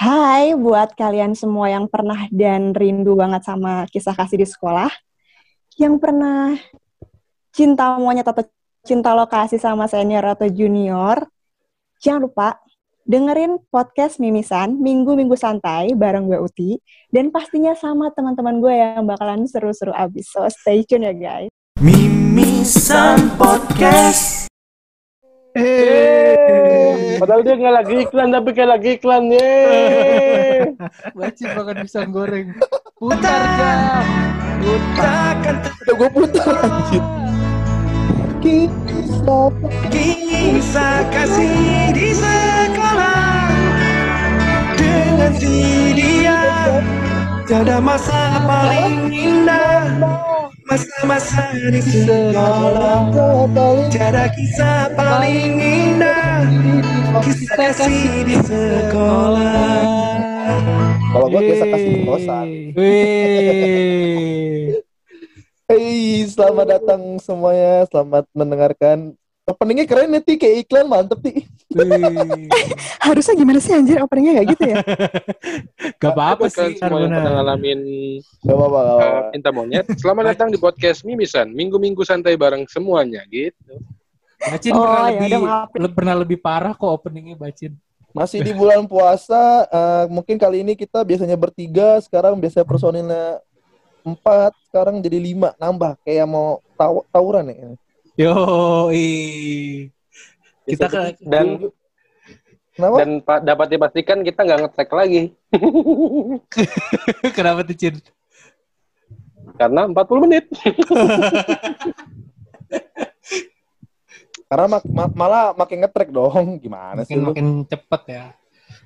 Hai 0.00 0.56
buat 0.56 0.96
kalian 0.96 1.36
semua 1.36 1.68
yang 1.68 1.84
pernah 1.84 2.24
dan 2.32 2.72
rindu 2.72 3.12
banget 3.20 3.44
sama 3.44 3.84
kisah 3.84 4.16
kasih 4.16 4.40
di 4.40 4.48
sekolah. 4.48 4.88
Yang 5.76 6.00
pernah 6.00 6.56
cinta 7.52 8.00
monyet 8.00 8.24
atau 8.24 8.48
cinta 8.80 9.12
lokasi 9.12 9.60
sama 9.60 9.92
senior 9.92 10.24
atau 10.24 10.48
junior. 10.48 11.20
Jangan 12.00 12.32
lupa 12.32 12.56
dengerin 13.04 13.60
podcast 13.68 14.16
Mimisan 14.24 14.80
Minggu-Minggu 14.80 15.36
Santai 15.36 15.92
bareng 15.92 16.32
gue 16.32 16.40
Uti. 16.40 16.80
Dan 17.12 17.28
pastinya 17.28 17.76
sama 17.76 18.08
teman-teman 18.16 18.56
gue 18.56 18.72
yang 18.72 19.04
bakalan 19.04 19.44
seru-seru 19.44 19.92
abis. 19.92 20.32
So 20.32 20.48
stay 20.48 20.80
tune 20.88 21.04
ya 21.04 21.12
guys. 21.12 21.52
Mimisan 21.76 23.36
Podcast. 23.36 24.48
Yeay. 25.52 26.09
Padahal 27.20 27.44
dia 27.44 27.54
nggak 27.60 27.74
lagi 27.84 27.94
iklan 28.08 28.28
tapi 28.32 28.50
kayak 28.56 28.70
lagi 28.80 28.88
iklan 28.96 29.28
ye. 29.28 29.52
Wajib 31.20 31.52
makan 31.52 31.76
pisang 31.84 32.08
goreng. 32.16 32.56
Putar 32.96 33.42
jam. 33.60 34.04
Takkan 34.96 35.56
Udah 35.84 35.94
gue 36.00 36.08
putar 36.16 36.56
anjir. 36.64 37.04
Kisah 38.40 39.52
kisah 39.92 41.00
kasih 41.12 41.92
di 41.92 42.08
sekolah 42.16 43.52
dengan 44.80 45.32
si 45.36 45.56
dia 45.92 46.40
tiada 47.44 47.84
masa 47.84 48.40
paling 48.48 49.12
indah 49.12 49.84
masa-masa 50.70 51.50
di 51.50 51.82
sekolah 51.82 53.10
tiada 53.90 54.30
kisah 54.30 54.86
paling 54.94 55.58
indah 55.58 56.46
kisah 57.26 57.58
kasih 57.58 58.22
di 58.22 58.38
sekolah 58.38 59.82
Kalau 61.10 61.26
gue 61.26 61.42
biasa 61.42 61.64
kasih 61.74 61.90
di 61.90 62.00
kosan. 62.06 62.48
Hey, 65.70 66.26
selamat 66.26 66.66
datang 66.66 67.02
semuanya. 67.22 67.86
Selamat 67.86 68.26
mendengarkan. 68.34 69.14
Openingnya 69.50 69.82
keren 69.84 70.08
nih, 70.08 70.22
Ti. 70.22 70.34
kayak 70.38 70.56
iklan 70.62 70.86
mantep 70.86 71.18
Ti. 71.18 71.42
Wih. 71.70 72.46
Harusnya 73.06 73.34
gimana 73.34 73.58
sih 73.58 73.74
anjir 73.74 73.98
openingnya 73.98 74.32
kayak 74.36 74.48
gitu 74.48 74.62
ya? 74.64 74.76
Gak 76.02 76.12
apa-apa 76.12 76.46
sih. 76.46 76.78
semua 76.78 76.98
yang 77.00 77.10
pernah 77.10 77.32
ngalamin 77.36 77.78
Gak 78.40 78.54
apa-apa, 78.54 78.78
gak 78.78 78.86
uh, 78.86 78.94
apa-apa. 78.94 79.30
cinta 79.34 79.50
monyet. 79.50 79.84
Selamat 79.98 80.24
datang 80.30 80.48
di 80.48 80.58
podcast 80.58 81.02
Mimisan. 81.02 81.50
Minggu-minggu 81.50 82.02
santai 82.02 82.38
bareng 82.38 82.62
semuanya 82.66 83.26
gitu. 83.26 83.74
Bacin 84.40 84.72
Oh, 84.72 84.80
pernah 84.80 85.10
ya 85.10 85.20
lebih 85.20 85.44
le- 85.76 85.92
pernah 85.92 86.14
lebih 86.16 86.38
parah 86.38 86.72
kok 86.72 86.86
openingnya 86.88 87.34
Bacin. 87.34 87.74
Masih 88.10 88.40
di 88.40 88.50
bulan 88.50 88.86
puasa. 88.86 89.66
eh, 89.66 90.04
mungkin 90.08 90.34
kali 90.34 90.62
ini 90.62 90.74
kita 90.74 91.02
biasanya 91.02 91.34
bertiga. 91.34 91.98
Sekarang 91.98 92.38
biasanya 92.38 92.66
personilnya 92.66 93.38
empat. 94.02 94.54
Sekarang 94.66 94.98
jadi 94.98 95.18
lima. 95.18 95.54
Nambah. 95.56 95.98
Kayak 96.02 96.26
mau 96.26 96.58
taw 96.74 97.02
tawuran 97.10 97.50
ya. 97.50 97.74
Yo, 98.20 98.36
ih. 98.92 99.88
Kita 100.68 100.86
ke 100.86 101.16
Dan 101.24 101.72
Kenapa? 102.70 102.96
dan 103.00 103.10
pa- 103.20 103.40
dapat 103.40 103.66
dipastikan 103.68 104.20
kita 104.20 104.40
nggak 104.40 104.60
ngetrack 104.64 104.90
lagi 104.94 105.36
kenapa 107.36 107.60
tuh 107.60 107.76
Cin? 107.76 107.96
karena 109.58 109.84
40 109.84 110.24
menit. 110.24 110.44
Karena 114.48 114.66
mak- 114.70 114.88
ma- 114.88 115.12
malah 115.12 115.44
makin 115.52 115.84
ngetrek 115.84 116.08
dong. 116.08 116.56
Gimana 116.56 117.04
sih 117.04 117.12
Makin 117.12 117.20
lu? 117.20 117.28
makin 117.28 117.46
cepet 117.68 118.02
ya. 118.08 118.24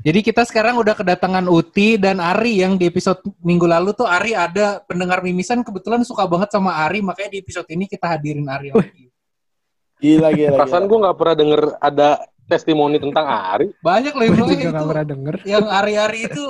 Jadi 0.03 0.19
kita 0.21 0.43
sekarang 0.43 0.75
udah 0.77 0.93
kedatangan 0.93 1.47
Uti 1.47 1.95
dan 1.95 2.19
Ari 2.19 2.61
yang 2.61 2.75
di 2.75 2.85
episode 2.85 3.23
minggu 3.41 3.65
lalu 3.65 3.95
tuh 3.95 4.05
Ari 4.05 4.35
ada 4.35 4.83
pendengar 4.83 5.23
mimisan 5.23 5.63
kebetulan 5.63 6.03
suka 6.03 6.27
banget 6.27 6.51
sama 6.51 6.83
Ari 6.83 6.99
makanya 6.99 7.31
di 7.33 7.41
episode 7.41 7.69
ini 7.71 7.87
kita 7.87 8.11
hadirin 8.11 8.45
Ari 8.45 8.75
lagi. 8.75 9.04
Gila, 10.03 10.29
gila, 10.35 10.57
Perasaan 10.59 10.85
gue 10.87 10.99
nggak 11.01 11.17
pernah 11.17 11.37
denger 11.39 11.63
ada 11.79 12.09
testimoni 12.45 12.99
tentang 13.01 13.25
Ari. 13.25 13.69
Banyak 13.81 14.13
loh 14.13 14.25
yang 14.25 14.35
Gue 14.37 14.41
bilang 14.45 14.51
juga 14.53 14.65
itu. 14.69 14.77
gak 14.77 14.89
pernah 14.91 15.07
denger. 15.07 15.35
Yang 15.49 15.65
Ari-Ari 15.71 16.21
itu 16.29 16.45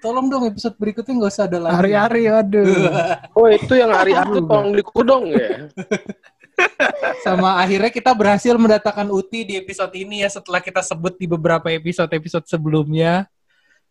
tolong 0.00 0.26
dong 0.28 0.44
episode 0.44 0.76
berikutnya 0.76 1.12
nggak 1.16 1.32
usah 1.32 1.44
ada 1.48 1.58
lagi. 1.60 1.74
Hari-hari, 1.80 2.22
aduh. 2.28 2.64
Oh 3.36 3.48
itu 3.48 3.72
yang 3.76 3.92
hari-hari 3.92 4.40
tolong 4.40 4.72
dikudong 4.76 5.24
ya. 5.32 5.68
Sama 7.26 7.58
akhirnya 7.58 7.90
kita 7.90 8.14
berhasil 8.14 8.54
mendatangkan 8.54 9.10
Uti 9.10 9.42
di 9.42 9.54
episode 9.58 9.90
ini 9.96 10.22
ya 10.22 10.30
setelah 10.30 10.62
kita 10.62 10.80
sebut 10.84 11.18
di 11.18 11.26
beberapa 11.26 11.66
episode-episode 11.72 12.46
sebelumnya. 12.46 13.26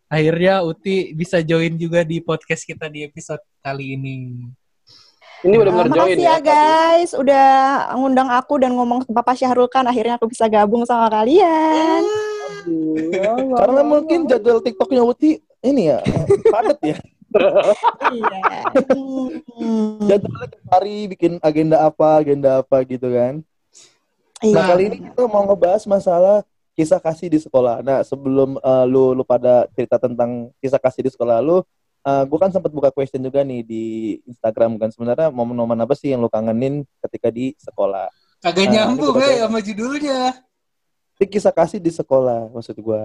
Akhirnya 0.07 0.61
Uti 0.63 1.11
bisa 1.17 1.41
join 1.41 1.75
juga 1.75 2.05
di 2.05 2.21
podcast 2.21 2.63
kita 2.63 2.87
di 2.87 3.03
episode 3.03 3.41
kali 3.59 3.97
ini. 3.97 4.17
Ini 5.43 5.55
udah 5.59 5.71
bener 5.75 5.87
Uh, 5.91 5.95
join 5.95 6.15
makasih 6.15 6.23
ya. 6.23 6.31
ya 6.31 6.37
guys, 6.39 7.11
udah 7.11 7.47
ngundang 7.99 8.31
aku 8.31 8.63
dan 8.63 8.71
ngomong 8.79 9.03
Bapak 9.11 9.35
Syahrul 9.35 9.67
kan 9.67 9.83
akhirnya 9.83 10.15
aku 10.15 10.31
bisa 10.31 10.47
gabung 10.47 10.87
sama 10.87 11.11
kalian. 11.11 12.03
Karena 13.51 13.81
mungkin 13.83 14.23
jadwal 14.23 14.63
TikToknya 14.63 15.03
Uti 15.03 15.43
ini 15.59 15.91
ya 15.91 15.99
padat 16.47 16.79
ya. 16.79 16.97
iya. 18.13 18.41
Hmm. 19.59 19.99
Jadwalnya 20.09 20.47
tiap 20.47 20.65
hari 20.71 21.11
bikin 21.11 21.43
agenda 21.43 21.81
apa, 21.83 22.23
agenda 22.23 22.63
apa 22.63 22.77
gitu 22.87 23.11
kan. 23.11 23.43
Iya. 24.39 24.55
Nah 24.55 24.63
kali 24.63 24.83
ini 24.87 24.97
kita 25.11 25.27
mau 25.27 25.43
ngebahas 25.43 25.83
masalah 25.83 26.47
kisah 26.71 27.03
kasih 27.03 27.27
di 27.27 27.39
sekolah. 27.43 27.83
Nah 27.83 27.99
sebelum 28.07 28.63
uh, 28.63 28.85
lu 28.87 29.11
lu 29.11 29.27
pada 29.27 29.67
cerita 29.75 29.99
tentang 29.99 30.55
kisah 30.63 30.79
kasih 30.79 31.03
di 31.03 31.11
sekolah 31.11 31.43
lu, 31.43 31.65
uh, 32.03 32.23
gue 32.27 32.39
kan 32.39 32.51
sempat 32.51 32.71
buka 32.71 32.91
question 32.91 33.23
juga 33.23 33.41
nih 33.41 33.61
di 33.63 33.83
Instagram 34.27 34.77
kan 34.77 34.91
sebenarnya 34.91 35.31
momen-momen 35.31 35.79
apa 35.83 35.95
sih 35.95 36.11
yang 36.11 36.21
lu 36.21 36.29
kangenin 36.29 36.83
ketika 37.07 37.31
di 37.31 37.55
sekolah? 37.57 38.11
Kagak 38.43 38.67
Nah, 38.67 38.71
nyambung 38.91 39.15
ya 39.23 39.47
sama 39.47 39.59
judulnya. 39.63 40.19
Ini 41.19 41.25
kisah 41.31 41.55
kasih 41.55 41.79
di 41.79 41.91
sekolah 41.93 42.51
maksud 42.51 42.75
gue. 42.75 43.01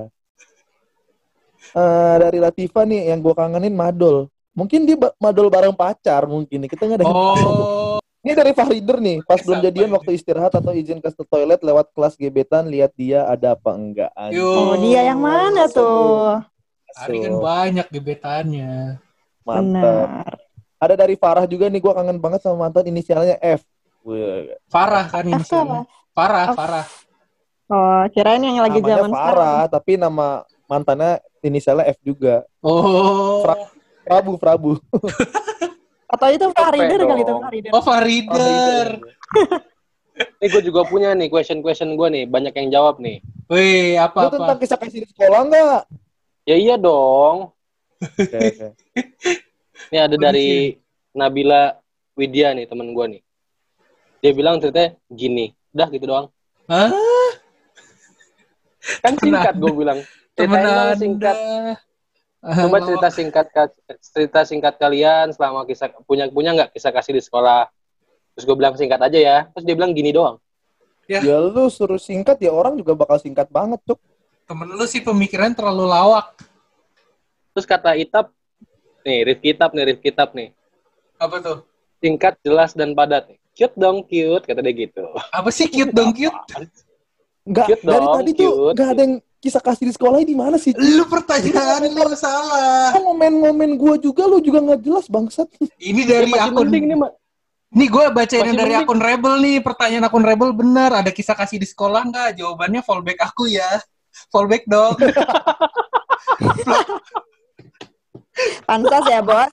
Uh, 1.77 2.15
dari 2.19 2.39
Latifa 2.43 2.83
nih 2.83 3.13
yang 3.15 3.23
gue 3.23 3.35
kangenin 3.37 3.75
madol. 3.77 4.27
Mungkin 4.57 4.83
dia 4.83 4.99
ba- 4.99 5.15
madol 5.23 5.47
bareng 5.47 5.77
pacar 5.77 6.27
mungkin 6.27 6.67
nih. 6.67 6.71
Kita 6.73 6.91
nggak 6.91 6.99
ada. 6.99 7.07
Oh, 7.07 8.03
Ini 8.19 8.35
dari 8.35 8.51
Fahrider 8.51 8.99
nih, 8.99 9.23
pas 9.23 9.39
belum 9.39 9.63
jadian 9.63 9.95
waktu 9.95 10.19
istirahat 10.19 10.51
atau 10.51 10.75
izin 10.75 10.99
ke 10.99 11.07
toilet 11.31 11.63
lewat 11.63 11.95
kelas 11.95 12.19
gebetan, 12.19 12.67
lihat 12.67 12.91
dia 12.99 13.23
ada 13.23 13.55
apa 13.55 13.71
enggak. 13.79 14.11
Yo. 14.35 14.43
Oh, 14.43 14.75
dia 14.83 15.07
yang 15.07 15.23
mana 15.23 15.71
tuh? 15.71 16.43
Ari 16.97 17.17
kan 17.21 17.35
banyak 17.37 17.87
gebetannya. 17.89 18.97
Mantap. 19.43 20.09
Benar. 20.09 20.33
Ada 20.79 20.95
dari 20.95 21.15
Farah 21.15 21.45
juga 21.45 21.67
nih, 21.67 21.81
gua 21.81 21.93
kangen 21.93 22.17
banget 22.17 22.41
sama 22.41 22.65
mantan 22.65 22.87
inisialnya 22.87 23.35
F. 23.39 23.67
Wih, 24.07 24.55
Farah 24.67 25.05
kan 25.05 25.27
ini. 25.27 25.37
F 25.37 25.45
tuh 25.45 25.59
apa? 25.59 25.77
Farah, 26.15 26.47
Oh. 26.47 26.57
Farah. 26.57 26.87
Oh, 27.69 28.03
kirain 28.09 28.41
yang 28.41 28.65
lagi 28.65 28.81
namanya 28.81 28.95
zaman 28.97 29.11
Farah, 29.13 29.61
tapi 29.69 29.93
nama 29.95 30.27
mantannya 30.65 31.21
inisialnya 31.41 31.85
F 31.89 31.99
juga. 32.01 32.47
Oh. 32.63 33.45
Fra- 33.45 33.69
Prabu, 34.03 34.33
Prabu. 34.41 34.71
Atau 36.09 36.33
itu 36.33 36.49
Farider 36.49 37.05
kali 37.05 37.21
itu 37.21 37.35
Farider. 37.37 37.71
Oh, 37.71 37.83
Farider. 37.85 38.87
Ini 40.41 40.47
gue 40.49 40.63
juga 40.65 40.83
punya 40.83 41.13
nih 41.13 41.29
question-question 41.29 41.93
gue 41.93 42.09
nih. 42.09 42.25
Banyak 42.25 42.57
yang 42.57 42.69
jawab 42.73 42.99
nih. 42.99 43.21
Wih, 43.47 43.95
Lu 43.95 44.03
apa-apa? 44.03 44.35
tentang 44.35 44.59
kisah 44.59 44.79
kasih 44.81 45.05
di 45.05 45.09
sekolah 45.13 45.41
enggak? 45.45 45.81
Ya 46.49 46.57
iya 46.57 46.81
dong. 46.81 47.53
Oke, 48.01 48.39
oke. 48.41 48.67
Ini 49.93 49.99
ada 50.01 50.17
dari 50.17 50.81
Nabila 51.13 51.77
Widya 52.17 52.57
nih 52.57 52.65
temen 52.65 52.97
gue 52.97 53.05
nih. 53.05 53.23
Dia 54.25 54.33
bilang 54.33 54.57
ceritanya 54.57 54.97
gini. 55.13 55.53
Udah 55.77 55.93
gitu 55.93 56.09
doang. 56.09 56.33
Hah? 56.73 56.89
Kan 59.05 59.21
singkat 59.21 59.61
gue 59.61 59.73
bilang. 59.77 60.01
Anda. 60.41 60.97
singkat. 60.97 61.37
Coba 62.41 62.79
cerita 62.81 63.09
singkat 63.13 63.47
cerita 64.01 64.41
singkat 64.49 64.75
kalian 64.81 65.37
selama 65.37 65.69
kisah 65.69 65.93
punya 66.09 66.33
punya 66.33 66.57
nggak 66.57 66.73
kisah 66.73 66.97
kasih 66.97 67.13
di 67.13 67.21
sekolah. 67.21 67.69
Terus 68.33 68.49
gue 68.49 68.57
bilang 68.57 68.73
singkat 68.73 69.05
aja 69.05 69.19
ya. 69.21 69.39
Terus 69.53 69.69
dia 69.69 69.77
bilang 69.77 69.93
gini 69.93 70.17
doang. 70.17 70.41
Ya 71.13 71.21
lu 71.21 71.69
suruh 71.69 72.01
singkat 72.01 72.41
ya 72.41 72.57
orang 72.57 72.81
juga 72.81 72.97
bakal 72.97 73.21
singkat 73.21 73.53
banget, 73.53 73.85
Cuk. 73.85 74.01
Temen 74.49 74.65
lu 74.73 74.87
sih 74.89 75.05
pemikiran 75.05 75.53
terlalu 75.53 75.85
lawak. 75.93 76.33
Terus 77.53 77.69
kata 77.69 77.93
Itap, 78.01 78.33
nih 79.05 79.29
Rifki 79.29 79.53
Itap 79.53 79.77
nih 79.77 79.85
Rifki 79.93 80.09
Itap 80.09 80.33
nih. 80.33 80.57
Apa 81.21 81.37
tuh? 81.45 81.69
Singkat, 82.01 82.41
jelas 82.41 82.73
dan 82.73 82.97
padat 82.97 83.29
nih. 83.29 83.37
Cute 83.53 83.77
dong, 83.77 84.01
cute 84.09 84.49
kata 84.49 84.65
dia 84.65 84.73
gitu. 84.73 85.05
Apa 85.37 85.53
sih 85.53 85.69
cute 85.69 85.93
dong 85.93 86.17
cute? 86.17 86.33
Enggak, 87.45 87.67
Cute 87.69 87.85
dari 87.85 88.07
dong, 88.09 88.17
tadi 88.17 88.31
tuh 88.33 88.53
enggak 88.73 88.89
ada 88.89 89.03
yang 89.05 89.15
kisah 89.37 89.61
kasih 89.61 89.85
di 89.85 89.93
sekolah 89.93 90.19
di 90.25 90.33
mana 90.33 90.57
sih? 90.57 90.73
Lu 90.73 91.05
pertanyaan 91.05 91.85
lu 91.85 92.17
salah. 92.17 92.97
Kan 92.97 93.05
ngomen-ngomen 93.05 93.77
gua 93.77 94.01
juga 94.01 94.25
lu 94.25 94.41
juga 94.41 94.65
nggak 94.65 94.81
jelas 94.81 95.13
bangsat. 95.13 95.45
Ini 95.77 96.03
dari 96.09 96.25
Ini 96.25 96.33
masih 96.33 96.51
akun 96.57 96.73
penting 96.73 96.85
nih, 96.89 96.97
Mak. 96.97 97.13
Nih 97.69 97.89
gue 97.93 98.05
bacain 98.17 98.49
yang 98.49 98.57
dari 98.57 98.73
mending. 98.73 98.89
akun 98.89 99.01
Rebel 99.05 99.35
nih. 99.45 99.57
Pertanyaan 99.61 100.05
akun 100.09 100.25
Rebel 100.25 100.51
benar. 100.57 101.05
Ada 101.05 101.13
kisah 101.13 101.37
kasih 101.37 101.61
di 101.61 101.69
sekolah 101.69 102.01
nggak? 102.09 102.41
Jawabannya 102.41 102.81
fallback 102.81 103.21
aku 103.21 103.45
ya. 103.45 103.69
Fallback 104.31 104.65
dong. 104.67 104.95
Pantas 108.69 109.05
ya, 109.11 109.21
Bos. 109.23 109.51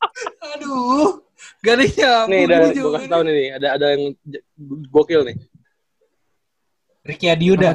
Aduh. 0.55 1.25
Nyambung 1.65 2.29
Nih, 2.29 2.41
ada, 2.45 2.69
gue 2.69 2.91
kasih 2.93 3.09
tau 3.09 3.21
nih, 3.25 3.57
ada 3.57 3.67
ada 3.73 3.85
yang 3.97 4.13
gokil 4.93 5.25
nih. 5.25 5.37
Ricky 7.05 7.25
Adiuda. 7.29 7.73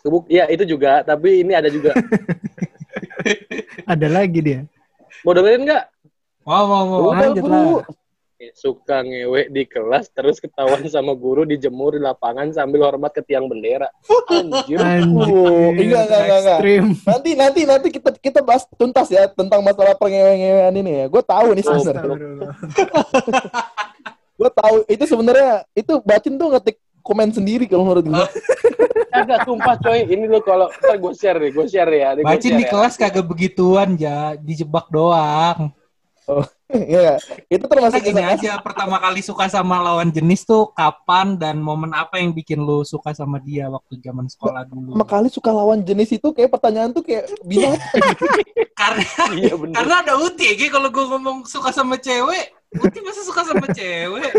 Kebuk, 0.00 0.24
iya 0.32 0.48
itu 0.48 0.64
juga, 0.64 1.04
tapi 1.04 1.44
ini 1.44 1.52
ada 1.52 1.68
juga. 1.68 1.92
Ada 3.84 4.08
lagi 4.08 4.40
dia. 4.40 4.60
Mau 5.24 5.36
dengerin 5.36 5.64
nggak? 5.68 5.84
Mau, 6.48 6.64
mau, 6.64 6.84
mau. 6.88 7.00
Udah, 7.12 7.28
lanjut 7.28 7.44
Bu. 7.44 7.50
lah. 7.50 7.84
Suka 8.54 9.02
ngewe 9.02 9.50
di 9.50 9.66
kelas, 9.66 10.14
terus 10.14 10.38
ketahuan 10.38 10.86
sama 10.86 11.10
guru 11.18 11.42
dijemur 11.42 11.98
di 11.98 12.02
lapangan 12.06 12.54
sambil 12.54 12.86
hormat 12.86 13.10
ke 13.10 13.18
tiang 13.26 13.50
bendera. 13.50 13.90
Anjir. 14.30 14.78
Anjir. 14.78 15.74
enggak, 15.74 16.02
enggak, 16.06 16.38
enggak. 16.46 16.58
Nanti 17.02 17.30
nanti 17.34 17.60
nanti 17.66 17.88
kita 17.90 18.14
kita 18.14 18.38
bahas 18.46 18.62
tuntas 18.78 19.10
ya 19.10 19.26
tentang 19.26 19.58
masalah 19.58 19.98
pengewe-ngewean 19.98 20.70
ini 20.70 20.90
ya. 21.02 21.04
Gue 21.10 21.22
tahu 21.26 21.50
nih 21.50 21.64
sebenarnya. 21.66 22.06
Gue 24.38 24.50
tahu 24.54 24.76
itu 24.86 25.04
sebenarnya 25.10 25.66
itu 25.74 25.92
Bacin 26.06 26.38
tuh 26.38 26.48
ngetik 26.54 26.78
komen 27.02 27.34
sendiri 27.34 27.66
kalau 27.66 27.90
menurut 27.90 28.06
gue. 28.06 28.26
Kagak 29.10 29.50
sumpah 29.50 29.74
coy, 29.82 30.06
ini 30.06 30.30
lo 30.30 30.38
kalau 30.46 30.70
gue 30.70 31.12
share 31.18 31.42
deh, 31.42 31.50
gue 31.50 31.66
share 31.66 31.90
ya. 31.90 32.14
Bacin 32.22 32.54
di 32.54 32.62
ya. 32.62 32.70
kelas 32.70 32.94
kagak 32.94 33.26
begituan, 33.26 33.98
ja. 33.98 34.38
Dijebak 34.38 34.86
doang. 34.94 35.74
Iya, 36.68 37.16
itu 37.48 37.64
termasuk 37.64 37.96
Kita 37.96 38.08
gini 38.12 38.20
aja, 38.20 38.60
pertama 38.60 39.00
kali 39.00 39.24
suka 39.24 39.48
sama 39.48 39.80
lawan 39.80 40.12
jenis 40.12 40.44
tuh 40.44 40.68
kapan 40.70 41.32
dan 41.34 41.56
momen 41.58 41.90
apa 41.90 42.20
yang 42.20 42.28
bikin 42.30 42.60
lu 42.60 42.84
suka 42.84 43.16
sama 43.16 43.40
dia 43.40 43.66
waktu 43.66 43.96
zaman 43.98 44.28
sekolah 44.28 44.68
dulu? 44.68 44.92
pertama 44.92 45.08
kali 45.08 45.28
suka 45.28 45.48
lawan 45.48 45.80
jenis 45.80 46.12
itu 46.12 46.28
kayak 46.28 46.52
pertanyaan 46.52 46.92
tuh 46.92 47.00
kayak 47.00 47.24
binatang. 47.40 48.04
Karena 48.78 49.02
Iya 49.32 49.54
bener. 49.56 49.74
karena 49.74 49.94
ada 50.04 50.14
Uti 50.20 50.44
ya, 50.44 50.68
kalau 50.68 50.86
gue 50.86 51.04
ngomong 51.08 51.36
suka 51.44 51.72
sama 51.72 51.96
cewek, 51.96 52.52
Uti 52.76 52.98
masa 53.00 53.24
suka 53.24 53.42
sama 53.42 53.64
cewek? 53.72 54.30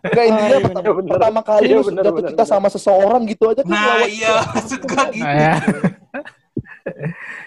Enggak 0.00 0.24
intinya 0.24 0.48
iya, 0.48 0.58
pertama, 0.62 0.90
bener. 0.94 1.10
pertama 1.12 1.40
kali 1.42 1.64
Iya, 1.66 1.74
lu 1.74 1.82
bener, 1.84 2.00
jatuh 2.00 2.14
bener, 2.14 2.28
cinta 2.30 2.40
bener. 2.40 2.52
sama 2.56 2.68
seseorang 2.70 3.22
gitu 3.26 3.44
aja 3.50 3.60
kan 3.60 3.68
Nah 3.68 3.84
lawan- 3.98 4.08
iya, 4.08 4.34
maksud 4.48 4.80
gue 4.80 5.04
gitu. 5.12 5.26
Ya. 5.26 5.54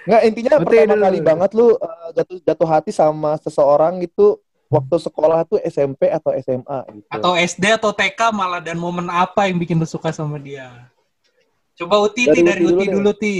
Nggak 0.03 0.21
intinya 0.27 0.49
Betul 0.59 0.65
pertama 0.67 0.93
dulu. 0.93 1.03
kali 1.05 1.19
banget 1.19 1.49
lu 1.53 1.67
uh, 1.73 2.09
jatuh 2.11 2.37
jatuh 2.43 2.67
hati 2.67 2.91
sama 2.91 3.35
seseorang 3.39 3.99
itu 4.01 4.37
waktu 4.67 4.95
sekolah 4.97 5.45
tuh 5.45 5.61
SMP 5.61 6.09
atau 6.09 6.33
SMA 6.33 6.79
gitu. 6.97 7.07
Atau 7.09 7.31
SD 7.33 7.77
atau 7.77 7.93
TK 7.93 8.19
malah 8.33 8.57
dan 8.59 8.75
momen 8.75 9.05
apa 9.07 9.45
yang 9.45 9.61
bikin 9.61 9.77
lu 9.77 9.85
suka 9.85 10.09
sama 10.09 10.41
dia? 10.41 10.89
Coba 11.73 12.01
Uti, 12.05 12.25
Dari 12.25 12.41
Ti, 12.41 12.45
dari 12.45 12.61
Uti 12.61 12.69
dulu 12.69 12.77
Uti 12.77 12.85
deh. 12.85 12.93
dulu, 12.93 13.11
Ti. 13.13 13.37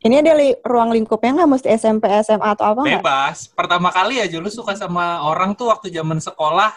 Ini 0.00 0.16
ada 0.24 0.32
li- 0.32 0.56
ruang 0.64 0.96
lingkupnya 0.96 1.36
nggak 1.36 1.50
mesti 1.50 1.68
SMP, 1.76 2.08
SMA 2.24 2.56
atau 2.56 2.72
apa 2.72 2.80
nggak? 2.80 3.02
Bebas. 3.04 3.38
Pertama 3.52 3.92
kali 3.92 4.16
aja 4.16 4.40
lu 4.40 4.48
suka 4.48 4.72
sama 4.72 5.20
orang 5.28 5.52
tuh 5.52 5.68
waktu 5.68 5.92
zaman 5.92 6.16
sekolah 6.16 6.72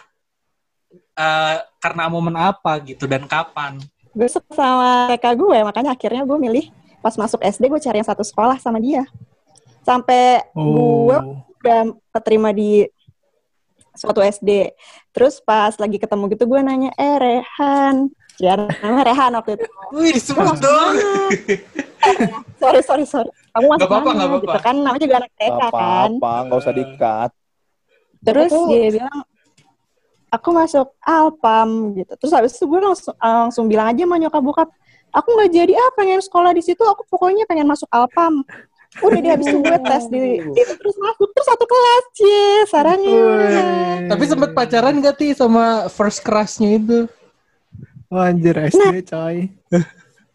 eh, 1.15 1.55
karena 1.79 2.11
momen 2.11 2.35
apa 2.35 2.75
gitu 2.83 3.07
dan 3.07 3.23
kapan? 3.23 3.79
Gue 4.11 4.27
suka 4.27 4.51
sama 4.53 5.07
TK 5.09 5.25
gue, 5.33 5.57
makanya 5.63 5.95
akhirnya 5.95 6.21
gue 6.21 6.37
milih 6.37 6.65
pas 7.03 7.13
masuk 7.13 7.43
SD 7.43 7.67
gue 7.67 7.81
cari 7.81 7.99
yang 7.99 8.07
satu 8.07 8.23
sekolah 8.23 8.55
sama 8.57 8.79
dia. 8.79 9.03
Sampai 9.81 10.39
gue 10.49 11.17
Oh. 11.19 11.43
udah 11.59 11.81
keterima 12.09 12.49
di 12.49 12.87
suatu 13.93 14.19
SD. 14.19 14.71
Terus 15.11 15.37
pas 15.37 15.75
lagi 15.75 15.99
ketemu 15.99 16.31
gitu 16.31 16.47
gue 16.47 16.59
nanya, 16.59 16.95
eh 16.95 17.15
Rehan. 17.15 18.07
Ya 18.35 18.55
namanya 18.55 19.03
Rehan 19.05 19.31
waktu 19.33 19.51
itu. 19.53 19.65
Wih, 19.91 20.11
disebut 20.11 20.57
dong. 20.57 20.93
Sorry, 22.57 22.79
sorry, 22.81 23.05
sorry. 23.05 23.31
Kamu 23.49 23.65
masuk 23.65 23.77
Nggak 23.77 23.87
apa-apa, 23.89 24.03
mana? 24.05 24.15
nggak 24.17 24.27
apa-apa. 24.29 24.43
Gitu 24.45 24.59
kan, 24.61 24.75
namanya 24.77 25.01
juga 25.01 25.15
anak 25.17 25.31
TK 25.33 25.43
Gak 25.45 25.55
kan. 25.55 25.69
apa-apa, 25.69 26.31
nggak 26.41 26.59
usah 26.59 26.73
dikat. 26.73 27.31
Terus 28.19 28.51
Aku- 28.51 28.67
dia 28.67 28.87
bilang, 28.89 29.19
aku 30.29 30.49
masuk 30.51 30.87
Alpam 30.99 31.69
gitu. 31.93 32.11
Terus 32.17 32.33
habis 32.33 32.51
itu 32.51 32.65
gue 32.65 32.79
langsung, 32.81 33.15
langsung 33.15 33.65
bilang 33.67 33.87
aja 33.87 34.01
sama 34.01 34.15
nyokap 34.17 34.41
bokap, 34.41 34.69
aku 35.13 35.29
nggak 35.37 35.51
jadi 35.53 35.73
ah 35.77 35.89
pengen 35.93 36.19
sekolah 36.19 36.51
di 36.51 36.65
situ, 36.65 36.81
aku 36.81 37.05
pokoknya 37.07 37.45
pengen 37.45 37.69
masuk 37.69 37.87
Alpam. 37.93 38.41
Udah 39.01 39.17
deh 39.17 39.31
habis 39.33 39.49
itu 39.49 39.57
gue 39.57 39.79
tes 39.89 40.05
di 40.05 40.37
itu 40.53 40.73
terus 40.77 40.95
masuk 41.01 41.29
terus 41.33 41.47
satu 41.49 41.65
kelas 41.65 42.03
cie 42.13 42.45
sarangnya. 42.69 43.25
Tapi 44.05 44.23
sempet 44.29 44.53
pacaran 44.53 45.01
gak 45.01 45.17
Ti 45.17 45.33
sama 45.33 45.89
first 45.89 46.21
crush-nya 46.21 46.77
itu? 46.77 46.99
Wah, 48.13 48.29
anjir 48.29 48.53
SD 48.53 49.09
coy. 49.09 49.49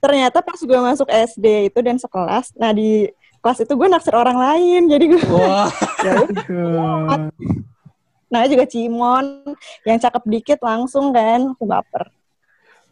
Ternyata 0.02 0.42
pas 0.42 0.58
gue 0.58 0.80
masuk 0.82 1.06
SD 1.06 1.70
itu 1.70 1.78
dan 1.82 2.02
sekelas, 2.02 2.50
nah 2.58 2.74
di 2.74 3.06
kelas 3.38 3.62
itu 3.62 3.72
gue 3.78 3.86
naksir 3.86 4.14
orang 4.18 4.34
lain, 4.34 4.90
jadi 4.90 5.04
gue 5.06 5.22
Wah, 5.30 5.70
ya. 6.06 6.14
Nah 8.28 8.42
juga 8.50 8.64
Cimon 8.66 9.54
yang 9.86 9.98
cakep 10.02 10.22
dikit 10.26 10.58
langsung 10.62 11.14
kan 11.14 11.54
aku 11.54 11.62
baper. 11.62 12.10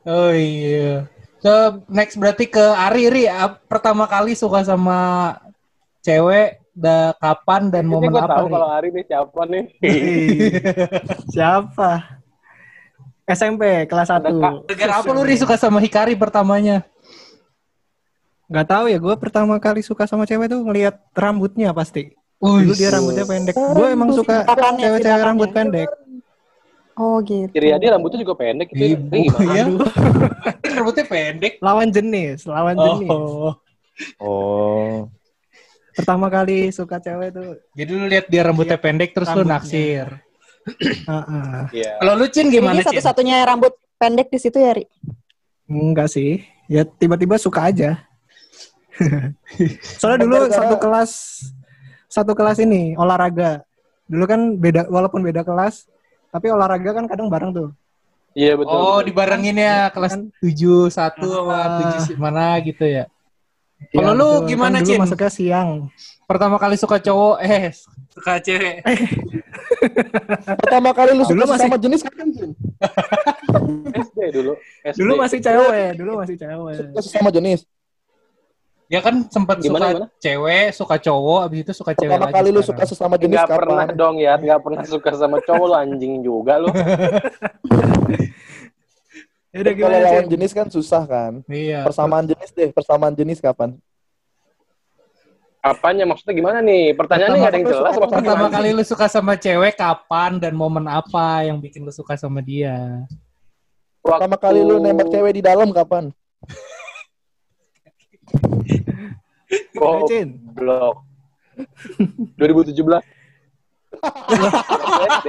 oh 0.07 0.31
iya. 0.31 1.11
So, 1.41 1.85
next 1.93 2.17
berarti 2.17 2.49
ke 2.49 2.63
Ari, 2.63 3.13
Ri. 3.13 3.25
Pertama 3.69 4.09
kali 4.09 4.33
suka 4.33 4.65
sama 4.65 5.33
cewek, 6.01 6.61
da, 6.73 7.13
kapan 7.21 7.69
dan 7.69 7.85
Ini 7.89 7.93
momen 7.93 8.13
gue 8.13 8.23
apa, 8.23 8.41
tahu 8.41 8.47
kalau 8.53 8.69
Ari 8.73 8.89
nih 8.93 9.05
siapa 9.05 9.41
nih. 9.49 9.65
Siapa? 11.35 11.91
SMP 13.27 13.91
kelas 13.91 14.09
1. 14.13 14.71
Gara 14.71 15.03
apa 15.03 15.11
lu, 15.11 15.23
Ri, 15.27 15.37
suka 15.37 15.59
sama 15.59 15.83
Hikari 15.83 16.15
pertamanya? 16.15 16.87
Gak 18.47 18.71
tahu 18.71 18.87
ya, 18.87 19.03
gue 19.03 19.15
pertama 19.19 19.59
kali 19.59 19.83
suka 19.83 20.07
sama 20.07 20.23
cewek 20.23 20.47
tuh 20.47 20.63
ngelihat 20.63 21.03
rambutnya 21.19 21.75
pasti. 21.75 22.15
Dulu 22.39 22.73
dia 22.77 22.95
rambutnya 22.95 23.25
pendek. 23.27 23.57
Gue 23.57 23.87
emang 23.91 24.15
suka 24.15 24.47
cewek-cewek 24.79 25.23
rambut 25.25 25.51
pendek. 25.51 25.91
Oh 26.97 27.21
gitu. 27.21 27.53
Kiri 27.53 27.71
Adi 27.71 27.87
rambutnya 27.87 28.25
juga 28.25 28.35
pendek 28.35 28.73
gitu. 28.73 28.97
Ibu, 28.97 29.13
Ini 29.13 29.29
gimana? 29.29 29.53
ya. 29.53 29.65
Aduh. 29.65 29.81
Rambutnya 30.77 31.05
pendek. 31.05 31.53
Lawan 31.61 31.89
jenis, 31.93 32.39
lawan 32.45 32.73
jenis. 32.75 33.09
Oh. 33.13 33.53
Oh. 34.17 34.97
Pertama 35.93 36.29
kali 36.29 36.69
suka 36.69 36.97
cewek 36.97 37.33
tuh. 37.33 37.61
Jadi 37.73 37.91
lu 37.93 38.05
lihat 38.05 38.29
dia 38.29 38.43
rambutnya 38.43 38.77
pendek 38.77 39.13
terus 39.13 39.29
lu 39.29 39.45
Rambutnya. 39.45 39.61
naksir. 39.61 40.07
Heeh. 41.09 41.61
Iya. 41.75 41.93
Kalau 42.01 42.13
lu 42.17 42.27
Cin 42.29 42.49
gimana, 42.49 42.81
Ini 42.81 42.89
satu-satunya 42.89 43.45
rambut 43.45 43.77
pendek 43.97 44.29
di 44.29 44.39
situ 44.41 44.57
ya, 44.57 44.73
Ri? 44.73 44.85
Enggak 45.67 46.09
sih. 46.09 46.45
Ya 46.67 46.83
tiba-tiba 46.83 47.37
suka 47.37 47.69
aja. 47.69 48.01
Soalnya 50.01 50.25
dulu 50.25 50.35
Gara-gara- 50.43 50.57
satu 50.59 50.75
kelas 50.77 51.13
satu 52.09 52.33
kelas 52.33 52.57
ini 52.59 52.97
olahraga. 52.97 53.61
Dulu 54.07 54.25
kan 54.25 54.41
beda 54.57 54.89
walaupun 54.89 55.21
beda 55.21 55.43
kelas, 55.43 55.85
tapi 56.37 56.53
olahraga 56.53 56.91
kan 56.93 57.09
kadang 57.09 57.27
bareng 57.27 57.51
tuh. 57.51 57.69
Iya 58.37 58.53
betul. 58.53 58.69
Oh, 58.71 59.01
betul. 59.01 59.09
dibarengin 59.09 59.57
ya 59.57 59.89
kelas 59.89 60.13
Kan? 60.13 60.29
7 60.45 60.93
1 60.93 60.93
sama 60.93 61.57
Ah. 61.57 61.97
7 62.05 62.21
mana 62.21 62.61
gitu 62.61 62.85
ya. 62.85 63.09
Kalau 63.93 64.13
Ya, 64.13 64.17
lu 64.17 64.29
betul. 64.41 64.49
gimana, 64.49 64.77
kan 64.77 64.85
dulu 64.85 64.93
Cin? 64.93 65.01
masuknya 65.01 65.31
siang. 65.31 65.71
Pertama 66.25 66.57
kali 66.57 66.77
suka 66.77 66.97
cowok, 66.99 67.37
eh 67.41 67.73
suka 68.13 68.33
cewek. 68.39 68.77
Pertama 70.61 70.91
kali 70.93 71.13
lu 71.13 71.25
Dulu 71.25 71.45
suka 71.45 71.45
masih- 71.47 71.63
sama 71.65 71.77
jenis 71.77 72.01
kapan 72.01 72.29
Jin? 72.31 72.51
SD 74.05 74.19
dulu. 74.33 74.53
SD. 74.83 74.97
Dulu 74.97 75.13
masih 75.17 75.39
cewek, 75.41 75.89
dulu 75.97 76.11
masih 76.21 76.37
cewek. 76.37 76.75
Suka 76.93 77.01
sesama 77.01 77.29
jenis. 77.31 77.61
Ya 78.87 79.03
kan 79.03 79.27
sempat 79.27 79.59
Gimana, 79.59 79.83
suka 79.83 79.89
gimana? 79.91 80.07
cewek, 80.23 80.67
suka 80.71 80.97
cowok, 80.97 81.41
abis 81.43 81.59
itu 81.61 81.73
suka 81.75 81.91
cewek 81.91 82.07
Pertama 82.15 82.31
lagi 82.31 82.37
kali 82.39 82.49
lu 82.49 82.63
sekarang. 82.63 82.71
suka 82.71 82.83
sesama 82.87 83.15
jenis 83.19 83.39
pernah 83.43 83.83
kapan? 83.83 83.99
dong 83.99 84.17
ya, 84.17 84.33
nggak 84.37 84.61
pernah 84.63 84.83
suka 84.85 85.11
sama 85.13 85.37
cowok 85.43 85.67
lu 85.67 85.75
anjing 85.75 86.15
juga 86.23 86.55
lu. 86.63 86.71
Ya 89.51 89.65
udah 89.65 89.73
Kalau 89.73 89.89
gimana, 89.89 90.05
lawan 90.13 90.29
jenis 90.29 90.53
kan 90.53 90.69
susah 90.69 91.03
kan. 91.09 91.33
Iya. 91.49 91.81
Persamaan 91.81 92.29
jenis 92.29 92.53
deh, 92.53 92.69
persamaan 92.71 93.17
jenis 93.17 93.41
kapan? 93.41 93.73
Apanya 95.59 96.05
maksudnya 96.05 96.37
gimana 96.37 96.61
nih? 96.61 96.93
Pertanyaannya 96.93 97.39
nggak 97.41 97.49
ada 97.49 97.57
yang 97.57 97.65
Pertama- 97.65 97.89
jelas. 97.89 98.05
Pertama 98.05 98.21
gimana? 98.37 98.53
kali 98.53 98.69
lu 98.71 98.85
suka 98.85 99.07
sama 99.09 99.33
cewek 99.35 99.75
kapan 99.75 100.37
dan 100.37 100.53
momen 100.53 100.85
apa 100.85 101.43
yang 101.43 101.57
bikin 101.57 101.83
lu 101.83 101.91
suka 101.91 102.15
sama 102.15 102.45
dia? 102.45 103.01
Pertama 103.99 104.37
kali 104.37 104.61
lu 104.61 104.77
nembak 104.77 105.09
cewek 105.09 105.33
di 105.33 105.43
dalam 105.43 105.73
kapan? 105.73 106.13
Oh, 109.79 110.03
Ayo, 110.03 110.07
Cin. 110.09 110.29
blok. 110.53 111.07
2017. 112.37 113.01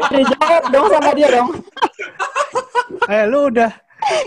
Dijawab 0.10 0.64
dong 0.70 0.88
sama 0.90 1.12
dia 1.14 1.28
dong. 1.32 1.50
Eh, 3.08 3.24
lu 3.26 3.48
udah 3.48 3.72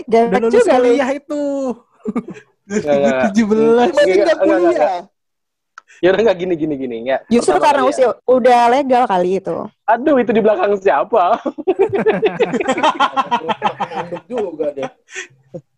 udah 0.07 0.23
Gebek 0.27 0.39
lulus 0.39 0.53
juga 0.57 0.73
lu. 0.77 0.83
kuliah 0.87 1.09
itu. 1.11 1.43
Nggak, 2.67 2.95
nggak. 2.95 3.19
17. 3.35 3.91
Masih 3.91 4.01
Enggak, 4.01 4.15
nggak 4.17 4.37
kuliah. 4.39 4.91
Ya 6.01 6.09
udah 6.09 6.21
nggak 6.25 6.39
gini 6.39 6.53
gini 6.55 6.73
gini 6.75 6.95
nggak. 7.05 7.21
Justru 7.29 7.53
Pertama 7.53 7.65
karena 7.67 7.81
ya. 7.83 7.89
usia 7.91 8.07
udah 8.25 8.59
legal 8.71 9.03
kali 9.05 9.29
itu. 9.37 9.57
Aduh 9.85 10.15
itu 10.17 10.31
di 10.31 10.41
belakang 10.41 10.73
siapa? 10.79 11.23
Juga 14.25 14.67
deh. 14.71 14.89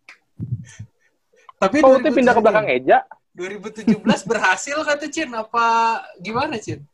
Tapi 1.64 1.78
Kok 1.80 1.92
Uti 2.00 2.10
pindah 2.12 2.34
ke 2.36 2.42
belakang 2.44 2.68
Eja? 2.68 3.00
2017 3.34 3.98
berhasil 4.30 4.78
kah 4.86 4.96
tuh 5.00 5.10
Cin? 5.10 5.32
Apa 5.34 5.66
gimana 6.22 6.60
Cin? 6.60 6.86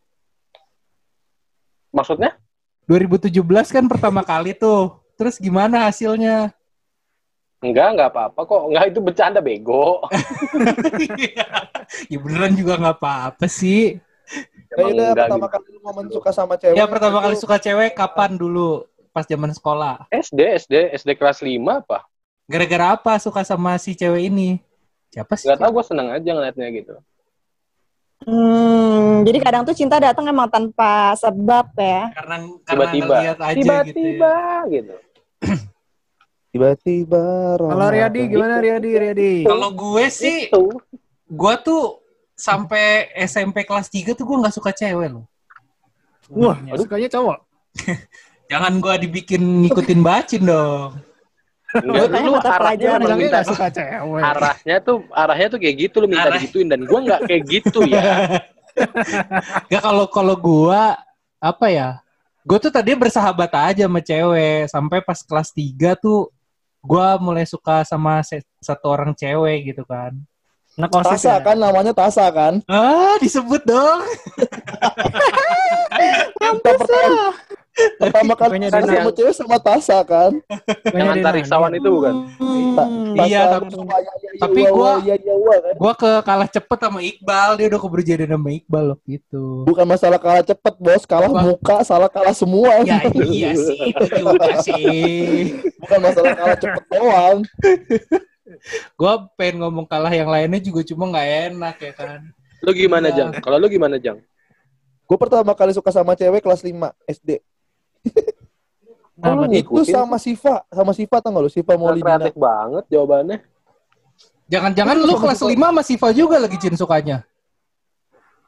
Maksudnya? 1.90 2.38
2017 2.90 3.36
kan 3.70 3.86
pertama 3.90 4.22
kali 4.22 4.54
tuh. 4.56 4.98
Terus 5.20 5.36
gimana 5.36 5.90
hasilnya? 5.90 6.56
Enggak, 7.60 7.88
enggak 7.92 8.10
apa-apa 8.16 8.40
kok. 8.48 8.62
Enggak, 8.72 8.86
itu 8.88 9.00
bercanda 9.04 9.40
bego. 9.44 10.00
ya 12.12 12.18
beneran 12.18 12.56
juga 12.56 12.80
nggak 12.80 12.98
apa-apa 13.04 13.46
sih. 13.52 14.00
Ya 14.72 14.86
udah 14.86 14.90
enggak 14.90 15.28
pertama 15.28 15.46
gitu. 15.46 15.54
kali 15.60 15.68
lu 15.76 15.80
momen 15.84 16.06
suka 16.08 16.30
sama 16.32 16.54
cewek. 16.56 16.78
Ya 16.80 16.86
pertama 16.88 17.18
kali 17.20 17.36
suka 17.36 17.58
cewek 17.60 17.92
kapan 18.00 18.40
dulu? 18.40 18.88
Pas 19.12 19.28
zaman 19.28 19.52
sekolah. 19.52 20.08
SD, 20.08 20.40
SD, 20.66 20.74
SD 20.98 21.10
kelas 21.20 21.44
5 21.44 21.60
apa? 21.68 22.09
Gara-gara 22.50 22.98
apa 22.98 23.14
suka 23.22 23.46
sama 23.46 23.78
si 23.78 23.94
cewek 23.94 24.26
ini? 24.26 24.58
Siapa 25.14 25.38
sih? 25.38 25.46
Enggak 25.46 25.62
tahu 25.62 25.72
gue 25.78 25.86
seneng 25.86 26.10
aja 26.10 26.30
ngeliatnya 26.34 26.68
gitu. 26.74 26.96
Hmm, 28.20 29.24
jadi 29.24 29.38
kadang 29.40 29.64
tuh 29.64 29.72
cinta 29.72 29.96
datang 29.96 30.28
emang 30.28 30.50
tanpa 30.50 31.14
sebab 31.16 31.72
ya. 31.78 32.10
Karena 32.12 32.36
karena 32.68 32.90
Tiba-tiba. 32.92 33.16
aja 33.16 33.30
gitu. 33.30 33.44
ya. 33.46 33.54
Tiba-tiba 33.56 34.34
gitu. 34.68 34.96
Tiba-tiba 36.52 37.24
Kalau 37.56 37.70
Roma- 37.88 37.94
Riyadi 37.94 38.22
gimana 38.26 38.58
Riyadi 38.58 38.90
Riyadi? 38.98 39.34
Kalau 39.46 39.70
gue 39.70 40.04
sih, 40.10 40.50
Itu. 40.50 40.82
gue 41.30 41.54
tuh 41.62 42.02
sampai 42.34 43.14
SMP 43.16 43.62
kelas 43.62 43.88
3 43.88 44.18
tuh 44.18 44.26
gue 44.26 44.38
nggak 44.42 44.56
suka 44.58 44.74
cewek 44.74 45.14
loh. 45.14 45.30
Wah, 46.34 46.58
sukanya 46.76 47.08
cowok. 47.08 47.38
Jangan 48.52 48.82
gue 48.82 48.94
dibikin 49.06 49.42
ngikutin 49.64 50.00
bacin 50.02 50.42
dong. 50.44 50.98
Enggak, 51.70 52.26
lu 52.26 52.34
arahnya 52.42 52.98
emang 52.98 53.02
Bilangnya 53.06 53.30
minta 53.30 53.42
suka 53.46 53.70
cewek. 53.70 54.02
arahnya 54.26 54.76
tuh 54.82 55.06
arahnya 55.14 55.48
tuh 55.54 55.60
kayak 55.62 55.76
gitu 55.78 55.96
lu 56.02 56.10
minta 56.10 56.26
Arah- 56.26 56.42
digituin 56.42 56.66
dan 56.66 56.82
gua 56.90 57.00
nggak 57.06 57.22
kayak 57.30 57.44
gitu 57.46 57.86
ya. 57.86 58.42
Gak 59.68 59.84
kalau 59.84 60.08
kalau 60.08 60.36
gue 60.40 60.82
apa 61.38 61.66
ya? 61.68 62.00
Gue 62.48 62.56
tuh 62.58 62.72
tadi 62.72 62.96
bersahabat 62.96 63.52
aja 63.52 63.84
sama 63.86 64.00
cewek 64.00 64.72
sampai 64.72 65.04
pas 65.04 65.20
kelas 65.20 65.52
3 65.52 66.00
tuh 66.00 66.32
gue 66.80 67.08
mulai 67.20 67.44
suka 67.44 67.84
sama 67.84 68.24
satu 68.58 68.86
orang 68.88 69.12
cewek 69.12 69.76
gitu 69.76 69.84
kan. 69.84 70.16
Anak 70.80 70.96
OSIS 70.96 71.28
Tasa 71.28 71.34
ya? 71.36 71.44
kan 71.44 71.60
namanya 71.60 71.92
Tasa 71.92 72.32
kan. 72.32 72.64
Ah, 72.64 73.20
disebut 73.20 73.60
dong. 73.68 74.00
Kita 76.40 76.60
pertama, 76.64 77.36
pertama 77.98 78.34
kali 78.34 78.56
sama 78.68 79.12
cewek 79.12 79.34
sama 79.34 79.58
Tasa 79.58 79.98
kan. 80.04 80.32
Yang 80.90 81.08
antariksawan 81.16 81.72
itu 81.74 81.90
bukan? 81.90 82.14
Ta- 82.76 82.88
Hmm. 82.90 83.18
Iya, 83.20 83.42
tapi- 83.52 83.74
ya, 83.74 83.98
ya, 83.98 84.14
ya, 84.14 84.30
tapi 84.40 84.62
gua- 84.70 85.02
ya, 85.02 85.16
wa, 85.36 85.56
kan. 85.58 85.74
Gue 85.76 85.94
ke 85.96 86.12
kalah 86.22 86.48
cepet 86.48 86.78
sama 86.80 87.00
Iqbal, 87.02 87.50
dia 87.58 87.66
udah 87.68 87.80
keburu 87.80 88.02
jadian 88.02 88.32
sama 88.32 88.50
Iqbal 88.54 88.84
loh 88.94 89.00
gitu. 89.04 89.44
Bukan 89.66 89.86
masalah 89.86 90.20
kalah 90.22 90.46
cepet 90.46 90.74
bos, 90.78 91.04
kalah 91.04 91.28
Apa? 91.28 91.42
muka, 91.42 91.78
salah 91.82 92.08
kalah 92.08 92.32
semua. 92.32 92.86
Ya 92.86 93.02
iya 93.20 93.52
sih, 93.54 93.80
itu 93.90 94.06
juga 94.16 94.50
sih. 94.62 95.58
Bukan 95.78 96.00
masalah 96.00 96.34
kalah 96.34 96.58
cepet 96.58 96.84
doang. 96.88 97.38
Gue 98.96 99.14
pengen 99.36 99.62
ngomong 99.62 99.86
kalah 99.86 100.10
yang 100.10 100.28
lainnya 100.28 100.60
juga 100.60 100.82
cuma 100.84 101.06
nggak 101.08 101.28
enak 101.52 101.76
ya 101.80 101.94
kan. 101.94 102.20
Lu 102.60 102.72
gimana, 102.72 103.08
Iya. 103.08 103.16
Jang? 103.18 103.30
Kalau 103.40 103.58
lu 103.58 103.68
gimana, 103.68 103.96
Jang? 103.98 104.20
Gue 105.04 105.18
pertama 105.18 105.54
kali 105.54 105.72
suka 105.72 105.90
sama 105.90 106.14
cewek 106.14 106.40
kelas 106.40 106.62
5 106.62 106.94
SD. 107.06 107.42
Kok 109.20 109.34
lu 109.36 109.44
Itu 109.52 109.84
sama 109.84 110.16
Siva, 110.16 110.64
sama 110.72 110.96
Siva 110.96 111.20
tau 111.20 111.36
gak 111.36 111.44
lu? 111.44 111.52
Siva 111.52 111.76
Maulidina. 111.76 112.16
kreatif 112.16 112.36
banget 112.40 112.84
jawabannya. 112.88 113.38
Jangan-jangan 114.50 114.96
lu 114.98 115.14
kelas 115.20 115.42
5 115.44 115.54
sama 115.54 115.82
Siva 115.84 116.08
juga 116.16 116.36
lagi 116.40 116.58
Cin 116.58 116.74
sukanya. 116.80 117.28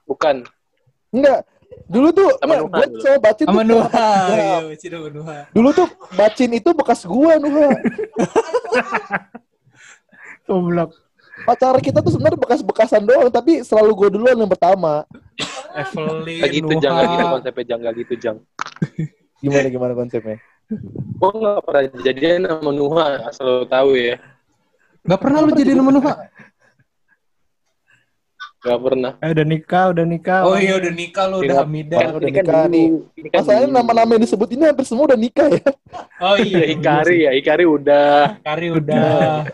Bukan. 0.07 0.47
Enggak. 1.11 1.43
Dulu 1.91 2.07
tuh, 2.11 2.29
enggak, 2.39 2.59
Nuha 2.63 2.71
gue 2.71 2.85
dulu. 2.87 3.01
sama 3.03 3.17
Bacin 3.19 3.45
Sama 3.47 3.61
tuh 3.61 3.67
Nuha. 3.67 4.09
Iya, 4.31 4.75
Cina 4.79 4.95
sama 4.99 5.09
Nuha. 5.11 5.37
Dulu 5.51 5.69
tuh 5.75 5.87
Bacin 6.15 6.51
itu 6.55 6.69
bekas 6.71 6.99
gua 7.03 7.33
Nuha. 7.39 7.67
Goblok. 10.47 10.91
Pacar 11.47 11.75
kita 11.79 12.03
tuh 12.03 12.11
sebenarnya 12.11 12.37
bekas-bekasan 12.37 13.07
doang, 13.07 13.31
tapi 13.31 13.63
selalu 13.63 13.91
gua 13.95 14.09
duluan 14.11 14.35
yang 14.39 14.51
pertama. 14.51 15.07
Evelyn, 15.71 16.43
Kayak 16.43 16.51
gitu, 16.59 16.71
Jang. 16.79 16.93
Kayak 16.95 17.09
gitu 17.11 17.25
konsepnya, 17.27 17.63
Jang. 17.63 17.79
Kayak 17.79 17.95
gitu, 18.03 18.13
Jang. 18.19 18.37
Gimana 19.41 19.67
gimana 19.67 19.93
konsepnya? 19.97 20.37
Gua 21.17 21.31
nggak 21.33 21.61
pernah 21.65 21.83
jadian 22.05 22.41
sama 22.47 22.71
Nuha, 22.71 23.07
asal 23.27 23.45
lu 23.45 23.65
tahu 23.67 23.97
ya. 23.97 24.15
Gak 25.01 25.17
pernah 25.17 25.39
lu 25.41 25.51
jadi 25.57 25.73
sama 25.73 25.89
Nuha? 25.89 26.13
Gak 28.61 28.77
pernah. 28.77 29.17
Eh, 29.25 29.33
udah 29.33 29.45
nikah, 29.49 29.85
udah 29.89 30.05
nikah. 30.05 30.39
Oh 30.45 30.53
iya 30.53 30.77
udah 30.77 30.93
nikah 30.93 31.25
lu, 31.25 31.41
udah 31.41 31.55
Iya. 31.57 31.65
Hamidah. 31.65 31.97
Kan 31.97 32.09
udah 32.13 32.29
kan 32.29 32.43
nikah 32.45 32.63
nih. 32.69 32.87
Kan 33.33 33.39
Masalahnya 33.41 33.67
nama-nama 33.73 34.09
yang 34.13 34.23
disebut 34.23 34.47
ini 34.53 34.63
hampir 34.69 34.85
semua 34.85 35.09
udah 35.09 35.17
nikah 35.17 35.47
ya. 35.49 35.65
Oh 36.21 36.37
Iya, 36.37 36.63
Ikari 36.77 37.17
ya. 37.25 37.31
Ikari 37.33 37.65
udah. 37.65 38.37
Kari 38.45 38.67
udah. 38.69 39.17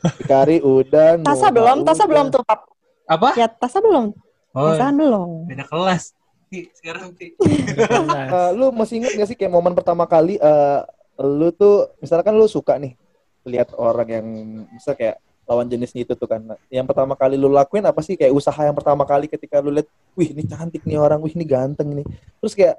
Ah, 0.00 0.16
Kari 0.24 0.64
udah. 0.64 1.20
Tasa 1.20 1.52
belum, 1.52 1.84
Tasa 1.84 2.08
belum 2.08 2.32
tuh, 2.32 2.40
Pap. 2.40 2.72
Apa? 3.04 3.36
Ya, 3.36 3.52
Tasa 3.52 3.84
belum. 3.84 4.16
Oh, 4.56 4.72
Tasa 4.72 4.88
belum. 4.96 5.44
beda 5.44 5.68
kelas. 5.68 6.16
Sekarang 6.50 7.14
Ti. 7.14 7.38
Eh, 7.38 8.50
lu 8.58 8.74
masih 8.74 8.98
inget 8.98 9.12
gak 9.14 9.28
sih 9.30 9.38
kayak 9.38 9.52
momen 9.54 9.72
pertama 9.72 10.04
kali 10.04 10.34
eh 10.36 10.80
lu 11.20 11.52
tuh 11.52 11.92
misalkan 12.00 12.32
lu 12.34 12.48
suka 12.48 12.80
nih 12.80 12.96
lihat 13.44 13.70
orang 13.76 14.08
yang 14.08 14.26
misal 14.72 14.96
kayak 14.96 15.20
lawan 15.46 15.66
jenisnya 15.66 16.06
itu 16.06 16.14
tuh 16.14 16.30
kan. 16.30 16.42
Nah, 16.42 16.58
Yang 16.70 16.86
pertama 16.94 17.18
kali 17.18 17.34
lu 17.34 17.50
lakuin 17.50 17.82
apa 17.82 17.98
sih 18.02 18.14
kayak 18.14 18.30
usaha 18.30 18.60
yang 18.62 18.74
pertama 18.74 19.02
kali 19.02 19.26
ketika 19.26 19.58
lu 19.58 19.74
lihat, 19.74 19.90
wih 20.14 20.30
ini 20.30 20.46
cantik 20.46 20.86
nih 20.86 20.94
orang, 20.94 21.18
wih 21.18 21.34
ini 21.34 21.42
ganteng 21.42 21.90
nih. 21.90 22.06
Terus 22.38 22.54
kayak 22.54 22.76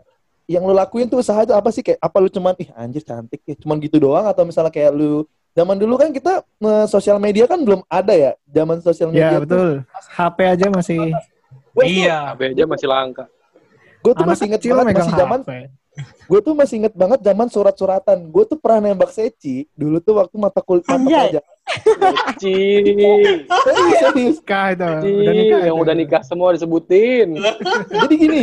yang 0.47 0.63
lu 0.63 0.71
lakuin 0.71 1.07
tuh 1.07 1.19
usaha 1.19 1.43
itu 1.43 1.51
apa 1.51 1.69
sih 1.71 1.83
kayak 1.83 1.99
apa 1.99 2.17
lu 2.19 2.27
cuman 2.31 2.55
ih 2.59 2.67
anjir 2.75 3.03
cantik 3.03 3.39
ya 3.47 3.55
cuman 3.55 3.79
gitu 3.79 3.99
doang 4.03 4.27
atau 4.27 4.43
misalnya 4.43 4.71
kayak 4.71 4.91
lu 4.91 5.23
zaman 5.51 5.79
dulu 5.79 5.95
kan 5.95 6.11
kita 6.11 6.43
eh, 6.43 6.85
sosial 6.91 7.19
media 7.23 7.47
kan 7.47 7.59
belum 7.59 7.83
ada 7.87 8.11
ya 8.11 8.31
zaman 8.47 8.79
sosial 8.83 9.11
media 9.15 9.35
Ya, 9.35 9.39
betul. 9.39 9.83
HP 10.11 10.37
aja 10.43 10.67
masih 10.67 10.99
Iya. 11.71 12.35
HP 12.35 12.39
aja 12.55 12.63
masih 12.67 12.87
langka. 12.87 13.31
Gue 14.01 14.13
tuh 14.13 14.24
anak 14.25 14.34
masih 14.36 14.46
inget 14.50 14.62
banget 14.65 14.86
megang 14.86 15.05
masih 15.05 15.13
zaman 15.17 15.39
gue 16.01 16.39
tuh 16.39 16.53
masih 16.55 16.75
inget 16.79 16.93
banget 16.96 17.20
zaman 17.20 17.48
surat-suratan 17.51 18.17
gue 18.31 18.43
tuh 18.48 18.58
pernah 18.58 18.79
nembak 18.91 19.12
Seci 19.12 19.67
dulu 19.75 20.00
tuh 20.00 20.13
waktu 20.17 20.36
mata 20.39 20.60
kuliah 20.63 20.86
mata 20.88 20.98
Anjay. 20.98 21.12
pelajaran 21.12 21.46
Ci, 22.41 22.58
serius 23.48 23.96
serius 24.01 24.38
Nikah 24.41 24.67
itu. 24.74 24.89
Udah 25.24 25.34
nikah. 25.36 25.60
yang 25.62 25.77
udah 25.77 25.96
nikah 25.96 26.22
semua 26.25 26.51
disebutin. 26.51 27.38
jadi 27.88 28.15
gini 28.17 28.41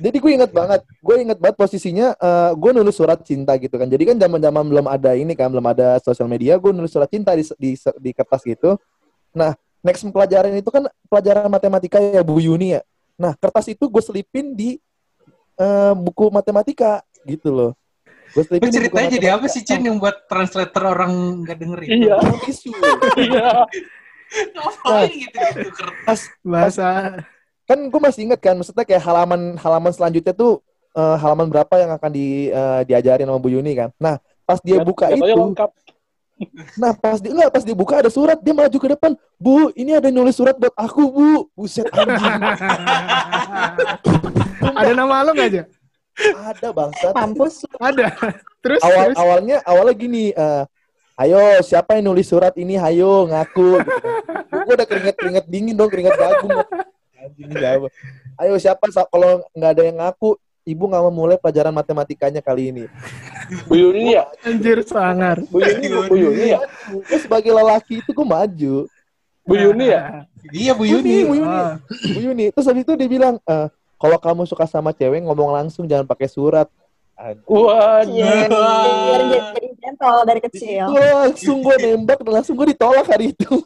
jadi 0.00 0.16
gue 0.16 0.32
inget 0.40 0.52
banget 0.52 0.80
gue 0.88 1.16
inget 1.20 1.38
banget 1.40 1.56
posisinya 1.60 2.16
eh, 2.16 2.50
gue 2.56 2.70
nulis 2.72 2.96
surat 2.96 3.20
cinta 3.20 3.52
gitu 3.60 3.76
kan 3.76 3.88
jadi 3.88 4.12
kan 4.12 4.16
zaman 4.16 4.40
zaman 4.40 4.64
belum 4.72 4.86
ada 4.88 5.12
ini 5.12 5.36
kan 5.36 5.52
belum 5.52 5.66
ada 5.68 6.00
sosial 6.00 6.28
media 6.28 6.56
gue 6.56 6.72
nulis 6.72 6.88
surat 6.88 7.08
cinta 7.12 7.36
di, 7.36 7.44
di 7.60 7.76
di 7.76 8.10
kertas 8.16 8.40
gitu 8.40 8.80
nah 9.36 9.52
next 9.84 10.04
pelajaran 10.08 10.56
itu 10.56 10.70
kan 10.72 10.88
pelajaran 11.12 11.48
matematika 11.52 12.00
ya 12.00 12.24
Bu 12.24 12.40
Yuni 12.40 12.80
ya 12.80 12.80
nah 13.20 13.36
kertas 13.36 13.68
itu 13.68 13.84
gue 13.84 14.00
selipin 14.00 14.56
di 14.56 14.80
eh, 15.60 15.92
buku 15.92 16.32
matematika 16.32 17.04
gitu 17.28 17.52
loh 17.52 17.72
gue 18.32 18.42
selipin 18.48 18.72
di 18.72 18.72
buku 18.72 18.76
ceritanya 18.80 19.08
jadi 19.12 19.28
apa 19.36 19.46
sih 19.52 19.60
Cin 19.60 19.84
yang 19.84 20.00
buat 20.00 20.24
translator 20.30 20.96
orang 20.96 21.42
nggak 21.44 21.56
dengerin? 21.58 21.88
Iya. 21.90 22.16
Bisu. 22.46 22.70
Iya. 23.18 23.66
Ngapain 24.54 25.10
gitu 25.10 25.36
gitu 25.36 25.70
kertas? 25.74 26.30
Bahasa 26.46 27.18
kan 27.70 27.78
gue 27.86 28.00
masih 28.02 28.26
inget 28.26 28.40
kan 28.42 28.58
maksudnya 28.58 28.82
kayak 28.82 28.98
halaman 29.06 29.54
halaman 29.54 29.94
selanjutnya 29.94 30.34
tuh 30.34 30.58
eh, 30.90 31.16
halaman 31.22 31.46
berapa 31.46 31.70
yang 31.78 31.94
akan 31.94 32.10
di 32.10 32.50
eh, 32.50 32.80
diajarin 32.82 33.30
sama 33.30 33.38
Bu 33.38 33.54
Yuni 33.54 33.78
kan 33.78 33.94
nah 33.94 34.18
pas 34.42 34.58
dia 34.58 34.82
buka 34.82 35.06
Jatuhnya 35.06 35.30
itu 35.30 35.38
lengkap. 35.38 35.70
Nah 36.80 36.92
pas 36.96 37.20
dia 37.20 37.32
enggak 37.32 37.50
pas 37.52 37.62
dia 37.64 37.76
buka 37.76 38.00
ada 38.00 38.10
surat 38.12 38.38
dia 38.40 38.56
maju 38.56 38.78
ke 38.80 38.88
depan 38.96 39.12
Bu 39.36 39.68
ini 39.76 39.92
ada 39.96 40.08
nulis 40.08 40.36
surat 40.36 40.56
buat 40.56 40.72
aku 40.72 41.02
Bu 41.12 41.30
buset 41.52 41.86
anjing 41.92 42.40
ada 44.80 44.92
nama 44.96 45.24
lo 45.24 45.32
nggak 45.36 45.48
aja? 45.52 45.62
ada 46.20 46.68
bangsat 46.72 47.12
Mampus. 47.16 47.64
Ada. 47.80 48.12
Terus 48.60 48.80
awal 48.84 49.04
terus. 49.08 49.16
awalnya 49.16 49.56
awalnya 49.64 49.94
gini 49.96 50.24
eh, 50.36 50.64
ayo 51.24 51.60
siapa 51.64 51.96
yang 51.96 52.12
nulis 52.12 52.28
surat 52.28 52.52
ini 52.60 52.76
hayo 52.76 53.28
ngaku 53.28 53.80
gitu 53.80 54.08
gue 54.68 54.74
udah 54.76 54.88
keringet 54.88 55.16
keringet 55.16 55.46
dingin 55.48 55.76
dong 55.76 55.88
keringet 55.88 56.16
Anjing, 57.20 57.52
siapa? 57.52 57.88
ayo 58.40 58.54
siapa 58.56 58.84
kalau 59.08 59.44
nggak 59.52 59.70
ada 59.76 59.82
yang 59.84 59.96
ngaku 60.00 60.36
ibu 60.70 60.86
nggak 60.86 61.02
mau 61.02 61.12
mulai 61.12 61.36
pelajaran 61.36 61.74
matematikanya 61.74 62.40
kali 62.40 62.70
ini 62.70 62.84
Bu 63.66 63.74
Yuni 63.74 64.14
ya? 64.14 64.30
Anjir 64.46 64.78
sangar. 64.86 65.42
Bu 65.50 65.58
Yuni, 65.58 65.86
Bu 66.06 66.14
Yuni 66.14 66.54
ya? 66.54 66.60
gue 66.86 67.18
sebagai 67.18 67.50
lelaki 67.50 67.98
itu 67.98 68.10
gue 68.14 68.26
maju 68.26 68.86
Bu 69.42 69.54
Yuni 69.58 69.90
ya? 69.90 70.24
Iya 70.54 70.72
Bu 70.78 70.86
Bu 70.86 70.92
Yuni. 70.94 71.16
Bu 71.26 71.34
Yuni 71.42 71.50
Ah. 71.50 71.74
Bu 72.14 72.20
Yuni 72.22 72.44
terus 72.54 72.66
habis 72.70 72.86
itu 72.86 72.94
dia 72.94 73.08
bilang 73.10 73.42
eh, 73.42 73.66
kalau 74.00 74.16
kamu 74.22 74.42
suka 74.46 74.64
sama 74.70 74.94
cewek 74.94 75.20
ngomong 75.26 75.50
langsung 75.52 75.84
jangan 75.84 76.06
pakai 76.06 76.30
surat. 76.30 76.70
Waduh. 77.44 78.08
Iya, 78.08 78.48
jadi 78.48 79.36
jadi 79.52 79.68
gentle 79.76 80.20
dari 80.24 80.40
kecil. 80.40 80.88
Itu 80.88 80.96
langsung 80.96 81.56
gue 81.60 81.76
nembak 81.76 82.18
dan 82.24 82.32
langsung 82.40 82.54
gue 82.56 82.72
ditolak 82.72 83.04
hari 83.04 83.36
itu 83.36 83.60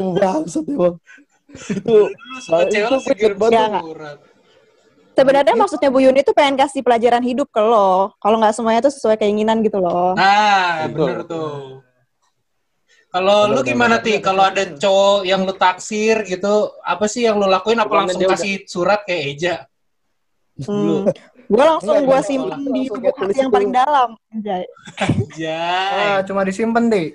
Bangsat 0.00 0.64
emang. 0.66 0.96
Itu 1.54 2.10
cewek 2.50 2.70
itu 2.74 2.96
kirim 3.14 3.38
banget. 3.38 3.82
Sebenarnya 5.14 5.54
maksudnya 5.54 5.94
Bu 5.94 6.02
Yuni 6.02 6.26
tuh 6.26 6.34
pengen 6.34 6.58
kasih 6.58 6.82
pelajaran 6.82 7.22
hidup 7.22 7.46
ke 7.54 7.62
lo. 7.62 8.10
Kalau 8.18 8.36
nggak 8.42 8.54
semuanya 8.58 8.82
tuh 8.82 8.90
sesuai 8.90 9.14
keinginan 9.14 9.62
gitu 9.62 9.78
loh. 9.78 10.18
Nah, 10.18 10.90
Betul. 10.90 11.06
bener 11.06 11.20
tuh. 11.22 11.54
Kalau 13.14 13.46
lu 13.46 13.62
gimana 13.62 14.02
ti? 14.02 14.18
Kalau 14.18 14.42
ada 14.42 14.66
cowok 14.74 15.22
yang 15.22 15.46
lu 15.46 15.54
taksir 15.54 16.26
gitu, 16.26 16.74
apa 16.82 17.06
sih 17.06 17.30
yang 17.30 17.38
lu 17.38 17.46
lakuin? 17.46 17.78
Apa 17.78 18.02
langsung 18.02 18.18
dia 18.18 18.26
udah- 18.26 18.34
kasih 18.34 18.66
surat 18.66 19.06
kayak 19.06 19.22
Eja? 19.38 19.54
Hmm. 20.66 21.06
Gue 21.46 21.62
langsung 21.62 21.94
gue 21.94 22.20
simpen 22.26 22.58
di 22.74 22.82
lubuk 22.90 23.14
tulis 23.14 23.36
hati 23.38 23.42
yang 23.46 23.52
paling 23.54 23.70
dalam. 23.70 24.18
Anjay. 24.34 24.66
Anjay. 24.98 25.94
Ah, 26.10 26.18
cuma 26.26 26.42
disimpan 26.42 26.90
deh. 26.90 27.14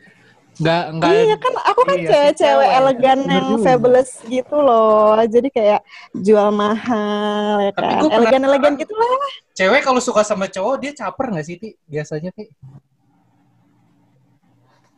Enggak 0.60 0.84
enggak 0.92 1.12
Iya 1.16 1.36
kan, 1.39 1.54
aku 1.63 1.82
kan 1.82 1.96
Iya, 1.96 2.10
cewek-cewek 2.12 2.36
cewek. 2.68 2.78
elegan 2.78 3.20
yang 3.25 3.48
fabulous 3.63 4.10
gitu 4.28 4.56
loh. 4.60 5.16
Jadi 5.24 5.48
kayak 5.50 5.80
jual 6.12 6.50
mahal 6.51 7.63
ya 7.63 7.72
Tapi 7.72 7.88
kan. 7.88 8.01
gua 8.01 8.12
Elegan-elegan 8.20 8.74
gitu 8.75 8.94
lah. 8.94 9.08
Cewek 9.56 9.82
kalau 9.82 10.00
suka 10.00 10.22
sama 10.22 10.46
cowok 10.46 10.75
dia 10.78 10.92
caper 10.94 11.32
nggak 11.32 11.46
sih 11.46 11.56
ti? 11.56 11.70
Biasanya 11.86 12.32
ti? 12.32 12.51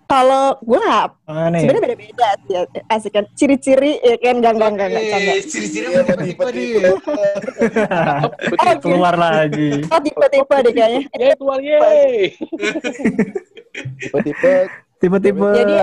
Kalau 0.06 0.60
gue 0.60 0.76
nggak, 0.76 1.08
ya? 1.24 1.56
sebenarnya 1.56 1.84
beda-beda 1.88 2.30
sih. 2.36 2.52
ya. 2.52 2.62
Asik 2.92 3.12
kan. 3.16 3.24
Ciri-ciri 3.32 3.96
ya 3.96 4.20
kan, 4.20 4.44
enggak, 4.44 4.54
enggak, 4.60 4.76
canda. 4.76 5.00
Eh, 5.00 5.40
ciri-ciri 5.40 5.88
Iya, 5.88 6.04
tipe-tipe 6.04 6.46
dia. 6.52 6.90
Oh, 6.92 8.76
Keluar 8.84 9.16
lagi. 9.16 9.88
Oh, 9.88 10.02
tipe-tipe 10.04 10.56
deh 10.68 10.74
kayaknya. 10.76 11.02
Yeay. 11.64 12.36
Tipe-tipe 14.04 14.54
Tipe-tipe. 15.02 15.48
Jadi. 15.52 15.74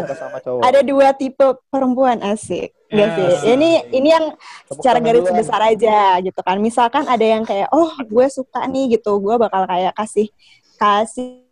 Ada 0.63 0.81
dua 0.81 1.11
tipe 1.11 1.43
perempuan 1.67 2.23
asik. 2.23 2.71
Enggak 2.89 3.09
Ya. 3.09 3.17
sih. 3.19 3.31
Ini 3.53 3.71
ini 3.91 4.09
yang 4.09 4.27
Tepuk 4.33 4.79
secara 4.79 4.99
garis 4.99 5.21
duluan. 5.21 5.37
besar 5.37 5.61
aja 5.61 5.99
gitu 6.23 6.41
kan. 6.41 6.57
Misalkan 6.57 7.05
ada 7.05 7.21
yang 7.21 7.43
kayak, 7.43 7.69
oh 7.69 7.91
gue 8.01 8.27
suka 8.29 8.63
nih 8.65 8.95
gitu, 8.95 9.19
gue 9.19 9.35
bakal 9.37 9.67
kayak 9.67 9.93
kasih 9.93 10.31
kasih 10.79 11.45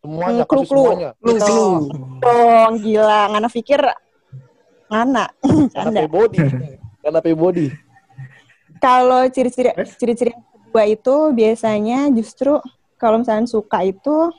Semuanya, 0.00 0.42
kasih 0.42 0.48
clue-clue. 0.48 0.86
semuanya. 0.86 1.10
gitu. 1.20 1.60
Dong, 2.22 2.72
gila. 2.80 3.20
Ngana 3.28 3.48
pikir 3.50 3.80
ngana. 4.86 5.24
Pay 5.92 6.08
body. 6.14 6.40
Karena 7.02 7.18
pay 7.20 7.34
body. 7.34 7.66
Kalau 8.78 9.26
ciri-ciri 9.26 9.74
ciri-ciri 9.96 10.32
kedua 10.32 10.84
itu 10.86 11.14
biasanya 11.32 12.08
justru 12.12 12.56
kalau 12.96 13.20
misalnya 13.20 13.44
suka 13.44 13.82
itu 13.82 14.30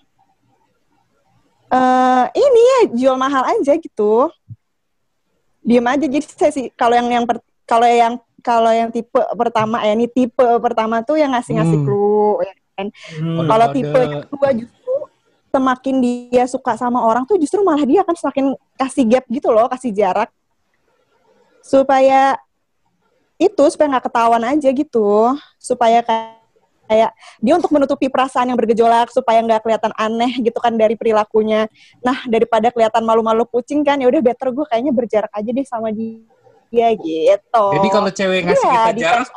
eh 1.67 2.25
ini 2.31 2.61
ya 2.63 2.79
jual 2.95 3.15
mahal 3.19 3.43
aja 3.43 3.75
gitu. 3.75 4.31
Diem 5.67 5.83
aja 5.83 6.07
jadi 6.07 6.23
saya 6.23 6.51
sih 6.55 6.71
kalau 6.71 6.95
yang 6.95 7.11
yang 7.11 7.25
kalau 7.67 7.87
yang 7.87 8.13
kalau 8.39 8.71
yang 8.71 8.87
tipe 8.87 9.19
pertama 9.35 9.83
ya 9.83 9.91
ini 9.91 10.07
tipe 10.07 10.47
pertama 10.63 11.03
tuh 11.03 11.19
yang 11.19 11.35
ngasih-ngasih 11.35 11.83
Hmm. 11.83 11.87
clue 11.87 12.39
ya 12.47 12.53
kan. 12.79 12.87
Hmm. 13.19 13.47
Kalau 13.51 13.67
tipe 13.75 13.99
yang 13.99 14.23
kedua 14.23 14.49
justru 14.55 14.93
semakin 15.51 15.95
dia 15.99 16.43
suka 16.47 16.79
sama 16.79 17.03
orang 17.03 17.27
tuh 17.27 17.35
justru 17.35 17.59
malah 17.65 17.83
dia 17.83 18.03
akan 18.05 18.15
semakin 18.15 18.45
kasih 18.79 19.03
gap 19.09 19.25
gitu 19.27 19.49
loh, 19.51 19.67
kasih 19.67 19.91
jarak 19.91 20.31
supaya 21.59 22.39
itu 23.35 23.63
supaya 23.67 23.97
nggak 23.97 24.05
ketahuan 24.07 24.43
aja 24.47 24.69
gitu, 24.71 25.35
supaya 25.59 25.99
kayak 25.99 26.36
kayak 26.87 27.11
dia 27.37 27.53
untuk 27.53 27.69
menutupi 27.69 28.07
perasaan 28.07 28.47
yang 28.47 28.57
bergejolak 28.57 29.11
supaya 29.11 29.43
nggak 29.43 29.61
kelihatan 29.61 29.91
aneh 29.93 30.31
gitu 30.39 30.57
kan 30.57 30.71
dari 30.73 30.95
perilakunya. 30.95 31.67
Nah 31.99 32.23
daripada 32.25 32.71
kelihatan 32.71 33.03
malu-malu 33.03 33.43
kucing 33.45 33.83
kan, 33.83 33.99
ya 33.99 34.07
udah 34.07 34.23
better 34.23 34.49
gue 34.49 34.65
kayaknya 34.65 34.95
berjarak 34.95 35.31
aja 35.31 35.49
deh 35.51 35.67
sama 35.67 35.91
dia 35.91 36.87
gitu. 36.95 37.65
Jadi 37.75 37.87
kalau 37.91 38.09
cewek 38.09 38.41
ngasih 38.43 38.59
Iya, 38.63 38.71
kita 38.73 38.91
jarak, 38.97 39.29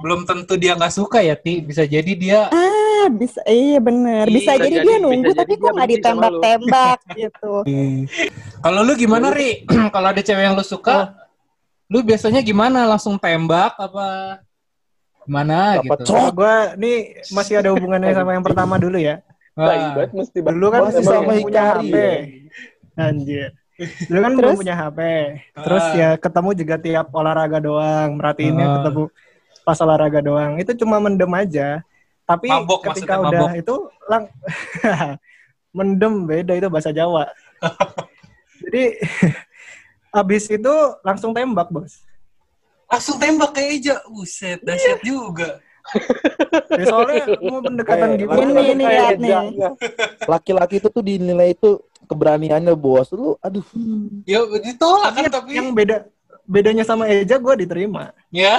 belum 0.00 0.20
tentu 0.24 0.56
dia 0.56 0.72
nggak 0.72 0.92
suka 0.92 1.20
ya 1.20 1.36
ti. 1.36 1.60
Bisa 1.60 1.84
jadi 1.84 2.12
dia 2.12 2.40
Ah, 2.48 3.08
bisa 3.08 3.40
iya 3.44 3.80
bener 3.80 4.28
bisa 4.28 4.52
Bisa 4.56 4.60
jadi, 4.60 4.76
jadi- 4.76 4.84
dia 4.84 4.96
nunggu 5.00 5.32
jadi 5.32 5.40
tapi 5.40 5.52
dia 5.52 5.60
kok 5.60 5.72
nggak 5.72 5.90
ditembak-tembak 5.92 6.98
gitu 7.20 7.54
Kalau 8.60 8.80
lu 8.84 8.92
gimana, 8.92 9.32
Ri? 9.32 9.64
Kalau 9.94 10.08
ada 10.12 10.20
cewek 10.20 10.44
yang 10.44 10.52
lu 10.52 10.60
suka, 10.60 11.16
lu 11.88 12.00
biasanya 12.00 12.40
gimana? 12.40 12.84
Langsung 12.84 13.16
tembak 13.16 13.76
apa 13.76 14.40
gimana 15.22 15.78
Apa 15.78 15.94
gitu? 15.98 16.12
Gue 16.32 16.56
nih 16.76 16.96
masih 17.30 17.54
ada 17.58 17.70
hubungannya 17.70 18.12
sama 18.18 18.32
yang 18.32 18.44
pertama 18.44 18.74
dulu 18.76 18.96
ya. 18.96 19.20
Ah, 19.54 19.92
banget 19.92 20.10
mesti. 20.14 20.38
Dulu 20.40 20.66
kan 20.68 20.80
Masih 20.86 21.02
belum 21.02 21.12
sama 21.20 21.32
punya 21.38 21.62
HP. 21.74 21.94
ya? 21.94 22.14
Anjir. 22.96 23.48
Dulu 24.06 24.18
kan 24.18 24.32
belum 24.32 24.50
Terus? 24.52 24.60
punya 24.60 24.74
HP. 24.74 25.00
Terus 25.54 25.84
Ah. 25.84 25.94
ya 25.96 26.10
ketemu 26.16 26.50
juga 26.54 26.74
tiap 26.76 27.06
olahraga 27.12 27.58
doang. 27.58 28.08
Merhatiinnya 28.16 28.64
Ah. 28.64 28.74
ketemu 28.78 29.02
pas 29.60 29.78
olahraga 29.78 30.20
doang. 30.20 30.52
Itu 30.56 30.72
cuma 30.74 30.96
mendem 30.98 31.28
aja. 31.30 31.84
Tapi 32.24 32.46
Mabok 32.46 32.80
ketika 32.88 33.18
udah 33.18 33.30
mabok. 33.48 33.58
itu 33.58 33.74
lang 34.06 34.22
mendem 35.76 36.14
beda 36.24 36.52
itu 36.54 36.68
bahasa 36.68 36.90
Jawa. 36.90 37.26
Jadi 38.60 38.96
habis 40.10 40.44
itu 40.46 40.74
langsung 41.00 41.30
tembak, 41.30 41.68
Bos. 41.68 42.02
Langsung 42.90 43.16
tembak 43.16 43.50
kayak 43.54 43.70
Eja. 43.78 43.96
Buset, 44.06 44.58
dahsyat 44.60 45.00
juga. 45.00 45.50
Ya, 46.70 46.86
soalnya 46.86 47.24
mau 47.42 47.58
pendekatan 47.64 48.14
Eh, 48.14 48.18
gimana? 48.22 48.60
Ini, 48.62 48.84
lihat 48.84 49.16
nih. 49.18 49.34
Laki-laki 50.28 50.78
itu 50.78 50.86
tuh 50.86 51.02
dinilai 51.02 51.50
itu 51.50 51.82
keberaniannya 52.04 52.76
bos. 52.76 53.10
Lu 53.10 53.34
aduh. 53.40 53.64
Ya 54.22 54.38
ditolak 54.44 55.10
kan 55.14 55.24
Tapi 55.26 55.58
yang 55.58 55.74
beda 55.74 56.06
bedanya 56.46 56.82
sama 56.82 57.06
Eja 57.06 57.38
gue 57.38 57.54
diterima. 57.58 58.10
Ya. 58.30 58.54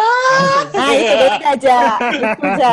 nah 0.75 0.91
itu 0.91 1.13
beda 1.13 1.37
aja 1.55 1.77
itu 2.11 2.43
aja 2.43 2.71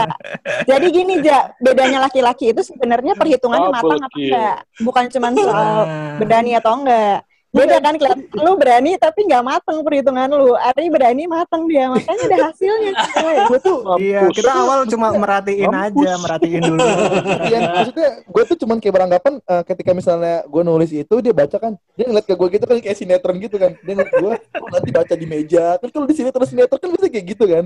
jadi 0.63 0.87
gini 0.91 1.15
ja 1.23 1.51
bedanya 1.59 1.99
laki-laki 2.03 2.51
itu 2.51 2.63
sebenarnya 2.63 3.15
perhitungannya 3.15 3.71
matang 3.71 3.99
apa 3.99 4.15
enggak 4.15 4.57
bukan 4.79 5.05
cuma 5.11 5.29
soal 5.35 5.75
Nah. 5.87 6.19
berani 6.19 6.55
atau 6.55 6.73
enggak 6.79 7.23
beda 7.59 7.77
kan 7.79 7.95
kelihatan 7.95 8.25
lu 8.39 8.53
berani 8.55 8.91
tapi 8.95 9.21
nggak 9.25 9.43
mateng 9.43 9.79
perhitungan 9.81 10.29
lu 10.29 10.55
Ari 10.55 10.87
berani 10.87 11.25
mateng 11.25 11.67
dia 11.67 11.89
makanya 11.89 12.23
ada 12.25 12.37
hasilnya. 12.47 12.93
Gue 13.51 13.59
tuh 13.59 13.77
Iya, 13.97 14.31
kita 14.31 14.51
awal 14.53 14.87
cuma 14.87 15.11
merhatiin 15.11 15.69
aja, 15.69 16.11
merhatiin 16.17 16.63
dulu. 16.65 16.87
Iya, 17.49 17.59
maksudnya 17.75 18.09
gue 18.23 18.43
tuh 18.45 18.57
cuman 18.59 18.77
kayak 18.77 18.95
beranggapan 18.95 19.33
eh, 19.41 19.63
ketika 19.65 19.91
misalnya 19.91 20.45
gue 20.45 20.63
nulis 20.63 20.91
itu 20.91 21.15
dia 21.19 21.33
baca 21.33 21.57
kan, 21.57 21.73
dia 21.93 22.05
ngeliat 22.05 22.25
ke 22.25 22.35
gue 22.35 22.49
gitu 22.51 22.65
kan 22.65 22.77
kayak 22.79 22.97
sinetron 22.97 23.37
gitu 23.39 23.57
kan, 23.57 23.73
dia 23.77 23.93
ngeliat 23.93 24.13
gue 24.13 24.33
oh, 24.55 24.69
nanti 24.71 24.91
baca 24.91 25.15
di 25.15 25.27
meja, 25.27 25.77
kan 25.77 25.89
kalau 25.89 26.05
di 26.05 26.15
sini 26.15 26.29
terus 26.29 26.49
sinetron 26.49 26.79
kan 26.79 26.91
bisa 26.91 27.07
kayak 27.07 27.27
gitu 27.29 27.45
kan. 27.45 27.65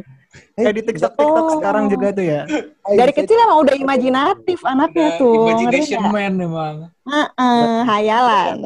Eh, 0.54 0.62
Kayak 0.62 0.74
di 0.74 0.82
TikTok 0.84 1.12
TikTok 1.12 1.42
Oh. 1.42 1.50
sekarang 1.58 1.84
juga 1.86 2.08
tuh 2.10 2.24
ya. 2.24 2.42
ay, 2.82 2.94
dari 2.94 3.10
saya- 3.10 3.18
kecil 3.18 3.36
emang 3.38 3.58
udah 3.60 3.74
imajinatif 3.74 4.58
anaknya 4.62 5.08
Udah 5.08 5.18
tuh 5.18 5.34
Imagination 5.42 6.00
man 6.08 6.34
emang. 6.36 6.76
Heeh, 7.02 7.76
hayalan 7.84 8.56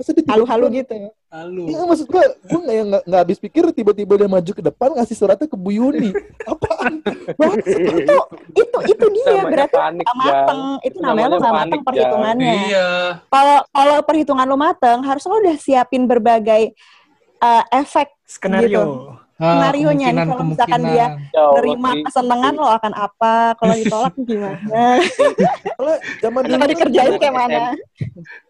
masa 0.00 0.10
dia 0.10 0.24
Halu-halu 0.24 0.66
gitu. 0.72 0.94
Lalu. 1.30 1.62
Iya 1.70 1.84
maksud 1.84 2.06
gue, 2.08 2.24
gue 2.42 2.60
nggak 2.60 2.76
nggak 2.90 3.02
nggak 3.06 3.20
habis 3.22 3.38
pikir 3.38 3.62
tiba-tiba 3.70 4.12
dia 4.16 4.26
maju 4.26 4.50
ke 4.50 4.62
depan 4.64 4.88
ngasih 4.96 5.14
suratnya 5.14 5.46
ke 5.46 5.54
Bu 5.54 5.70
Yuni. 5.70 6.10
Apaan? 6.50 7.04
Itu 7.04 8.16
itu 8.56 8.78
itu 8.88 9.06
dia 9.12 9.24
Namanya 9.30 9.44
berarti 9.46 9.76
panik, 9.76 10.02
nggak 10.02 10.16
mateng 10.18 10.60
Jang. 10.60 10.80
itu 10.82 10.98
namanya 10.98 11.14
namanya 11.14 11.28
nggak 11.30 11.44
panik, 11.44 11.60
mateng 11.60 11.70
Jang. 11.70 11.86
perhitungannya 11.86 12.54
Iya. 12.66 12.88
kalau 13.28 13.58
kalau 13.70 13.98
perhitungan 14.02 14.46
lu 14.48 14.56
mateng 14.56 14.98
harus 15.04 15.22
lu 15.22 15.36
udah 15.38 15.56
siapin 15.56 16.02
berbagai 16.04 16.62
eh, 17.38 17.64
efek 17.72 18.08
Skenario. 18.24 18.80
Ah, 18.80 18.86
Skenarionya 19.40 20.06
nih, 20.12 20.24
kalau 20.28 20.44
misalkan 20.44 20.80
dia 20.84 21.06
kemungkinan. 21.16 21.32
Ya 21.32 21.44
nerima 21.56 21.90
kesenangan 22.04 22.52
lo 22.60 22.68
akan 22.68 22.92
apa 22.92 23.32
kalau 23.56 23.72
ditolak 23.72 24.14
gimana 24.28 24.76
Soalnya 25.80 25.96
zaman 26.20 26.40
dulu 26.44 26.54
kalau 26.60 26.68
dikerjain 26.68 27.14
kayak 27.16 27.34
mana 27.34 27.60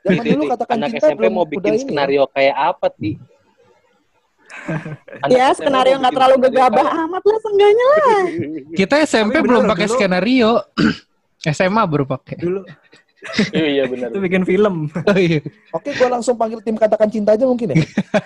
zaman 0.02 0.24
dulu 0.26 0.42
katakan 0.50 0.76
anak 0.82 0.90
cinta 0.90 1.06
SMP 1.06 1.18
belum 1.22 1.32
mau 1.38 1.46
bikin 1.46 1.72
ya. 1.72 1.78
skenario 1.78 2.22
kayak 2.34 2.56
apa 2.58 2.86
ti 2.90 3.10
Anak 5.22 5.30
ya 5.30 5.46
skenario 5.54 5.94
nggak 6.02 6.14
terlalu 6.18 6.36
gegabah 6.50 6.86
amat 7.06 7.22
lah 7.22 7.38
seenggaknya 7.38 7.86
lah 7.86 8.18
Kita 8.74 8.94
SMP 9.06 9.34
Tapi 9.38 9.46
belum 9.46 9.62
pakai 9.70 9.86
skenario. 9.86 10.50
SMA 11.56 11.82
baru 11.86 12.04
pakai. 12.04 12.36
Dulu 12.36 12.66
iya 13.52 13.66
iya 13.68 13.84
benar 13.84 14.08
itu 14.08 14.18
bikin 14.18 14.42
film. 14.44 14.88
Oh 15.04 15.18
iya. 15.18 15.40
Oke, 15.70 15.92
gue 15.92 16.08
langsung 16.08 16.34
panggil 16.34 16.60
tim 16.60 16.74
katakan 16.74 17.08
cinta 17.08 17.36
aja 17.36 17.44
mungkin 17.44 17.72
ya. 17.72 17.76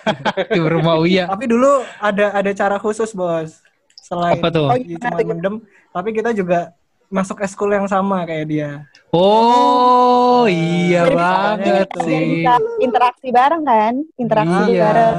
Di 0.54 0.60
rumah 0.60 0.96
Uya. 0.96 1.26
Tapi 1.26 1.44
dulu 1.46 1.82
ada 1.98 2.30
ada 2.32 2.50
cara 2.54 2.76
khusus, 2.78 3.10
Bos. 3.10 3.58
Selain 3.98 4.38
Apa 4.38 4.48
tuh? 4.48 4.68
Oh, 4.68 4.78
cuma 4.78 5.18
mendem, 5.24 5.54
tapi 5.90 6.12
kita 6.12 6.30
juga 6.30 6.76
masuk 7.08 7.40
eskul 7.40 7.70
yang 7.70 7.86
sama 7.86 8.22
kayak 8.22 8.46
dia. 8.46 8.70
Oh 9.14 10.44
iya 10.44 11.06
Jadi 11.06 11.14
banget 11.14 11.88
sih. 12.02 12.42
bisa 12.42 12.54
interaksi 12.78 13.28
bareng 13.30 13.62
kan 13.62 13.94
interaksi 14.14 14.62
Iya. 14.68 14.82
bareng 14.82 15.16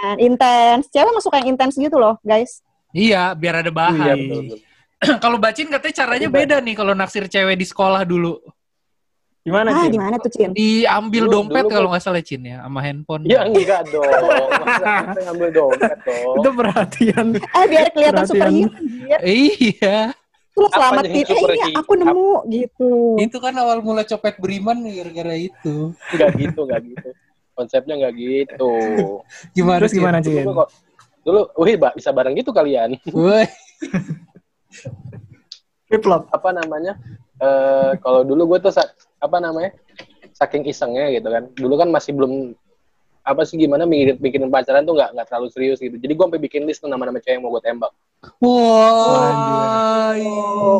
kan 0.00 0.16
intens 0.16 0.84
cewek 0.88 1.12
masuk 1.12 1.32
yang 1.34 1.46
intens 1.52 1.74
gitu 1.76 2.00
loh 2.00 2.16
guys 2.22 2.62
Iya, 2.90 3.34
biar 3.34 3.60
ada 3.60 3.68
iya 3.68 3.76
bahan. 3.76 4.18
betul. 4.18 4.44
kalau 5.24 5.38
bacin 5.38 5.70
katanya 5.70 5.94
caranya 5.94 6.28
beda 6.28 6.56
nih 6.58 6.74
kalau 6.74 6.92
naksir 6.92 7.26
cewek 7.26 7.54
di 7.54 7.62
sekolah 7.62 8.02
dulu. 8.02 8.38
Gimana, 9.40 9.72
Ah, 9.72 9.88
Cin? 9.88 9.90
di 9.90 10.00
mana 10.00 10.16
tuh, 10.20 10.28
Cin? 10.28 10.50
Diambil 10.52 11.24
Dulu- 11.24 11.32
dompet 11.32 11.64
dulu 11.64 11.72
kalau 11.72 11.88
nggak 11.90 12.04
salah 12.04 12.20
Cin 12.20 12.44
ya, 12.44 12.60
sama 12.60 12.80
handphone. 12.84 13.24
Ya 13.24 13.40
enggak 13.42 13.88
dong. 13.88 14.04
Masa 14.04 15.20
ngambil 15.24 15.48
dompet 15.50 15.96
dong. 16.04 16.34
Itu 16.36 16.48
perhatian. 16.52 17.26
Eh, 17.34 17.64
biar 17.66 17.86
kelihatan 17.88 18.16
Perhatian. 18.20 18.68
superhero. 18.68 18.70
Biar 19.00 19.20
Iya. 19.24 19.98
lu 20.52 20.66
Apanya 20.66 20.76
selamatin. 20.76 21.08
Eh, 21.08 21.16
ini 21.16 21.32
superhero? 21.32 21.78
aku 21.80 21.92
nemu 21.96 22.30
gitu. 22.52 22.90
Itu 23.16 23.36
kan 23.38 23.54
awal 23.56 23.78
mula 23.80 24.02
copet 24.04 24.34
beriman 24.36 24.76
gara-gara 24.84 25.34
itu. 25.34 25.96
Enggak 26.12 26.30
gitu, 26.36 26.60
enggak 26.68 26.80
gitu. 26.84 27.08
Konsepnya 27.50 27.94
enggak 27.96 28.14
gitu. 28.14 28.72
Gimana 29.52 29.80
Terus 29.80 29.92
gimana, 29.94 30.16
Dulu 30.20 30.36
Cin? 30.36 30.44
kok 30.52 30.68
dulu, 31.20 31.40
wih, 31.58 31.76
bisa 31.92 32.10
bareng 32.10 32.32
gitu 32.34 32.50
kalian. 32.50 32.92
Woi, 33.08 33.48
Flip 35.88 36.00
flop. 36.00 36.28
Apa 36.28 36.52
namanya? 36.52 36.94
Eh 37.40 37.96
kalau 37.98 38.20
dulu 38.22 38.54
gue 38.54 38.68
tuh 38.68 38.72
apa 39.20 39.36
namanya? 39.38 39.70
Saking 40.34 40.64
isengnya 40.66 41.12
gitu 41.12 41.28
kan. 41.28 41.44
Dulu 41.52 41.74
kan 41.76 41.88
masih 41.92 42.16
belum 42.16 42.56
apa 43.20 43.44
sih 43.44 43.60
gimana 43.60 43.84
bikin, 43.84 44.16
bikin 44.16 44.42
pacaran 44.48 44.82
tuh 44.88 44.96
nggak 44.96 45.12
nggak 45.12 45.26
terlalu 45.28 45.48
serius 45.52 45.78
gitu. 45.78 45.94
Jadi 45.94 46.12
gue 46.16 46.24
sampai 46.24 46.40
bikin 46.40 46.64
list 46.64 46.80
tuh 46.80 46.88
nama-nama 46.88 47.20
cewek 47.20 47.36
yang 47.36 47.44
mau 47.44 47.52
gue 47.52 47.62
tembak. 47.62 47.92
Wah. 48.40 50.16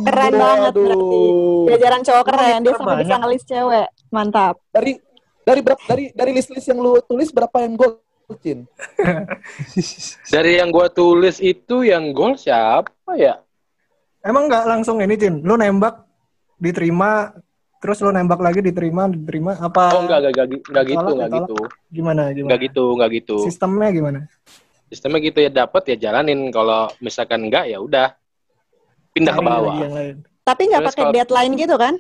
Keren 0.03 0.35
banget 0.35 0.73
berarti. 0.73 1.25
Jajaran 1.69 2.01
cowok 2.03 2.25
keren. 2.25 2.61
Dia 2.65 2.73
sampai 2.75 2.97
bisa 3.05 3.17
ngelis 3.21 3.43
cewek. 3.45 3.89
Mantap. 4.11 4.55
Dari 4.73 4.93
dari 5.45 5.61
berapa 5.65 5.83
dari 5.89 6.05
dari 6.13 6.31
list-list 6.37 6.69
yang 6.69 6.81
lu 6.81 7.01
tulis 7.05 7.29
berapa 7.33 7.57
yang 7.65 7.75
gol, 7.77 8.01
Cin? 8.39 8.69
Dari 10.35 10.63
yang 10.63 10.71
gue 10.71 10.87
tulis 10.95 11.43
itu 11.43 11.83
yang 11.83 12.15
gol 12.15 12.39
siapa 12.39 13.19
ya? 13.19 13.43
Emang 14.23 14.47
nggak 14.47 14.69
langsung 14.69 15.03
ini, 15.03 15.19
Cin? 15.19 15.43
Lu 15.43 15.59
nembak, 15.59 16.07
diterima, 16.61 17.35
terus 17.81 17.99
lu 17.99 18.11
nembak 18.11 18.39
lagi, 18.39 18.61
diterima, 18.61 19.09
diterima. 19.09 19.57
Apa 19.57 19.97
Oh 19.97 20.05
enggak 20.05 20.19
enggak 20.23 20.33
enggak, 20.37 20.47
enggak 20.63 20.85
gitu 20.85 21.11
enggak 21.11 21.31
gitu. 21.33 21.57
gimana? 21.91 22.23
Gimana? 22.29 22.47
Enggak 22.47 22.61
gitu 22.63 22.85
enggak 22.95 23.11
gitu. 23.17 23.37
Sistemnya 23.43 23.89
gimana? 23.89 24.21
Sistemnya 24.87 25.21
gitu 25.21 25.39
ya 25.39 25.51
dapat 25.51 25.83
ya 25.89 25.97
jalanin. 25.99 26.51
Kalau 26.51 26.93
misalkan 26.99 27.41
enggak 27.43 27.65
ya 27.67 27.79
udah 27.79 28.13
pindah 29.11 29.33
ke 29.33 29.41
Cari 29.41 29.49
bawah. 29.49 29.65
lagi 29.67 29.81
yang 29.81 29.95
lain. 29.95 30.17
Tapi 30.41 30.63
nggak 30.67 30.83
pakai 30.85 31.03
kalau- 31.03 31.15
deadline 31.15 31.53
gitu 31.57 31.77
kan? 31.77 31.95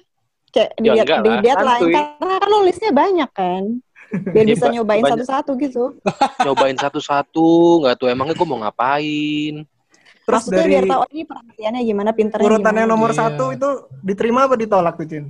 Kayak 0.50 0.70
di, 0.74 0.86
Ya 0.86 0.92
enggak 0.98 1.18
di 1.20 1.30
lah, 1.30 1.40
deadline 1.40 1.82
karena 1.88 2.36
kan 2.36 2.48
lo 2.48 2.58
listnya 2.60 2.92
banyak 2.92 3.30
kan. 3.32 3.62
Biar 4.34 4.42
Ya, 4.42 4.52
bisa 4.52 4.66
ba- 4.66 4.74
nyobain 4.74 5.04
satu-satu 5.06 5.50
gitu. 5.56 5.84
Nyobain 6.44 6.74
satu-satu, 6.74 7.48
nggak 7.80 7.94
tuh 7.94 8.06
emangnya 8.10 8.34
gue 8.34 8.42
mau 8.44 8.58
ngapain? 8.58 9.54
Terus 10.20 10.42
Maksudnya 10.42 10.58
dari 10.60 10.72
biar 10.72 10.84
tahu 10.84 11.00
oh, 11.00 11.08
ini 11.08 11.22
perhatiannya 11.24 11.80
gimana, 11.84 12.10
pinternya 12.10 12.42
urutan 12.44 12.74
yang 12.74 12.84
gimana. 12.84 12.92
nomor 12.92 13.10
Iya. 13.10 13.18
satu 13.22 13.44
itu 13.50 13.68
diterima 14.02 14.46
apa 14.46 14.54
ditolak 14.54 14.94
tuh, 14.94 15.06
Cin? 15.06 15.24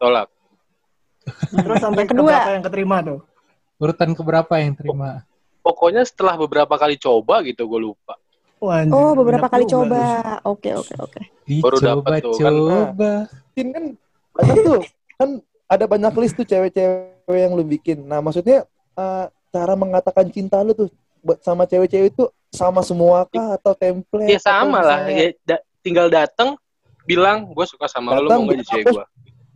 Ditolak. 0.00 0.32
Terus 1.52 1.76
sampai 1.76 2.08
Yang 2.08 2.16
kedua. 2.16 2.24
ke 2.24 2.32
berapa 2.32 2.50
yang 2.56 2.64
keterima 2.64 2.96
tuh? 3.04 3.18
Urutan 3.76 4.10
keberapa 4.16 4.54
yang 4.56 4.72
terima? 4.72 5.10
Pokoknya 5.60 6.02
setelah 6.08 6.40
beberapa 6.40 6.72
kali 6.80 6.96
coba 6.96 7.44
gitu 7.44 7.68
gue 7.68 7.92
lupa. 7.92 8.16
Wah, 8.64 8.80
anjir, 8.80 8.96
Oh, 8.96 9.12
beberapa 9.12 9.44
kali 9.52 9.68
coba. 9.68 10.00
Oke, 10.48 10.72
oke, 10.72 10.96
oke. 10.96 11.20
Baru 11.60 11.76
dapet 11.84 12.24
tuh, 12.24 12.32
kan. 12.32 12.48
Coba. 12.56 13.12
Cin 13.52 13.66
kan 13.76 13.84
banyak 14.32 14.56
tuh 14.64 14.80
kan 15.20 15.30
ada 15.68 15.84
banyak 15.84 16.12
list 16.16 16.34
tuh 16.40 16.48
cewek-cewek 16.48 17.36
yang 17.36 17.52
lu 17.52 17.60
bikin. 17.68 18.00
Nah 18.00 18.24
maksudnya 18.24 18.64
eh, 18.96 19.24
cara 19.52 19.76
mengatakan 19.76 20.32
cinta 20.32 20.64
lu 20.64 20.72
tuh 20.72 20.88
buat 21.20 21.44
sama 21.44 21.68
cewek-cewek 21.68 22.16
itu 22.16 22.24
sama 22.48 22.80
semua 22.80 23.28
kah 23.28 23.60
atau 23.60 23.76
template? 23.76 24.32
Ya 24.32 24.40
sama 24.40 24.80
lah. 24.80 25.04
Ya, 25.12 25.36
da- 25.44 25.64
tinggal 25.84 26.08
datang 26.08 26.56
bilang 27.04 27.52
gue 27.52 27.66
suka 27.68 27.84
sama 27.84 28.16
lo, 28.16 28.24
lu 28.24 28.28
Datang, 28.32 28.40
mau 28.40 28.44
nggak 28.48 28.56
jadi 28.56 28.64
cewek 28.64 28.84
gue? 28.96 29.04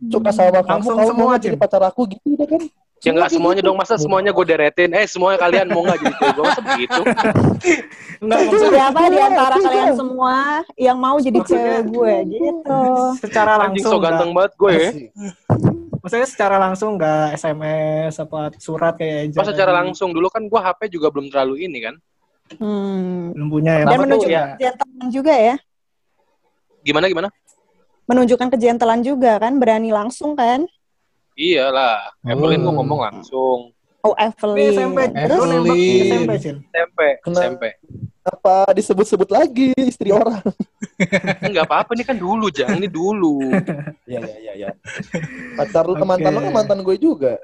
Suka 0.05 0.29
sama 0.29 0.49
kamu, 0.57 0.67
Langsung 0.69 0.95
kamu 0.95 1.09
semua, 1.09 1.25
mau 1.25 1.37
jadi 1.37 1.55
pacar 1.55 1.81
aku 1.81 2.01
gitu 2.07 2.27
udah 2.31 2.47
kan? 2.47 2.61
Ya 2.97 3.11
nggak 3.11 3.21
kayak 3.21 3.35
semuanya 3.35 3.61
gitu. 3.61 3.67
dong, 3.67 3.77
masa 3.77 3.95
semuanya 3.95 4.31
gue 4.31 4.45
deretin? 4.45 4.89
Eh 4.91 5.05
semuanya 5.05 5.37
kalian 5.37 5.67
mau 5.67 5.81
nggak 5.81 5.99
jadi 5.99 6.13
cewek 6.15 6.31
gue? 6.31 6.43
Masa 6.43 6.61
begitu? 6.63 7.01
Enggak, 8.17 8.37
maksudnya 8.41 8.69
Siapa 8.71 8.99
di 9.05 9.19
antara 9.19 9.55
kalian 9.57 9.93
semua 9.93 10.35
yang 10.75 10.97
mau 10.97 11.17
jadi 11.17 11.39
cewek 11.41 11.81
gue 11.87 12.13
gitu? 12.31 12.79
secara 13.19 13.51
Anjing 13.53 13.61
langsung 13.61 13.85
so 13.85 13.95
nggak- 13.95 14.05
ganteng 14.09 14.31
banget 14.31 14.53
gue 14.55 14.71
ya. 14.71 14.89
Maksudnya 15.97 16.27
secara 16.27 16.55
langsung 16.57 16.89
nggak 16.95 17.25
SMS 17.33 18.13
apa 18.15 18.39
surat 18.57 18.93
kayak 18.93 19.17
Eja 19.27 19.37
Pas 19.37 19.47
secara 19.47 19.71
langsung 19.73 20.09
dulu 20.09 20.27
kan 20.27 20.41
gue 20.41 20.59
HP 20.59 20.81
juga 20.91 21.07
belum 21.09 21.27
terlalu 21.27 21.65
ini 21.65 21.79
kan. 21.81 21.95
Hmm. 22.57 23.33
belum 23.33 23.49
punya 23.49 23.73
ya. 23.75 23.85
Dan 23.85 23.97
menunjukkan 23.99 24.29
ya- 24.31 24.49
kejantelan 24.55 25.07
juga 25.09 25.33
ya. 25.33 25.55
Gimana 26.81 27.05
gimana? 27.05 27.29
Menunjukkan 28.05 28.49
kejantelan 28.49 29.01
juga 29.01 29.37
kan, 29.37 29.57
berani 29.57 29.89
langsung 29.89 30.33
kan. 30.33 30.65
Iyalah, 31.33 32.15
Evelyn 32.23 32.61
gue 32.61 32.69
Oh. 32.69 32.75
ngomong 32.79 32.99
langsung. 33.01 33.59
Oh, 33.99 34.13
Ini 34.13 34.29
Evelyn. 34.29 34.69
SMP, 34.71 34.99
Terus 35.09 35.41
Evelyn. 35.41 36.05
SMP. 36.05 36.31
SMP, 36.69 36.99
SMP. 37.25 37.63
Apa 38.21 38.69
disebut-sebut 38.71 39.29
lagi 39.29 39.73
istri 39.75 40.13
orang? 40.13 40.41
Enggak 41.45 41.65
apa-apa, 41.65 41.91
ini 41.93 42.05
kan 42.05 42.13
dulu, 42.15 42.49
Jang. 42.49 42.77
Ini 42.77 42.85
dulu. 42.85 43.41
Iya 44.05 44.21
iya 44.41 44.53
iya. 44.53 44.53
Ya. 44.55 44.69
Pacar 45.57 45.85
lu 45.85 45.97
Oke. 45.97 46.05
mantan 46.05 46.31
lu 46.31 46.41
kan 46.41 46.53
mantan 46.53 46.79
gue 46.81 46.95
juga. 46.95 47.41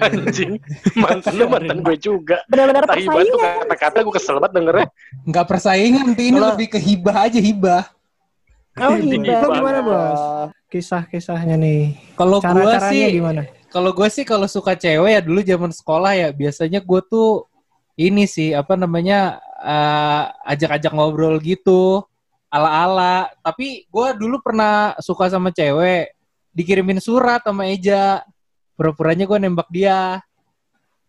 Anjing. 0.00 0.60
Mantan 0.94 1.32
lu 1.34 1.44
mantan 1.48 1.78
gue 1.80 1.96
juga. 1.96 2.40
Benar-benar 2.48 2.84
banget 2.84 3.04
tuh 3.04 3.12
persaingan. 3.12 3.56
kata-kata 3.64 3.96
gue 4.00 4.14
kesel 4.14 4.36
banget 4.36 4.52
dengernya. 4.54 4.86
Nggak 5.24 5.46
persaingan, 5.48 6.06
Ti. 6.12 6.22
ini 6.28 6.38
lebih 6.38 6.66
ke 6.68 6.78
hibah 6.78 7.16
aja 7.26 7.40
hibah. 7.40 7.82
Oh. 8.78 8.96
Lu 8.96 9.48
gimana, 9.52 9.78
Bos? 9.80 10.16
Ah, 10.16 10.46
Kisah-kisahnya 10.68 11.60
nih. 11.60 11.96
Kalau 12.16 12.40
gua 12.40 12.48
Cara-caranya 12.48 12.88
sih, 12.88 13.12
gimana? 13.12 13.42
kalau 13.68 13.88
gue 13.92 14.08
sih 14.08 14.24
kalau 14.24 14.44
suka 14.44 14.76
cewek 14.76 15.16
ya 15.16 15.20
dulu 15.24 15.40
zaman 15.40 15.72
sekolah 15.72 16.12
ya 16.12 16.28
biasanya 16.28 16.84
gue 16.84 17.00
tuh 17.08 17.48
ini 17.96 18.28
sih 18.28 18.52
apa 18.52 18.76
namanya 18.76 19.40
eh, 19.64 20.22
ajak-ajak 20.48 20.92
ngobrol 20.92 21.40
gitu 21.40 22.04
ala-ala. 22.48 23.32
Tapi 23.40 23.88
gue 23.88 24.08
dulu 24.16 24.44
pernah 24.44 24.92
suka 25.00 25.28
sama 25.28 25.48
cewek 25.48 26.12
dikirimin 26.52 27.00
surat 27.00 27.40
sama 27.40 27.68
Eja. 27.68 28.20
Pura-puranya 28.76 29.24
gue 29.24 29.38
nembak 29.40 29.68
dia. 29.68 30.20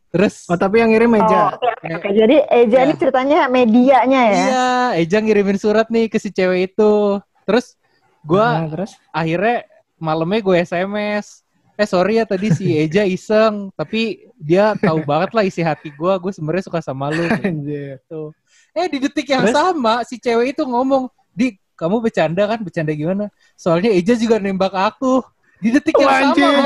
Terus 0.07 0.45
Oh, 0.47 0.55
tapi 0.55 0.79
yang 0.79 0.91
ngirim 0.91 1.19
Eja. 1.19 1.39
Oh, 1.51 1.59
oke, 1.59 1.67
oke, 1.67 1.87
oke. 1.99 2.09
Jadi 2.11 2.35
Eja 2.47 2.77
Ya. 2.79 2.83
ini 2.85 2.93
ceritanya 2.95 3.39
medianya 3.47 4.21
ya. 4.23 4.35
iya, 4.39 4.67
Eja 4.99 5.17
ngirimin 5.19 5.57
surat 5.57 5.87
nih 5.87 6.07
ke 6.07 6.15
si 6.15 6.29
cewek 6.29 6.71
itu. 6.71 7.19
Terus 7.43 7.75
gue 8.23 8.39
Nah, 8.39 8.67
terus 8.71 8.91
akhirnya 9.11 9.67
malamnya 9.99 10.39
gue 10.43 10.55
SMS 10.63 11.43
eh 11.73 11.89
sorry 11.89 12.21
ya 12.21 12.25
tadi 12.29 12.53
si 12.53 12.69
Eja 12.77 13.01
iseng 13.01 13.73
tapi 13.73 14.29
dia 14.37 14.77
tahu 14.77 15.01
banget 15.09 15.33
lah 15.33 15.41
isi 15.41 15.65
hati 15.65 15.89
gue 15.89 16.13
gue 16.21 16.31
sebenarnya 16.31 16.69
suka 16.69 16.85
sama 16.85 17.09
lu 17.09 17.25
anjir. 17.41 17.97
gitu 17.97 18.29
eh 18.77 18.85
di 18.85 18.97
detik 19.01 19.25
yang 19.25 19.49
Terus? 19.49 19.57
sama 19.57 20.05
si 20.05 20.21
cewek 20.21 20.53
itu 20.53 20.63
ngomong 20.69 21.09
di 21.33 21.57
kamu 21.73 21.97
bercanda 21.97 22.45
kan 22.45 22.61
bercanda 22.61 22.93
gimana 22.93 23.25
soalnya 23.57 23.89
Eja 23.89 24.13
juga 24.13 24.37
nembak 24.37 24.69
aku 24.69 25.25
di 25.57 25.73
detik 25.73 25.97
yang 25.97 26.11
Wah, 26.11 26.19
sama. 26.35 26.63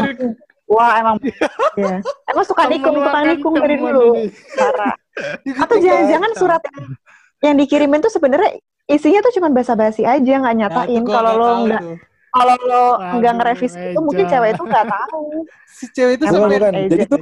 Wah, 0.67 0.99
emang 0.99 1.15
ya. 1.79 2.03
Emang 2.27 2.43
suka 2.43 2.67
nikung, 2.67 2.99
tukang 2.99 3.23
nikung 3.29 3.55
dari 3.55 3.79
dulu. 3.79 4.27
Parah. 4.51 4.99
Atau 5.63 5.79
jangan-jangan 5.79 6.31
surat 6.35 6.59
yang, 6.59 6.83
yang 7.39 7.55
dikirimin 7.55 8.03
tuh 8.03 8.11
sebenarnya 8.11 8.59
isinya 8.88 9.19
tuh 9.19 9.34
cuma 9.36 9.47
basa-basi 9.52 10.08
aja, 10.08 10.34
nggak 10.39 10.56
sama. 10.56 10.56
Nah, 10.56 10.56
nyatain 10.56 11.04
gua 11.04 11.13
kalau 11.19 11.34
lo 11.36 11.50
nggak 11.67 11.82
kalau 12.28 12.56
lo 12.63 12.86
nggak 13.19 13.34
ngerevisi 13.39 13.78
itu 13.91 14.00
mungkin 14.00 14.26
cewek 14.28 14.50
itu 14.56 14.63
nggak 14.63 14.86
tahu. 14.88 15.21
si 15.78 15.86
cewek 15.91 16.13
itu 16.17 16.23
Emang 16.28 16.50
sampai. 16.50 16.58
Eja. 16.58 16.89
Jadi 16.95 17.04
tuh. 17.06 17.19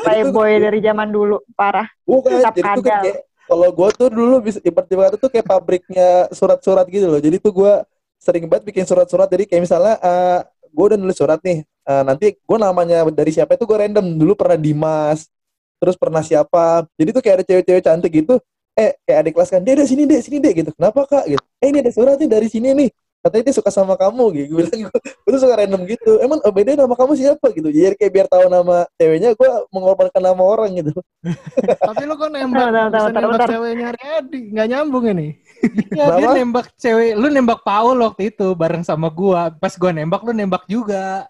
Playboy 0.00 0.50
dari 0.58 0.78
zaman 0.80 1.08
dulu, 1.12 1.36
parah. 1.54 1.86
bukan. 2.02 2.40
Tetap 2.40 2.54
Jadi 2.56 2.70
tuh 2.72 2.82
kan 2.84 3.02
kayak 3.04 3.16
kalau 3.44 3.68
gue 3.76 3.88
tuh 3.92 4.08
dulu 4.08 4.34
bisa 4.40 4.58
ibarat 4.64 4.88
kata 4.88 5.16
tuh 5.20 5.30
kayak 5.30 5.46
pabriknya 5.46 6.08
surat-surat 6.32 6.88
gitu 6.88 7.06
loh. 7.12 7.20
Jadi 7.20 7.36
tuh 7.36 7.52
gue 7.52 7.72
sering 8.16 8.48
banget 8.48 8.64
bikin 8.72 8.84
surat-surat. 8.88 9.28
Jadi 9.28 9.44
kayak 9.44 9.62
misalnya 9.68 9.94
eh 10.00 10.40
gue 10.72 10.84
udah 10.84 10.98
nulis 10.98 11.16
surat 11.16 11.38
nih. 11.44 11.62
Eh, 11.64 12.02
nanti 12.08 12.26
gue 12.40 12.58
namanya 12.58 13.04
dari 13.12 13.30
siapa 13.30 13.54
itu 13.54 13.68
gue 13.68 13.76
random. 13.76 14.16
Dulu 14.16 14.32
pernah 14.32 14.56
Dimas, 14.56 15.28
terus 15.76 15.94
pernah 16.00 16.24
siapa. 16.24 16.88
Jadi 16.96 17.10
tuh 17.12 17.22
kayak 17.22 17.36
ada 17.40 17.44
cewek-cewek 17.44 17.82
cantik 17.84 18.12
gitu. 18.24 18.40
Eh 18.74 18.90
kayak 19.06 19.18
adik 19.22 19.32
kelas 19.38 19.50
kan, 19.54 19.60
dia 19.62 19.78
ada 19.78 19.86
sini 19.86 20.02
deh, 20.02 20.18
sini 20.18 20.42
deh 20.42 20.52
gitu. 20.52 20.70
Kenapa 20.74 21.06
kak? 21.06 21.24
Gitu. 21.30 21.44
Eh 21.62 21.68
ini 21.70 21.78
ada 21.78 21.92
surat 21.94 22.18
nih 22.18 22.30
dari 22.30 22.48
sini 22.50 22.74
nih. 22.74 22.90
Katanya 23.24 23.44
dia 23.48 23.54
suka 23.56 23.72
sama 23.72 23.96
kamu 23.96 24.24
gitu. 24.36 24.46
Gue 24.52 24.68
bilang 24.68 24.92
gue 24.92 25.30
tuh 25.32 25.40
suka 25.40 25.56
random 25.56 25.82
gitu. 25.88 26.20
Emang 26.20 26.44
oh, 26.44 26.52
beda 26.52 26.76
nama 26.76 26.92
kamu 26.92 27.16
siapa 27.16 27.46
gitu. 27.56 27.72
Jadi 27.72 27.96
kayak 27.96 28.12
biar 28.12 28.26
tahu 28.28 28.52
nama 28.52 28.84
ceweknya, 29.00 29.32
gue 29.32 29.48
mengorbankan 29.72 30.20
nama 30.20 30.42
orang 30.44 30.76
gitu. 30.76 30.92
Tapi 31.88 32.02
lu 32.04 32.20
kok 32.20 32.28
nembak, 32.28 32.68
Bentar, 32.68 32.68
bentar, 32.68 32.84
bisa 32.92 33.08
bentar, 33.08 33.22
nembak 33.24 33.48
ceweknya 33.48 33.86
Adi, 33.96 34.40
nggak 34.52 34.66
nyambung 34.68 35.04
ini. 35.08 35.28
Iya, 35.96 36.06
dia 36.20 36.28
nembak 36.36 36.66
cewek. 36.76 37.16
Lu 37.16 37.26
nembak 37.32 37.64
Paul 37.64 37.96
waktu 38.04 38.28
itu 38.28 38.52
bareng 38.52 38.84
sama 38.84 39.08
gua. 39.08 39.48
Pas 39.56 39.72
gua 39.80 39.96
nembak 39.96 40.20
lu 40.20 40.36
nembak 40.36 40.68
juga. 40.68 41.24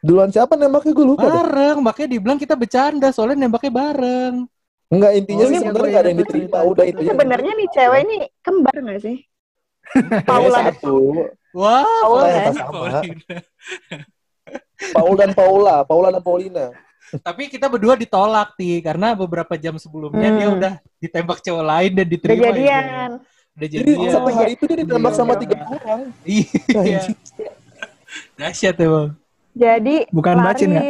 Duluan 0.00 0.32
siapa 0.32 0.56
nembaknya 0.56 0.96
gue 0.96 1.06
lupa 1.06 1.28
deh. 1.28 1.34
Bareng, 1.34 1.76
makanya 1.84 2.08
dibilang 2.16 2.38
kita 2.40 2.56
bercanda 2.56 3.12
soalnya 3.12 3.44
nembaknya 3.44 3.72
bareng. 3.74 4.48
Enggak 4.86 5.12
intinya 5.14 5.42
Oh, 5.42 5.48
sih 5.48 5.56
sebenarnya 5.56 5.74
gue 5.76 5.90
nggak 5.90 6.00
ada 6.00 6.08
yang 6.08 6.20
diterima 6.20 6.58
udah 6.62 6.84
itu. 6.84 7.00
Sebenarnya 7.02 7.52
nih 7.52 7.68
cewek 7.68 8.00
ini 8.02 8.16
kembar 8.38 8.76
nggak 8.76 9.00
sih? 9.00 9.16
Paula 10.28 10.58
satu. 10.64 10.96
Wah, 11.52 11.82
Paul 12.02 12.18
kan? 12.22 12.52
sama. 12.52 12.86
Paul 14.92 15.14
dan 15.16 15.30
Paula, 15.32 15.76
Paula 15.82 16.08
dan 16.10 16.20
Paulina. 16.20 16.66
Tapi 17.16 17.46
kita 17.46 17.66
berdua 17.66 17.94
ditolak 17.94 18.54
ti 18.54 18.78
karena 18.80 19.14
beberapa 19.14 19.54
jam 19.54 19.74
sebelumnya 19.76 20.26
Hmm. 20.26 20.36
dia 20.36 20.48
udah 20.50 20.72
ditembak 20.98 21.38
cowok 21.40 21.64
lain 21.64 21.90
dan 21.92 22.02
Udah 22.02 22.12
diterima. 22.12 22.34
ya. 22.36 22.50
jadian. 22.50 23.10
Udah 23.56 23.68
Jadi 23.68 23.88
jadian. 23.88 24.12
satu 24.12 24.28
hari 24.28 24.50
itu 24.52 24.64
dia 24.66 24.78
ditembak 24.82 25.12
Iya. 25.12 25.18
sama 25.18 25.34
tiga 25.34 25.56
orang. 25.64 26.00
Iya. 26.24 27.00
Dahsyat 28.34 28.76
emang. 28.76 29.08
Jadi 29.50 29.96
Bukan 30.10 30.36
bacin, 30.36 30.68
nggak? 30.68 30.84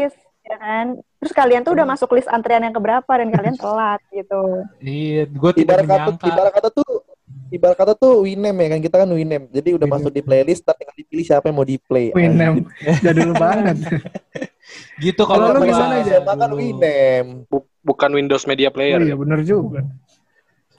Ya 0.47 0.57
kan? 0.57 0.87
Terus 1.19 1.33
kalian 1.35 1.63
tuh 1.63 1.75
udah 1.75 1.87
masuk 1.87 2.15
list 2.15 2.31
antrian 2.31 2.63
yang 2.63 2.73
keberapa 2.73 3.11
dan 3.11 3.29
kalian 3.29 3.57
telat 3.63 4.01
gitu. 4.09 4.63
Iya, 4.79 5.27
gue 5.27 5.51
tidak 5.59 5.83
Ibarat 5.83 5.85
kata, 5.85 5.95
menyangka. 6.07 6.27
ibarat 6.31 6.53
kata 6.55 6.69
tuh 6.71 6.91
ibarat 7.47 7.77
kata 7.79 7.93
tuh 7.95 8.15
Winem 8.23 8.57
ya 8.59 8.69
kan 8.71 8.81
kita 8.81 8.97
kan 9.03 9.09
Winem. 9.11 9.43
Jadi 9.51 9.69
udah 9.75 9.87
Winem. 9.87 9.97
masuk 9.99 10.11
di 10.15 10.23
playlist, 10.23 10.63
ntar 10.63 10.75
tinggal 10.79 10.95
dipilih 10.95 11.25
siapa 11.27 11.51
yang 11.51 11.57
mau 11.59 11.67
di 11.67 11.77
play. 11.77 12.15
Winem. 12.15 12.67
Jadul 13.05 13.35
banget. 13.35 13.77
Gitu 14.99 15.23
Kalau 15.23 15.55
lu 15.55 15.63
gimana 15.63 16.03
aja? 16.03 16.19
Makan 16.23 16.51
Winem. 16.55 17.25
Bu- 17.47 17.71
bukan 17.83 18.11
Windows 18.11 18.43
Media 18.47 18.67
Player. 18.67 18.99
Oh, 18.99 19.07
iya 19.07 19.15
bener 19.15 19.41
juga. 19.47 19.87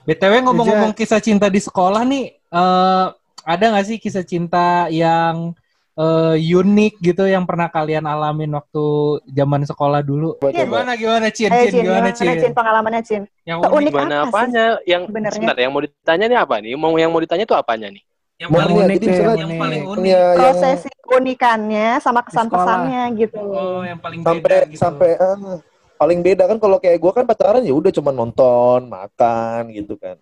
BTW 0.04 0.40
ngomong-ngomong 0.44 0.92
kisah 0.92 1.20
cinta 1.20 1.52
di 1.52 1.60
sekolah 1.60 2.00
nih, 2.04 2.32
eh 2.36 3.06
ada 3.44 3.64
nggak 3.72 3.86
sih 3.88 3.96
kisah 4.00 4.24
cinta 4.24 4.88
yang 4.88 5.52
eh, 5.98 6.36
unik 6.38 6.94
gitu 7.02 7.24
yang 7.26 7.42
pernah 7.42 7.66
kalian 7.66 8.06
alamin 8.06 8.54
waktu 8.54 8.86
zaman 9.26 9.66
sekolah 9.66 10.00
dulu? 10.06 10.38
Coba, 10.38 10.54
coba. 10.54 10.62
Gimana 10.62 10.92
gimana 10.94 11.26
Cin? 11.34 11.50
Ayo 11.50 11.66
Cin, 11.66 11.72
Cin, 11.74 11.84
gimana 11.84 12.08
gimana 12.10 12.10
Cin? 12.14 12.42
Cin 12.42 12.52
pengalamannya 12.54 13.02
Cin? 13.02 13.22
Yang 13.42 13.58
unik, 13.66 13.92
Gimana 13.92 14.14
apa 14.14 14.22
sih 14.22 14.30
apanya? 14.30 14.64
Yang 14.86 15.02
sebenarnya? 15.10 15.34
sebentar 15.34 15.56
yang 15.58 15.72
mau 15.74 15.82
ditanya 15.82 16.24
nih 16.30 16.38
apa 16.38 16.54
nih? 16.62 16.72
Mau 16.78 16.92
yang 16.94 17.10
mau 17.10 17.20
ditanya 17.20 17.44
tuh 17.44 17.58
apanya 17.58 17.88
nih? 17.90 18.02
yang 18.38 18.50
Mau 18.54 18.62
paling 18.62 18.76
unik 18.78 18.86
jadi 18.86 18.98
deh, 19.02 19.10
misalnya 19.10 19.34
yang 19.42 19.50
paling 19.58 19.82
unik. 19.82 19.98
unik. 19.98 20.14
Ya, 20.14 20.22
yang 20.22 20.38
Prosesi 20.38 20.88
keunikannya 21.02 21.88
sama 21.98 22.20
kesan-pesannya 22.22 23.02
gitu. 23.18 23.42
Oh, 23.42 23.82
yang 23.82 23.98
paling 23.98 24.20
sampai 24.22 24.38
beda 24.38 24.70
gitu. 24.70 24.78
sampai 24.78 25.10
ah, 25.18 25.58
paling 25.98 26.20
beda 26.22 26.42
kan 26.46 26.58
kalau 26.62 26.78
kayak 26.78 26.98
gue 27.02 27.12
kan 27.12 27.24
pacaran 27.26 27.66
ya 27.66 27.74
udah 27.74 27.90
cuma 27.90 28.14
nonton, 28.14 28.86
makan 28.86 29.74
gitu 29.74 29.98
kan. 29.98 30.16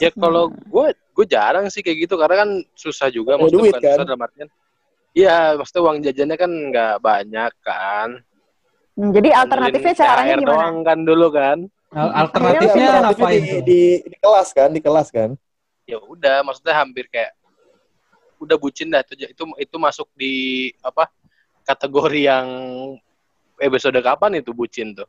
Ya 0.00 0.08
kalau 0.16 0.48
gue 0.48 0.86
gue 1.22 1.26
jarang 1.30 1.70
sih 1.70 1.86
kayak 1.86 2.10
gitu 2.10 2.18
karena 2.18 2.42
kan 2.42 2.50
susah 2.74 3.06
juga 3.14 3.38
maksudnya 3.38 3.62
duit, 3.62 3.72
bukan 3.78 3.82
kan? 3.86 3.94
susah 3.94 4.06
dalam 4.10 4.26
artian. 4.26 4.48
Iya, 5.12 5.36
maksudnya 5.54 5.82
uang 5.86 5.98
jajannya 6.02 6.36
kan 6.40 6.50
nggak 6.50 6.94
banyak 6.98 7.52
kan. 7.62 8.08
Hmm, 8.98 9.10
jadi 9.14 9.28
alternatifnya 9.38 9.94
caranya 9.94 10.34
gimana? 10.36 10.50
doang 10.50 10.76
kan 10.82 10.98
dulu 11.06 11.28
kan. 11.30 11.58
Akhirnya 11.92 12.16
Alternatifnya 12.24 12.86
Alternatifnya 12.88 13.04
ngapain 13.04 13.42
di, 13.44 13.52
tuh? 13.52 13.60
di, 13.68 13.80
di 14.08 14.16
kelas 14.16 14.48
kan, 14.56 14.68
di 14.72 14.80
kelas 14.80 15.08
kan. 15.12 15.30
Ya 15.84 15.98
udah, 16.00 16.40
maksudnya 16.40 16.74
hampir 16.76 17.04
kayak 17.12 17.36
udah 18.40 18.56
bucin 18.58 18.90
dah 18.90 19.06
itu 19.06 19.14
itu 19.22 19.44
itu 19.54 19.76
masuk 19.78 20.08
di 20.18 20.34
apa 20.82 21.06
kategori 21.62 22.20
yang 22.26 22.46
episode 23.60 24.00
kapan 24.02 24.40
itu 24.42 24.50
bucin 24.50 24.96
tuh. 24.96 25.06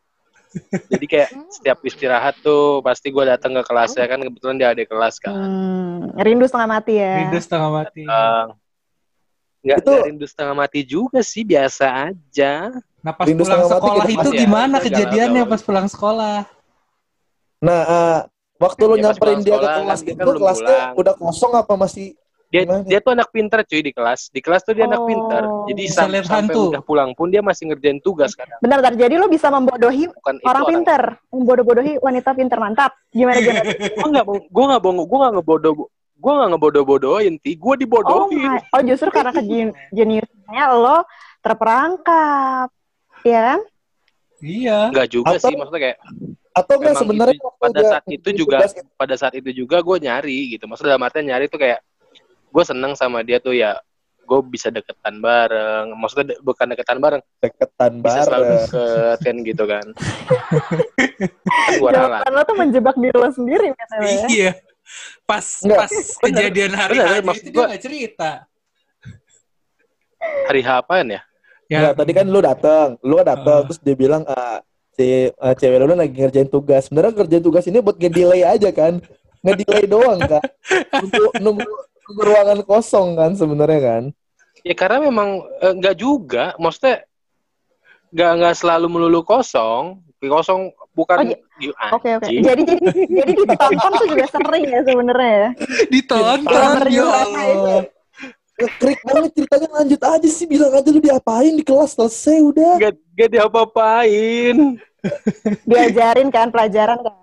Jadi 0.86 1.06
kayak 1.10 1.30
setiap 1.50 1.78
istirahat 1.82 2.36
tuh 2.40 2.80
pasti 2.86 3.10
gue 3.10 3.24
datang 3.26 3.54
ke 3.58 3.64
kelasnya 3.66 4.06
kan 4.06 4.20
kebetulan 4.22 4.56
dia 4.62 4.70
ada 4.70 4.84
kelas 4.86 5.16
kan. 5.18 5.34
Hmm, 5.34 6.14
rindu 6.22 6.46
setengah 6.46 6.70
mati 6.70 6.94
ya. 7.02 7.14
Rindu 7.26 7.40
setengah 7.42 7.70
mati. 7.74 8.04
Eh, 8.06 8.46
nggak 9.64 9.78
Itu- 9.82 10.04
rindu 10.06 10.26
setengah 10.30 10.56
mati 10.56 10.80
juga 10.84 11.20
sih 11.26 11.42
biasa 11.42 12.14
aja. 12.14 12.70
Nah 13.04 13.12
pas 13.12 13.26
Rindu 13.26 13.44
pulang 13.44 13.60
setengah 13.64 13.74
mati 13.74 13.88
sekolah 13.90 14.06
gitu, 14.06 14.20
itu 14.22 14.30
ya. 14.30 14.40
gimana 14.46 14.76
kejadiannya 14.80 15.44
pas 15.44 15.62
pulang 15.66 15.88
sekolah? 15.90 16.38
Nah, 17.64 17.80
ah, 17.88 18.20
waktu 18.60 18.82
lu 18.84 18.96
Ya, 18.96 18.96
pas 18.96 19.04
nyamperin 19.16 19.40
pulang 19.40 19.44
dia 19.44 19.56
ke 19.56 19.68
kelas 19.80 20.00
kan, 20.00 20.12
itu 20.12 20.20
kan 20.20 20.36
kelasnya 20.36 20.68
pulang. 20.68 20.94
udah 21.00 21.14
kosong 21.16 21.52
apa 21.56 21.74
masih 21.80 22.08
Dia 22.54 22.70
Gimana? 22.70 22.86
dia 22.86 23.00
tuh 23.02 23.12
anak 23.12 23.34
pintar 23.34 23.66
cuy 23.66 23.82
di 23.82 23.90
kelas. 23.90 24.30
Di 24.30 24.38
kelas 24.38 24.62
tuh 24.62 24.78
dia 24.78 24.86
anak 24.86 25.02
Oh. 25.02 25.10
pintar. 25.10 25.42
Jadi 25.66 25.82
Bisa 25.82 26.06
sam- 26.06 26.14
sampai 26.14 26.54
hantu. 26.54 26.70
udah 26.70 26.84
pulang 26.86 27.10
pun 27.12 27.28
dia 27.28 27.42
masih 27.42 27.66
ngerjain 27.66 27.98
tugas 27.98 28.38
kadang. 28.38 28.62
Bentar, 28.62 28.78
bentar. 28.78 28.94
Jadi 28.94 29.16
lo 29.18 29.26
bisa 29.26 29.50
membodohi 29.50 30.06
Bukan 30.06 30.36
orang 30.44 30.64
pinter, 30.70 31.02
membodoh-bodohi 31.28 31.98
wanita 31.98 32.30
pinter 32.32 32.62
mantap. 32.62 32.94
Gimana 33.10 33.42
gimana? 33.42 33.62
Gue 33.98 34.08
nggak 34.08 34.26
mau, 34.28 34.38
gue 34.38 34.66
nggak 34.70 34.82
mau, 34.86 35.04
gue 35.04 35.18
nggak 35.18 35.34
ngebodoh, 35.34 35.74
gue 36.14 36.32
nggak 36.32 36.50
ngebodoh-bodohin. 36.54 37.34
Ti, 37.42 37.52
gue 37.58 37.66
Oh, 37.66 37.76
dibodohin. 37.76 38.50
my. 38.54 38.62
oh 38.70 38.82
justru 38.86 39.10
karena 39.10 39.32
kejeniusnya 39.34 40.64
lo 40.72 40.98
terperangkap, 41.42 42.70
ya 43.24 43.40
kan? 43.50 43.60
Iya. 44.38 44.94
Enggak 44.94 45.08
juga 45.10 45.34
Atau- 45.34 45.50
sih, 45.50 45.58
maksudnya 45.58 45.82
kayak 45.82 45.98
atau 46.54 46.76
enggak 46.78 46.96
sebenarnya 46.96 47.34
itu- 47.34 47.46
waktu 47.50 47.62
pada 47.66 47.82
saat 47.82 48.06
itu 48.08 48.30
juga 48.32 48.58
itu- 48.62 48.86
pada 48.94 49.16
saat 49.18 49.34
itu 49.34 49.50
juga 49.52 49.82
gue 49.82 49.98
nyari 50.00 50.54
gitu. 50.54 50.70
Maksudnya 50.70 50.94
dalam 50.94 51.02
artian 51.02 51.26
nyari 51.26 51.50
tuh 51.50 51.58
kayak 51.58 51.82
gue 52.54 52.64
seneng 52.64 52.94
sama 52.94 53.26
dia 53.26 53.42
tuh 53.42 53.58
ya 53.58 53.82
gue 54.24 54.40
bisa 54.46 54.72
deketan 54.72 55.20
bareng. 55.20 55.92
Maksudnya 55.98 56.26
de- 56.32 56.40
bukan 56.40 56.66
deketan 56.70 56.98
bareng, 56.98 57.22
deketan 57.42 57.92
bisa 58.00 58.20
selalu 58.24 58.44
bareng. 58.46 58.62
deket 58.64 59.18
kan 59.20 59.36
gitu 59.42 59.64
kan. 59.68 59.86
kan. 61.84 61.92
Jawaban 61.92 62.32
lo 62.32 62.42
tuh 62.46 62.56
menjebak 62.56 62.96
diri 62.96 63.18
lo 63.18 63.30
sendiri, 63.30 63.68
katanya. 63.76 64.08
ya. 64.08 64.26
Iya. 64.30 64.52
Pas 65.24 65.46
Enggak, 65.64 65.80
pas 65.80 65.92
kejadian 66.22 66.74
hari 66.76 66.96
bener, 67.00 67.08
hari 67.10 67.22
itu 67.26 67.50
dia 67.50 67.56
gua- 67.56 67.68
nggak 67.68 67.84
cerita. 67.84 68.32
Hari 70.48 70.62
H 70.64 70.70
apaan 70.80 71.08
ya? 71.10 71.22
Ya, 71.68 71.78
Enggak, 71.80 71.94
tadi 72.00 72.12
kan 72.14 72.26
lu 72.28 72.40
datang, 72.40 72.88
lu 73.02 73.14
kan 73.20 73.28
datang 73.28 73.60
Ah. 73.60 73.66
terus 73.68 73.80
dia 73.84 73.96
bilang 73.96 74.24
ah, 74.24 74.60
si 74.94 75.32
ah, 75.36 75.52
cewek 75.52 75.78
lu 75.84 75.96
lagi 75.96 76.16
ngerjain 76.16 76.48
tugas. 76.48 76.88
Sebenarnya 76.88 77.12
ngerjain 77.12 77.44
tugas 77.44 77.64
ini 77.68 77.84
buat 77.84 77.98
nge-delay 78.00 78.44
aja 78.46 78.70
kan. 78.72 79.04
Nge-delay 79.44 79.84
doang 79.84 80.20
kan. 80.24 80.44
Nunggu, 81.04 81.24
nunggu, 81.44 81.60
nunggu 81.68 81.76
ruangan 82.10 82.60
kosong 82.64 83.16
kan 83.16 83.32
sebenarnya 83.34 83.82
kan. 83.82 84.04
Ya 84.64 84.76
karena 84.76 85.04
memang 85.04 85.44
eh, 85.60 85.74
nggak 85.76 85.96
juga, 85.98 86.56
maksudnya 86.56 87.04
nggak 88.14 88.32
nggak 88.40 88.56
selalu 88.56 88.88
melulu 88.88 89.22
kosong. 89.24 90.00
Kosong 90.24 90.72
bukan 90.96 91.18
Oh, 91.20 91.26
j- 91.28 91.42
Ih, 91.60 91.72
Oke 91.92 92.10
oke. 92.16 92.26
anjing. 92.26 92.44
Jadi 92.44 92.62
jadi 92.64 92.88
jadi 93.12 93.32
ditonton 93.46 93.92
tuh 93.94 94.08
juga 94.08 94.26
sering 94.26 94.64
ya 94.68 94.82
sebenarnya 94.88 95.32
ya. 95.36 95.50
ditonton 95.92 96.40
ya 96.90 97.04
Allah. 97.06 97.82
Krik 98.54 99.00
banget 99.04 99.32
ceritanya 99.36 99.70
lanjut 99.82 100.02
aja 100.02 100.30
sih 100.30 100.46
bilang 100.46 100.72
aja 100.72 100.90
lu 100.94 101.02
diapain 101.02 101.54
di 101.58 101.64
kelas 101.66 101.98
selesai 101.98 102.38
udah. 102.40 102.74
Nggak 102.80 102.94
nggak 103.18 103.30
diapa-apain. 103.36 104.56
Diajarin 105.68 106.30
kan 106.32 106.48
pelajaran 106.54 106.98
kan. 107.04 107.16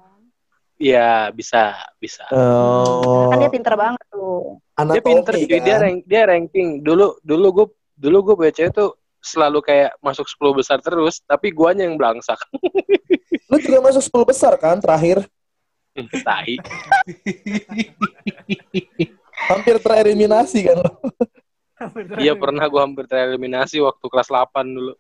Ya 0.81 1.29
bisa 1.37 1.77
bisa. 2.01 2.25
Oh, 2.33 3.29
Kan 3.29 3.45
dia 3.45 3.53
pinter 3.53 3.77
banget 3.77 4.01
tuh. 4.09 4.57
Dia 4.81 5.03
pinter 5.05 5.35
cuy, 5.37 5.61
dia 5.61 5.77
kan. 5.77 5.81
rank, 5.85 5.99
dia 6.09 6.23
ranking. 6.25 6.69
Dulu 6.81 7.21
dulu 7.21 7.47
gue 7.53 7.67
dulu 8.01 8.33
gue 8.33 8.49
cewek 8.49 8.73
tuh 8.73 8.97
selalu 9.21 9.61
kayak 9.61 9.93
masuk 10.01 10.25
10 10.25 10.57
besar 10.57 10.79
terus, 10.81 11.21
tapi 11.29 11.53
guanya 11.53 11.85
yang 11.85 12.01
belangsak. 12.01 12.41
Lu 13.53 13.61
juga 13.61 13.85
masuk 13.85 14.25
10 14.25 14.31
besar 14.33 14.53
kan 14.57 14.81
terakhir. 14.81 15.29
Tai. 16.25 16.57
Hampir 19.53 19.77
tereliminasi 19.85 20.59
kan 20.65 20.79
lu. 20.81 20.93
Iya 22.21 22.37
pernah 22.37 22.69
gue 22.69 22.77
hampir 22.77 23.09
tereliminasi 23.09 23.81
waktu 23.81 24.05
kelas 24.05 24.29
8 24.29 24.69
dulu. 24.69 24.93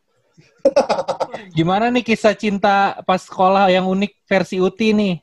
Gimana 1.52 1.92
nih 1.92 2.00
kisah 2.00 2.32
cinta 2.32 2.96
pas 3.04 3.20
sekolah 3.20 3.68
yang 3.68 3.84
unik 3.84 4.24
versi 4.24 4.56
Uti 4.56 4.96
nih? 4.96 5.20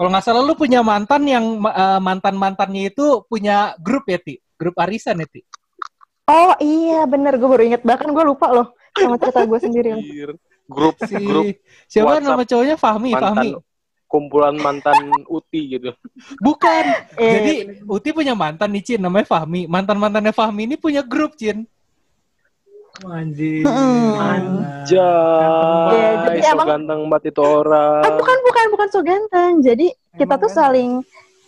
Kalau 0.00 0.08
nggak 0.16 0.24
salah 0.24 0.40
lu 0.40 0.56
punya 0.56 0.80
mantan 0.80 1.28
yang 1.28 1.60
mantan 2.00 2.40
mantannya 2.40 2.88
itu 2.88 3.20
punya 3.28 3.76
grup 3.84 4.08
ya 4.08 4.16
ti, 4.16 4.40
grup 4.56 4.72
arisan 4.80 5.20
ya 5.20 5.28
ti. 5.28 5.44
Oh 6.24 6.56
iya 6.56 7.04
bener 7.04 7.36
gue 7.36 7.44
baru 7.44 7.68
inget 7.68 7.84
bahkan 7.84 8.08
gue 8.08 8.24
lupa 8.24 8.48
loh 8.48 8.72
sama 8.96 9.20
cerita 9.20 9.44
gue 9.44 9.60
sendiri. 9.60 9.90
Grup 10.64 10.96
Si 11.04 11.20
grup 11.20 11.44
siapa 11.84 12.16
WhatsApp 12.16 12.32
nama 12.32 12.44
cowoknya 12.48 12.76
Fahmi, 12.80 13.10
mantan 13.12 13.28
Fahmi. 13.36 13.50
kumpulan 14.08 14.54
mantan 14.56 14.96
Uti 15.28 15.76
gitu. 15.76 15.92
Bukan. 16.40 16.84
Eh, 17.20 17.32
Jadi 17.36 17.54
Uti 17.84 18.08
punya 18.16 18.32
mantan 18.32 18.72
nih 18.72 18.82
Cin, 18.82 19.04
namanya 19.04 19.28
Fahmi. 19.28 19.68
Mantan 19.68 20.00
mantannya 20.00 20.32
Fahmi 20.32 20.64
ini 20.64 20.80
punya 20.80 21.04
grup 21.04 21.36
Cin. 21.36 21.68
Anjir. 23.00 23.64
Mm-mm. 23.64 24.18
Anjay, 24.18 25.90
Iya, 25.90 26.08
jadi 26.26 26.40
so 26.42 26.52
emang- 26.52 26.68
ganteng 26.68 27.00
banget 27.08 27.24
itu 27.32 27.42
orang. 27.42 28.02
Ah, 28.02 28.12
bukan 28.12 28.38
bukan 28.44 28.64
bukan 28.70 28.88
so 28.88 29.00
ganteng. 29.00 29.52
Jadi 29.60 29.86
kita 30.14 30.34
Emang 30.36 30.42
tuh 30.42 30.50
kan? 30.50 30.56
saling 30.58 30.90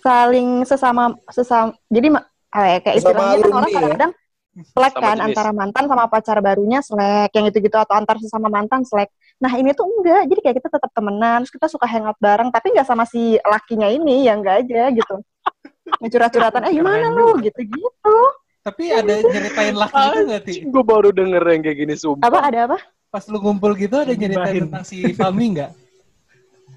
saling 0.01 0.49
sesama 0.65 1.03
sesama. 1.29 1.71
Jadi 1.87 2.09
eh, 2.09 2.79
kayak 2.81 2.97
istilahnya 2.97 3.37
kan 3.39 3.53
orang 3.53 3.71
ya? 3.71 3.77
kadang-kadang 3.77 4.13
selek 4.53 4.93
Sama 4.93 5.01
kan 5.01 5.17
jenis. 5.17 5.27
antara 5.33 5.51
mantan 5.51 5.85
sama 5.89 6.05
pacar 6.07 6.39
barunya 6.41 6.81
selek 6.81 7.31
yang 7.33 7.47
itu-gitu 7.49 7.73
atau 7.73 7.95
antar 7.97 8.17
sesama 8.21 8.49
mantan 8.49 8.85
selek. 8.85 9.09
Nah 9.39 9.53
ini 9.55 9.73
tuh 9.73 9.89
enggak. 9.89 10.29
Jadi 10.29 10.41
kayak 10.41 10.57
kita 10.61 10.69
tetap 10.73 10.91
temenan, 10.93 11.45
terus 11.45 11.53
kita 11.53 11.67
suka 11.69 11.85
hangout 11.85 12.17
bareng, 12.17 12.49
tapi 12.49 12.73
nggak 12.73 12.85
sama 12.85 13.05
si 13.05 13.41
lakinya 13.41 13.89
ini 13.89 14.25
yang 14.25 14.41
enggak 14.41 14.65
aja 14.65 14.93
gitu. 14.93 15.17
Curhat-curhatan, 16.13 16.69
eh 16.69 16.73
gimana 16.73 17.11
lu 17.11 17.37
gitu-gitu. 17.41 18.17
Tapi 18.63 18.85
ada 18.89 19.15
nyeritain 19.19 19.75
laki 19.75 19.99
itu 20.01 20.19
nggak 20.25 20.43
ti? 20.43 20.53
Gue 20.65 20.85
baru 20.85 21.11
denger 21.11 21.43
yang 21.45 21.63
kayak 21.63 21.79
gini 21.79 21.95
sumpah. 21.95 22.23
Apa 22.25 22.39
ada 22.45 22.59
apa? 22.65 22.79
Pas 23.09 23.25
lu 23.27 23.37
ngumpul 23.37 23.75
gitu 23.75 23.97
ada 23.97 24.13
nyeritain 24.13 24.65
tentang 24.65 24.83
si 24.83 25.03
Fahmi 25.13 25.47
nggak? 25.53 25.71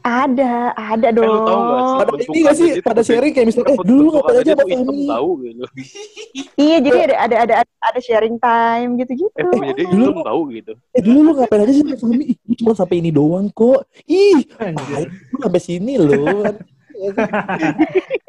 Ada, 0.02 0.70
ada 0.76 1.08
Eh, 1.08 1.14
lu 1.16 1.26
dong. 1.26 1.46
tahu 1.46 1.62
nggak 1.64 1.82
sih? 1.82 1.98
Pada 1.98 2.14
ini 2.24 2.38
gak 2.40 2.56
sih 2.56 2.68
jadi 2.68 2.82
pada 2.84 3.02
sharing 3.02 3.34
kayak 3.34 3.48
misalnya 3.48 3.70
eh 3.72 3.78
dulu 3.82 4.08
ngapain 4.12 4.38
aja 4.38 4.52
hitam 4.52 4.68
Fahmi. 4.68 5.06
tahu 5.08 5.30
gitu. 5.42 5.64
Iya, 6.56 6.78
jadi 6.80 7.00
ada 7.00 7.16
ada 7.18 7.36
ada 7.38 7.54
ada 7.64 8.00
sharing 8.00 8.36
time 8.38 8.90
gitu-gitu. 8.96 9.28
Eh, 9.34 9.44
punya 9.46 9.74
dia 9.74 9.86
Dulu- 9.86 10.10
YouTube 10.12 10.22
tahu 10.24 10.42
gitu. 10.52 10.72
Eh 10.92 11.02
dulu 11.02 11.20
lu 11.22 11.32
ngapain 11.34 11.62
aja 11.62 11.74
sih 11.74 11.84
sama? 11.96 12.14
Ih, 12.18 12.38
lu 12.40 12.54
cuma 12.56 12.72
sampai 12.74 12.96
ini 12.98 13.10
doang 13.10 13.46
kok. 13.48 13.86
Ih, 14.04 14.46
lu 15.28 15.38
sampai 15.40 15.60
sini 15.60 15.94
loh. 15.96 16.54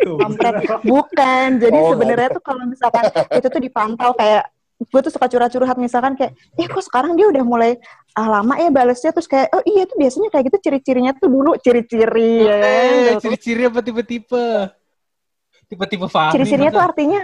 Kampret. 0.02 0.54
Bukan. 0.82 1.46
Jadi 1.58 1.78
Oh, 1.78 1.90
sebenarnya 1.94 2.28
tuh 2.36 2.42
kalau 2.44 2.64
misalkan 2.66 3.04
itu 3.32 3.46
tuh 3.46 3.62
dipantau 3.62 4.10
kayak 4.14 4.50
gue 4.76 5.00
tuh 5.00 5.08
suka 5.08 5.24
curhat-curhat 5.24 5.80
misalkan 5.80 6.12
kayak, 6.20 6.36
eh 6.60 6.68
kok 6.68 6.84
sekarang 6.84 7.16
dia 7.16 7.24
udah 7.32 7.40
mulai 7.48 7.80
ah, 8.12 8.28
lama 8.28 8.60
ya 8.60 8.68
balesnya 8.68 9.08
terus 9.08 9.24
kayak, 9.24 9.48
oh 9.56 9.64
iya 9.64 9.88
tuh 9.88 9.96
biasanya 9.96 10.28
kayak 10.28 10.52
gitu 10.52 10.68
ciri-cirinya 10.68 11.12
tuh 11.16 11.32
dulu 11.32 11.56
ciri-ciri 11.56 12.44
ya. 12.44 12.60
Eh, 12.60 12.92
Gitu. 13.16 13.20
ciri-ciri 13.24 13.62
apa 13.72 13.80
tipe-tipe? 13.80 14.46
Tipe-tipe 15.66 16.06
Fahmi. 16.12 16.32
Ciri-cirinya 16.36 16.72
tuh 16.76 16.84
artinya 16.84 17.20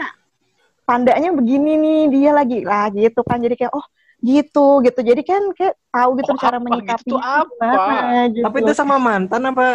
tandanya 0.82 1.30
begini 1.30 1.76
nih 1.78 2.00
dia 2.10 2.30
lagi 2.34 2.64
lah 2.64 2.90
gitu 2.90 3.20
kan 3.22 3.38
jadi 3.38 3.54
kayak 3.54 3.72
oh 3.72 3.86
gitu 4.22 4.82
gitu 4.82 5.00
jadi 5.02 5.22
kan 5.22 5.42
kayak 5.54 5.74
tahu 5.94 6.10
gitu 6.18 6.32
Oh, 6.34 6.38
cara 6.38 6.58
menyikapi 6.58 7.06
gitu, 7.06 7.16
apa? 7.18 7.46
gimana, 7.46 8.20
gitu. 8.34 8.44
Tapi 8.48 8.56
itu 8.66 8.72
sama 8.74 8.96
mantan 8.98 9.42
apa 9.46 9.66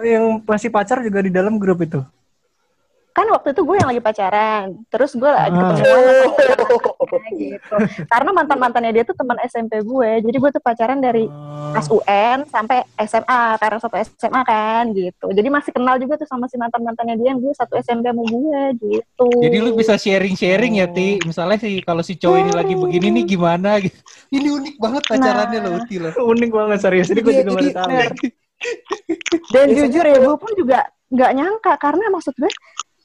yang 0.00 0.40
masih 0.42 0.68
pacar 0.68 0.98
juga 1.00 1.18
di 1.20 1.28
dalam 1.28 1.56
grup 1.56 1.80
itu? 1.80 2.00
kan 3.14 3.30
waktu 3.30 3.54
itu 3.54 3.62
gue 3.62 3.78
yang 3.78 3.86
lagi 3.86 4.02
pacaran 4.02 4.74
terus 4.90 5.14
gue 5.14 5.30
lagi 5.30 5.54
Ah. 5.54 5.70
mantannya 5.70 7.30
gitu 7.38 7.74
karena 8.04 8.30
mantan 8.34 8.58
mantannya 8.58 8.90
dia 8.90 9.04
tuh 9.06 9.14
teman 9.14 9.38
SMP 9.40 9.78
gue 9.78 10.10
jadi 10.18 10.34
gue 10.34 10.50
tuh 10.50 10.58
pacaran 10.58 10.98
dari 10.98 11.30
pas 11.70 11.86
UN 11.86 12.42
sampai 12.44 12.82
SMA 13.00 13.54
karena 13.54 13.78
satu 13.78 13.94
SMA 13.94 14.42
kan 14.42 14.90
gitu 14.90 15.30
jadi 15.30 15.46
masih 15.46 15.70
kenal 15.70 15.94
juga 15.96 16.18
tuh 16.18 16.26
sama 16.26 16.50
si 16.50 16.58
mantan 16.58 16.82
mantannya 16.82 17.14
dia 17.14 17.30
yang 17.30 17.38
gue 17.38 17.54
satu 17.54 17.78
SMP 17.78 18.02
sama 18.04 18.26
gue 18.26 18.62
gitu 18.82 19.28
Jadi 19.38 19.56
lu 19.62 19.70
bisa 19.74 19.94
sharing-sharing 19.94 20.82
ya, 20.82 20.90
Ti. 20.90 21.22
Misalnya 21.22 21.54
sih 21.56 21.78
kalau 21.80 22.02
si 22.02 22.18
cowok 22.18 22.38
ini 22.40 22.50
lagi 22.50 22.74
begini 22.74 23.08
nih 23.14 23.24
gimana 23.28 23.78
gitu. 23.78 23.94
Ini 24.28 24.48
unik 24.50 24.74
banget 24.76 25.02
pacarannya 25.06 25.58
Nah. 25.60 25.70
loh, 25.70 25.78
Uti 25.78 25.96
loh. 25.96 26.12
Unik 26.18 26.50
banget 26.50 26.78
serius. 26.82 27.06
Ini 27.08 27.20
gue 27.20 27.30
Iya, 27.30 27.38
juga 27.40 27.50
baru 27.54 27.70
tahu. 27.70 27.90
Dan 29.52 29.66
jujur 29.72 30.04
ya 30.04 30.18
gue 30.18 30.36
pun 30.36 30.52
juga 30.56 30.88
nggak 31.12 31.32
nyangka 31.36 31.72
karena 31.78 32.10
maksud 32.10 32.34
gue 32.36 32.50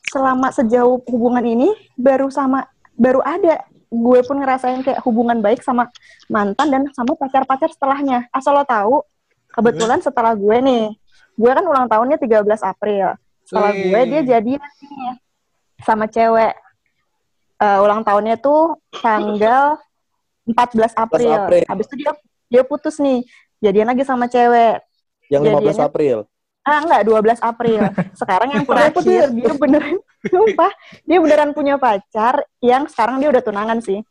selama 0.09 0.49
sejauh 0.49 0.97
hubungan 1.05 1.45
ini 1.45 1.69
baru 1.93 2.33
sama 2.33 2.65
baru 2.97 3.21
ada 3.21 3.61
gue 3.89 4.19
pun 4.25 4.41
ngerasain 4.41 4.81
kayak 4.81 5.01
hubungan 5.05 5.41
baik 5.41 5.61
sama 5.61 5.89
mantan 6.29 6.67
dan 6.69 6.81
sama 6.93 7.13
pacar-pacar 7.13 7.69
setelahnya 7.69 8.25
asal 8.33 8.57
lo 8.57 8.65
tahu 8.65 9.05
kebetulan 9.53 10.01
setelah 10.01 10.33
gue 10.33 10.57
nih 10.61 10.85
gue 11.37 11.51
kan 11.53 11.65
ulang 11.65 11.85
tahunnya 11.85 12.17
13 12.17 12.41
April 12.65 13.13
setelah 13.45 13.71
Wih. 13.73 13.85
gue 13.85 14.01
dia 14.09 14.21
jadian 14.37 14.61
nih 14.61 15.13
sama 15.85 16.09
cewek 16.09 16.57
Eh, 17.59 17.79
ulang 17.83 18.07
tahunnya 18.07 18.39
tuh 18.39 18.79
tanggal 19.03 19.75
14 20.47 20.95
April. 20.95 21.35
April. 21.35 21.63
Habis 21.67 21.85
itu 21.91 21.95
dia 22.07 22.11
dia 22.47 22.63
putus 22.63 22.95
nih. 23.03 23.27
Jadian 23.59 23.91
lagi 23.91 24.07
sama 24.07 24.31
cewek. 24.31 24.79
Yang 25.29 25.41
15 25.45 25.53
Jadiannya- 25.53 25.85
April. 25.85 26.17
Ah 26.59 26.79
enggak, 26.83 27.01
12 27.01 27.39
April. 27.41 27.81
Sekarang 28.19 28.49
yang 28.51 28.65
terakhir 28.65 29.31
dia 29.31 29.51
beneran 29.55 29.95
sumpah, 30.21 30.71
dia 31.01 31.17
beneran 31.17 31.49
punya 31.53 31.75
pacar 31.77 32.43
yang 32.59 32.85
sekarang 32.85 33.17
dia 33.17 33.29
udah 33.29 33.41
tunangan 33.41 33.79
sih. 33.79 34.03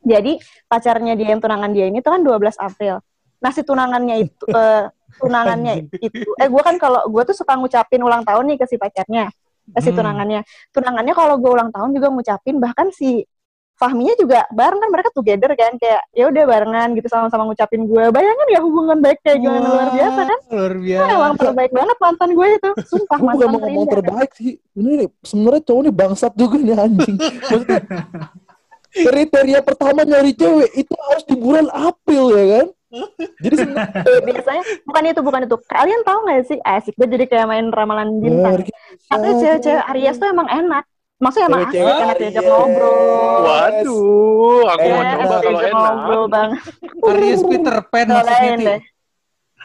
Jadi 0.00 0.38
pacarnya 0.64 1.12
dia 1.12 1.34
yang 1.34 1.42
tunangan 1.42 1.68
dia 1.70 1.90
ini 1.90 1.98
tuh 1.98 2.14
kan 2.14 2.22
12 2.22 2.56
April. 2.56 3.02
Nah 3.40 3.50
si 3.50 3.60
tunangannya 3.60 4.16
itu 4.22 4.44
eh, 4.54 4.86
tunangannya 5.18 5.72
itu 5.82 5.98
eh 6.38 6.46
gue 6.46 6.62
kan 6.62 6.76
kalau 6.76 7.04
gue 7.04 7.22
tuh 7.26 7.34
suka 7.34 7.58
ngucapin 7.58 8.00
ulang 8.00 8.22
tahun 8.22 8.44
nih 8.48 8.56
ke 8.56 8.66
si 8.66 8.76
pacarnya, 8.76 9.28
ke 9.66 9.80
si 9.80 9.90
Hmm. 9.90 9.98
tunangannya. 9.98 10.40
Tunangannya 10.70 11.12
kalau 11.12 11.36
gue 11.36 11.50
ulang 11.50 11.68
tahun 11.68 11.90
juga 11.90 12.08
ngucapin 12.08 12.56
bahkan 12.56 12.88
si 12.94 13.26
Fahminya 13.80 14.12
juga 14.20 14.44
bareng 14.52 14.76
kan 14.76 14.90
mereka 14.92 15.08
together 15.16 15.56
kan 15.56 15.72
kayak 15.80 16.04
ya 16.12 16.28
udah 16.28 16.44
barengan 16.44 16.92
gitu 16.92 17.08
sama-sama 17.08 17.48
ngucapin 17.48 17.88
gue. 17.88 18.04
Bayangin 18.12 18.48
ya 18.52 18.60
hubungan 18.60 19.00
baik 19.00 19.24
kayak 19.24 19.40
gimana 19.40 19.64
luar 19.64 19.88
biasa 19.88 20.20
kan? 20.28 20.38
Luar 20.52 20.72
Nah, 20.76 20.84
biasa. 20.84 21.12
emang 21.16 21.34
terbaik 21.40 21.72
banget 21.72 21.96
mantan 21.96 22.30
gue 22.36 22.46
itu. 22.52 22.70
Sumpah 22.84 23.16
Gue 23.16 23.24
mantan 23.24 23.48
mau 23.48 23.60
ngomong 23.64 23.86
terbaik 23.88 24.30
sih. 24.36 24.60
Ini 24.76 25.08
sebenarnya 25.24 25.62
cowok 25.64 25.80
ini 25.80 25.90
bangsat 25.90 26.32
juga 26.36 26.56
nih 26.60 26.76
anjing. 26.76 27.16
Maksudnya 27.16 27.80
kriteria 29.08 29.60
pertama 29.62 30.04
nyari 30.04 30.32
cewek 30.34 30.70
itu 30.76 30.94
harus 31.08 31.24
di 31.24 31.36
bulan 31.40 31.66
April 31.72 32.24
ya 32.36 32.44
kan? 32.60 32.66
Jadi 33.38 33.54
biasanya 34.28 34.62
bukan 34.82 35.02
itu 35.08 35.20
bukan 35.22 35.40
itu. 35.46 35.56
Kalian 35.64 36.02
tahu 36.02 36.18
nggak 36.26 36.42
sih 36.44 36.58
asik 36.58 36.98
gue 36.98 37.06
jadi 37.06 37.24
kayak 37.24 37.46
main 37.46 37.66
ramalan 37.70 38.18
bintang. 38.18 38.66
Katanya 39.06 39.34
cewek-cewek 39.38 39.82
Aries 39.88 40.18
tuh 40.18 40.28
emang 40.28 40.50
enak. 40.50 40.84
Maksudnya 41.20 41.46
emang 41.52 41.62
asik, 41.68 41.84
enak 41.84 42.16
diajak 42.16 42.44
ngobrol. 42.48 43.44
Waduh, 43.44 44.60
aku 44.72 44.86
mau 44.88 45.02
Eh, 45.04 45.10
coba 45.12 45.36
kalau 45.38 45.60
enak. 45.60 45.76
ngobrol 45.76 46.22
bang. 46.26 46.50
Aries 47.04 47.42
Peter 47.44 47.76
Pan 47.84 48.06
maksudnya, 48.08 48.50
Ti. 48.50 48.64
deh. 48.64 48.80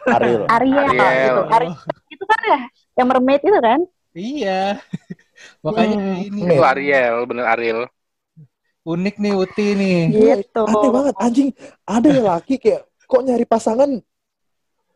Ariel. 0.06 0.44
Ariel, 0.46 0.86
Ariel. 0.86 1.16
gitu. 1.16 1.42
Ari- 1.50 1.78
itu 2.12 2.24
kan 2.28 2.40
ya, 2.44 2.60
yang 2.94 3.08
mermaid 3.08 3.42
itu 3.42 3.58
kan? 3.58 3.80
Iya. 4.12 4.62
Makanya 5.66 5.96
Hmm. 5.98 6.16
ini 6.22 6.40
Itu 6.46 6.62
Ariel, 6.62 7.16
bener 7.24 7.46
Ariel. 7.48 7.80
unik 8.86 9.16
nih 9.18 9.34
Uti 9.34 9.68
nih. 9.74 10.00
Gitu. 10.14 10.62
Aneh 10.62 10.92
banget 10.94 11.16
anjing. 11.18 11.50
Ada 11.84 12.10
laki 12.22 12.62
kayak 12.62 12.86
kok 13.02 13.24
nyari 13.24 13.46
pasangan 13.48 13.90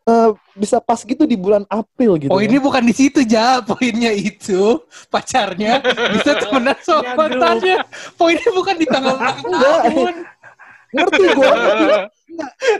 eh, 0.09 0.29
bisa 0.55 0.77
pas 0.79 0.97
gitu 0.99 1.23
di 1.23 1.35
bulan 1.35 1.63
April 1.65 2.17
gitu. 2.17 2.29
Oh 2.29 2.41
ini 2.41 2.57
bukan 2.57 2.81
di 2.81 2.91
situ 2.91 3.21
ja, 3.23 3.61
poinnya 3.61 4.09
itu 4.09 4.81
pacarnya 5.07 5.79
bisa 6.11 6.35
temenan 6.35 6.77
sama 6.81 7.01
Ya, 7.01 7.13
mantannya. 7.15 7.77
Poinnya 8.15 8.49
bukan 8.49 8.75
di 8.75 8.85
tanggal 8.85 9.15
tahun. 9.23 10.15
ngerti 10.89 11.21
gue 11.29 11.49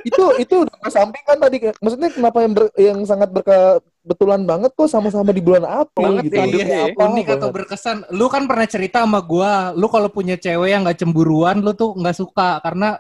itu 0.02 0.24
itu 0.40 0.56
udah 0.66 0.76
kesampingkan 0.82 1.38
tadi 1.38 1.58
maksudnya 1.78 2.10
kenapa 2.10 2.38
yang 2.42 2.54
ber- 2.54 2.74
yang 2.74 2.98
sangat 3.04 3.30
berkebetulan 3.30 4.42
banget 4.44 4.72
kok 4.74 4.90
sama-sama 4.90 5.30
di 5.30 5.38
bulan 5.40 5.62
April 5.62 6.18
Banget 6.18 6.24
gitu 6.26 6.34
ya, 6.34 6.42
Hidupnya 6.42 6.66
iya. 6.66 6.86
apa 6.90 7.02
unik 7.06 7.26
atau 7.28 7.38
banget. 7.40 7.54
berkesan. 7.54 7.98
Lu 8.10 8.26
kan 8.26 8.44
pernah 8.46 8.66
cerita 8.66 8.98
sama 9.04 9.22
gua, 9.22 9.54
lu 9.72 9.86
kalau 9.86 10.10
punya 10.10 10.36
cewek 10.36 10.70
yang 10.70 10.82
nggak 10.82 10.98
cemburuan, 10.98 11.62
lu 11.62 11.72
tuh 11.74 11.94
nggak 11.94 12.18
suka 12.18 12.58
karena 12.64 12.98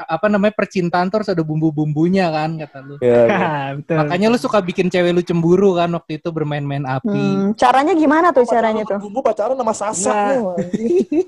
apa 0.00 0.32
namanya 0.32 0.56
percintaan 0.56 1.12
tuh 1.12 1.20
harus 1.20 1.28
ada 1.28 1.44
bumbu-bumbunya 1.44 2.32
kan 2.32 2.56
kata 2.56 2.78
lu. 2.80 2.96
Iya, 3.04 3.20
iya. 3.28 3.50
Betul. 3.76 3.96
Makanya 4.00 4.26
lu 4.32 4.38
suka 4.40 4.58
bikin 4.58 4.88
cewek 4.88 5.12
lu 5.12 5.20
cemburu 5.20 5.76
kan 5.76 5.92
waktu 5.92 6.16
itu 6.16 6.28
bermain-main 6.32 6.88
api. 6.88 7.12
Hmm, 7.12 7.52
caranya 7.52 7.92
gimana 7.92 8.32
tuh 8.32 8.48
caranya 8.48 8.80
tuh? 8.82 8.96
Bumbu 8.96 9.20
pacaran 9.20 9.52
sama 9.52 9.74
Sasa 9.76 10.08
Nah. 10.08 10.56
anjing. 10.56 11.20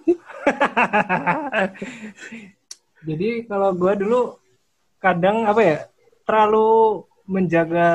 Jadi 3.06 3.28
kalau 3.44 3.70
gue 3.70 3.92
dulu 3.98 4.20
kadang 4.98 5.44
apa 5.44 5.60
ya 5.60 5.76
terlalu 6.24 7.04
menjaga 7.28 7.88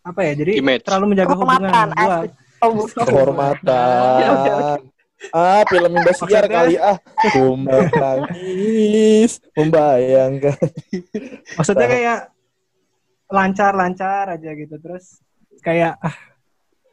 apa 0.00 0.20
ya? 0.22 0.32
Jadi 0.38 0.52
Image. 0.62 0.82
terlalu 0.86 1.06
menjaga 1.12 1.34
hubungan 1.34 1.58
Kehormatan, 1.60 1.88
gue. 1.90 2.06
asik. 2.06 2.30
Oh, 2.62 2.72
kehormatan 2.86 4.78
ah 5.30 5.62
film 5.70 5.92
Indosiar 5.94 6.44
kali 6.50 6.74
ah 6.82 6.98
kumbang 7.30 7.86
tangis 7.94 9.38
membayangkan 9.54 10.58
Maksudnya 11.54 11.86
kayak 11.86 12.20
lancar-lancar 13.30 14.34
aja 14.34 14.50
gitu 14.58 14.76
terus 14.82 15.22
kayak 15.62 15.96
ah 16.02 16.16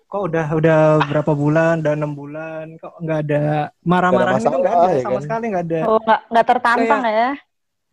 kok 0.09 0.25
udah 0.25 0.47
udah 0.57 0.79
berapa 1.05 1.31
bulan, 1.37 1.85
udah 1.85 1.93
enam 1.93 2.17
bulan, 2.17 2.65
kok 2.81 2.97
nggak 2.97 3.19
ada 3.29 3.69
marah-marah 3.85 4.41
itu 4.41 4.49
nggak 4.49 4.57
masalah, 4.57 4.81
ada 4.89 4.89
ya 4.97 5.03
sama 5.05 5.13
kan? 5.13 5.21
sekali 5.21 5.45
nggak 5.53 5.65
ada. 5.69 5.79
Oh, 5.85 5.99
nggak 6.01 6.21
nggak 6.33 6.45
tertantang 6.49 7.01
ya? 7.05 7.29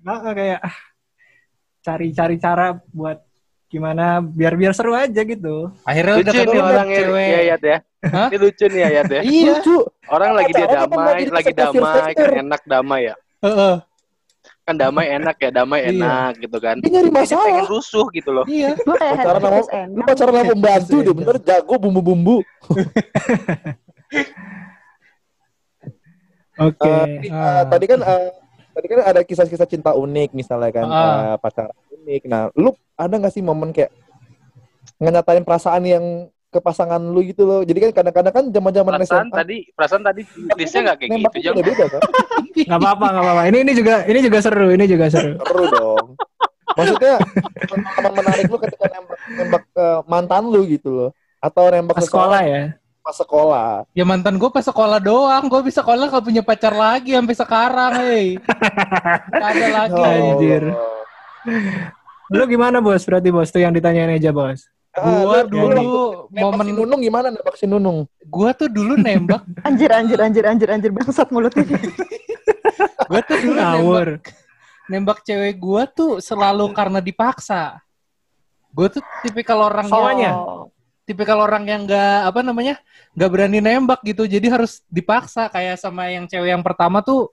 Nggak 0.00 0.16
nggak 0.24 0.34
kayak 0.40 0.58
ah, 0.64 0.76
cari-cari 1.84 2.36
cara 2.40 2.66
buat 2.88 3.18
gimana 3.66 4.22
biar 4.22 4.54
biar 4.54 4.72
seru 4.72 4.94
aja 4.94 5.22
gitu. 5.22 5.74
Akhirnya 5.82 6.22
udah 6.22 6.32
Lucu 6.32 6.38
nih 6.38 6.46
ketemu 6.46 6.62
orangnya 6.70 7.00
cewek. 7.02 7.26
ya 7.26 7.40
Yat 7.42 7.62
ya. 7.62 7.78
Hah? 8.06 8.28
Ini 8.30 8.36
lucu 8.38 8.64
nih 8.70 8.78
ya 8.78 8.88
ya. 8.94 9.02
Iya. 9.20 9.44
lucu 9.50 9.76
Orang 10.06 10.30
lagi 10.38 10.52
dia 10.54 10.66
kan 10.66 10.86
damai, 10.86 11.26
lagi 11.26 11.52
damai, 11.52 12.10
kan 12.14 12.28
enak 12.38 12.62
damai 12.64 13.00
ya. 13.10 13.14
Heeh. 13.42 13.74
Kan 14.62 14.74
damai 14.74 15.06
enak 15.12 15.36
ya, 15.38 15.50
damai 15.52 15.80
Iya. 15.82 15.90
enak 15.94 16.32
gitu 16.38 16.58
kan. 16.58 16.78
dia 16.78 16.90
nyari 16.90 17.10
Dia 17.10 17.14
pengen 17.14 17.34
masalah 17.34 17.66
rusuh 17.66 18.06
gitu 18.10 18.30
loh. 18.30 18.44
Iya. 18.46 18.78
Kayak 18.78 19.14
pacaran 19.18 19.40
sama 19.42 19.58
lu 19.86 20.00
pacaran 20.02 20.32
sama 20.32 20.44
pembantu 20.48 20.96
deh 21.02 21.14
bener 21.14 21.36
jago 21.50 21.74
bumbu-bumbu 21.76 22.36
Oke. 26.56 26.88
Eh, 26.88 27.04
tadi, 27.04 27.28
eh, 27.28 27.62
tadi 27.68 27.84
kan 27.84 28.00
eh, 28.00 28.28
tadi 28.72 28.86
kan 28.88 28.98
ada 29.04 29.20
kisah-kisah 29.20 29.68
cinta 29.68 29.92
unik 29.92 30.32
misalnya 30.32 30.70
kan 30.72 30.86
Ah. 30.86 30.96
eh, 30.96 31.36
pacaran 31.36 31.74
unik. 32.06 32.22
Nah, 32.30 32.54
lu 32.54 32.70
ada 32.94 33.14
nggak 33.18 33.34
sih 33.34 33.42
momen 33.42 33.74
kayak 33.74 33.90
ngenyatain 35.02 35.42
perasaan 35.42 35.82
yang 35.82 36.04
ke 36.46 36.62
pasangan 36.62 37.02
lu 37.02 37.20
gitu 37.26 37.42
loh. 37.44 37.60
Jadi 37.66 37.90
kan 37.90 38.00
kadang-kadang 38.00 38.32
kan 38.32 38.44
zaman-zaman 38.54 38.92
Perasaan 38.96 39.28
SMA 39.28 39.36
tadi, 39.42 39.56
perasaan 39.74 40.02
tadi 40.06 40.22
listnya 40.54 40.80
nggak 40.86 40.96
kayak 41.02 41.10
gitu, 41.18 41.36
Jang. 41.42 41.54
beda-beda 41.58 41.84
kan. 41.90 42.00
Nggak 42.54 42.80
apa-apa, 42.80 43.06
nggak 43.10 43.24
apa-apa. 43.26 43.42
Ini 43.50 43.58
ini 43.66 43.72
juga 43.74 43.94
ini 44.06 44.18
juga 44.22 44.38
seru, 44.38 44.68
ini 44.70 44.84
juga 44.86 45.06
seru. 45.10 45.32
Seru 45.42 45.64
dong. 45.68 46.06
Maksudnya 46.76 47.14
pengalaman 47.68 48.12
menarik 48.22 48.44
lu 48.52 48.58
ketika 48.62 48.86
nembak 48.88 49.18
nembak 49.26 49.62
ke 49.74 49.86
mantan 50.06 50.44
lu 50.46 50.62
gitu 50.70 50.88
loh. 50.94 51.10
Atau 51.42 51.68
nembak 51.68 51.98
seseorang 52.00 52.08
sekolah 52.08 52.42
ya. 52.46 52.62
pas 53.06 53.14
sekolah. 53.14 53.68
Ya 53.94 54.02
mantan 54.02 54.34
gue 54.34 54.50
pas 54.50 54.64
sekolah 54.66 54.98
doang. 54.98 55.46
Gue 55.46 55.60
bisa 55.62 55.78
sekolah 55.78 56.10
gak 56.10 56.26
punya 56.26 56.42
pacar 56.42 56.74
lagi 56.74 57.14
sampai 57.14 57.36
sekarang, 57.38 57.92
hei. 58.02 58.34
Gak 59.30 59.50
ada 59.54 59.66
lagi. 59.70 60.00
Ya 60.00 60.10
Anjir. 60.10 60.64
Lu 62.28 62.44
gimana 62.46 62.78
bos? 62.78 63.02
Berarti 63.02 63.28
bos 63.28 63.48
tuh 63.48 63.60
yang 63.60 63.70
ditanyain 63.70 64.10
aja 64.12 64.30
bos. 64.30 64.66
Ah, 64.90 65.22
Gua 65.22 65.44
lu- 65.44 65.50
dulu 65.52 65.92
nembak 66.32 66.40
momen 66.40 66.64
si 66.64 66.72
Nunung 66.72 67.00
gimana 67.00 67.26
nembak 67.28 67.54
si 67.54 67.66
Nunung? 67.68 67.98
gue 68.18 68.50
tuh 68.56 68.68
dulu 68.68 68.96
nembak. 68.96 69.44
Anjir, 69.68 69.92
anjir, 69.92 70.18
anjir, 70.18 70.44
anjir, 70.44 70.68
anjir. 70.68 70.90
Bangsat 70.90 71.28
mulutnya. 71.28 71.62
Gue 73.06 73.20
tuh 73.22 73.36
dulu 73.38 73.54
nembak, 73.54 73.70
Ngawur. 73.78 74.08
nembak 74.88 75.18
cewek 75.22 75.54
gue 75.56 75.82
tuh 75.92 76.12
selalu 76.18 76.72
karena 76.72 76.98
dipaksa. 76.98 77.78
Gue 78.72 78.90
tuh 78.90 79.02
tipikal 79.22 79.62
orang 79.62 79.86
Soalnya? 79.86 80.22
yang 80.26 80.36
tipikal 81.06 81.38
orang 81.38 81.64
yang 81.64 81.86
nggak 81.86 82.18
apa 82.26 82.40
namanya 82.42 82.74
nggak 83.14 83.30
berani 83.30 83.58
nembak 83.60 84.00
gitu. 84.02 84.26
Jadi 84.26 84.46
harus 84.48 84.82
dipaksa 84.88 85.46
kayak 85.46 85.78
sama 85.78 86.10
yang 86.10 86.26
cewek 86.26 86.50
yang 86.50 86.64
pertama 86.66 86.98
tuh 86.98 87.30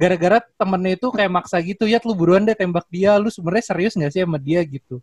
gara-gara 0.00 0.40
temennya 0.56 0.96
itu 0.96 1.12
kayak 1.12 1.28
maksa 1.28 1.60
gitu 1.60 1.84
ya 1.84 2.00
lu 2.00 2.16
buruan 2.16 2.40
deh 2.42 2.56
tembak 2.56 2.88
dia 2.88 3.20
lu 3.20 3.28
sebenarnya 3.28 3.64
serius 3.68 3.92
nggak 3.92 4.08
sih 4.10 4.24
sama 4.24 4.40
dia 4.40 4.64
gitu 4.64 4.96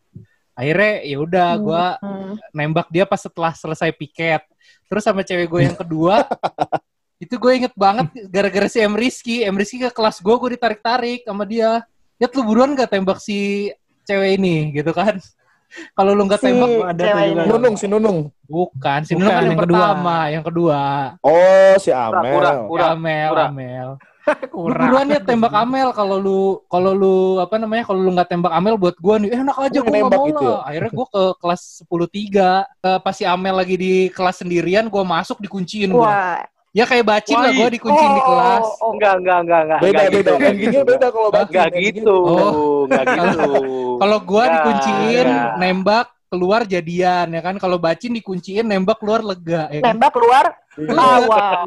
akhirnya 0.51 1.05
ya 1.05 1.17
udah 1.21 1.49
gue 1.55 1.83
Hmm. 2.01 2.33
nembak 2.49 2.89
dia 2.89 3.05
pas 3.05 3.21
setelah 3.21 3.53
selesai 3.53 3.93
piket. 3.93 4.41
Terus 4.89 5.05
sama 5.05 5.21
cewek 5.21 5.45
gue 5.45 5.61
yang 5.63 5.77
kedua, 5.77 6.25
itu 7.23 7.37
gue 7.37 7.51
inget 7.53 7.73
banget 7.77 8.09
gara-gara 8.25 8.65
si 8.65 8.81
M. 8.81 8.97
Rizky. 8.97 9.45
M. 9.45 9.53
Rizky 9.53 9.77
ke 9.77 9.93
kelas 9.93 10.17
gue, 10.17 10.33
gue 10.33 10.49
ditarik-tarik 10.57 11.21
sama 11.29 11.45
dia. 11.45 11.85
Ya 12.17 12.25
lu 12.25 12.41
buruan 12.41 12.73
gak 12.73 12.89
tembak 12.89 13.21
si 13.21 13.69
cewek 14.03 14.41
ini 14.41 14.73
gitu 14.73 14.89
kan. 14.97 15.21
Kalau 15.97 16.17
lu 16.17 16.25
gak 16.25 16.41
Si 16.41 16.49
tembak, 16.49 16.89
ada 16.89 17.05
juga. 17.05 17.43
Nunung 17.45 17.75
si 17.75 17.85
Nunung. 17.85 18.19
bukan. 18.47 18.99
Si 19.05 19.13
Bukan, 19.13 19.21
Nunung 19.21 19.29
kan 19.29 19.37
yang, 19.37 19.51
yang 19.53 19.61
kedua. 19.61 19.77
pertama, 19.77 20.17
yang 20.33 20.43
kedua. 20.43 20.79
Oh, 21.21 21.73
si 21.77 21.89
Amel. 21.93 22.33
Pura, 22.33 22.51
pura. 22.65 22.85
Amel, 22.95 23.29
pura. 23.29 23.45
Amel. 23.45 23.89
Lu 24.57 24.73
buruan 24.73 25.07
ya 25.07 25.19
tembak 25.21 25.53
Amel 25.53 25.89
kalau 25.93 26.17
lu 26.19 26.39
kalau 26.67 26.91
lu 26.91 27.15
apa 27.39 27.55
namanya 27.55 27.87
kalau 27.87 27.99
lu 28.03 28.11
nggak 28.11 28.29
tembak 28.29 28.51
Amel 28.51 28.75
buat 28.75 28.95
gua 28.99 29.15
nih 29.21 29.29
eh, 29.31 29.39
enak 29.39 29.57
aja 29.57 29.79
gua 29.79 29.87
nggak 29.87 30.03
nembak 30.03 30.19
gitu 30.27 30.45
lah. 30.45 30.59
Akhirnya 30.67 30.91
gua 30.91 31.07
ke 31.07 31.23
kelas 31.39 31.61
10 31.85 31.87
3 31.87 32.87
eh, 32.87 32.99
pas 32.99 33.13
si 33.15 33.23
Amel 33.23 33.55
lagi 33.55 33.75
di 33.77 33.93
kelas 34.11 34.35
sendirian 34.43 34.85
gua 34.91 35.03
masuk 35.07 35.37
dikunciin 35.39 35.91
gua. 35.93 36.05
Wah. 36.05 36.39
Ya 36.75 36.85
kayak 36.85 37.05
bacin 37.09 37.33
lah 37.33 37.49
Wah, 37.49 37.57
gua 37.57 37.69
dikunciin 37.73 38.11
di 38.13 38.21
kelas. 38.21 38.65
Oh, 38.83 38.91
Enggak, 38.93 39.13
enggak, 39.17 39.37
enggak, 39.41 39.61
enggak. 39.65 39.79
Beda, 39.81 39.89
enggak 39.97 40.11
beda. 40.13 40.29
gitu, 40.29 40.45
Endingnya 40.45 40.69
gitu. 40.83 40.89
beda 40.93 41.07
kalau 41.09 41.29
baca. 41.33 41.47
Enggak 41.49 41.69
gitu, 41.73 42.15
Oh. 42.21 42.81
enggak 42.85 43.03
gitu. 43.07 43.51
Kalau 44.03 44.17
gua 44.21 44.43
Enggak, 44.43 44.53
dikunciin 44.61 45.27
nembak 45.57 46.07
keluar 46.29 46.61
jadian 46.67 47.27
ya 47.33 47.41
kan. 47.41 47.55
Kalau 47.57 47.77
bacin 47.81 48.11
dikunciin 48.13 48.65
nembak 48.67 48.99
keluar 49.01 49.25
lega 49.25 49.71
ya 49.73 49.79
kan. 49.81 49.95
Nembak 49.95 50.11
keluar. 50.13 50.45
Iya. 50.77 50.93
Ah, 50.93 51.19
wow. 51.25 51.65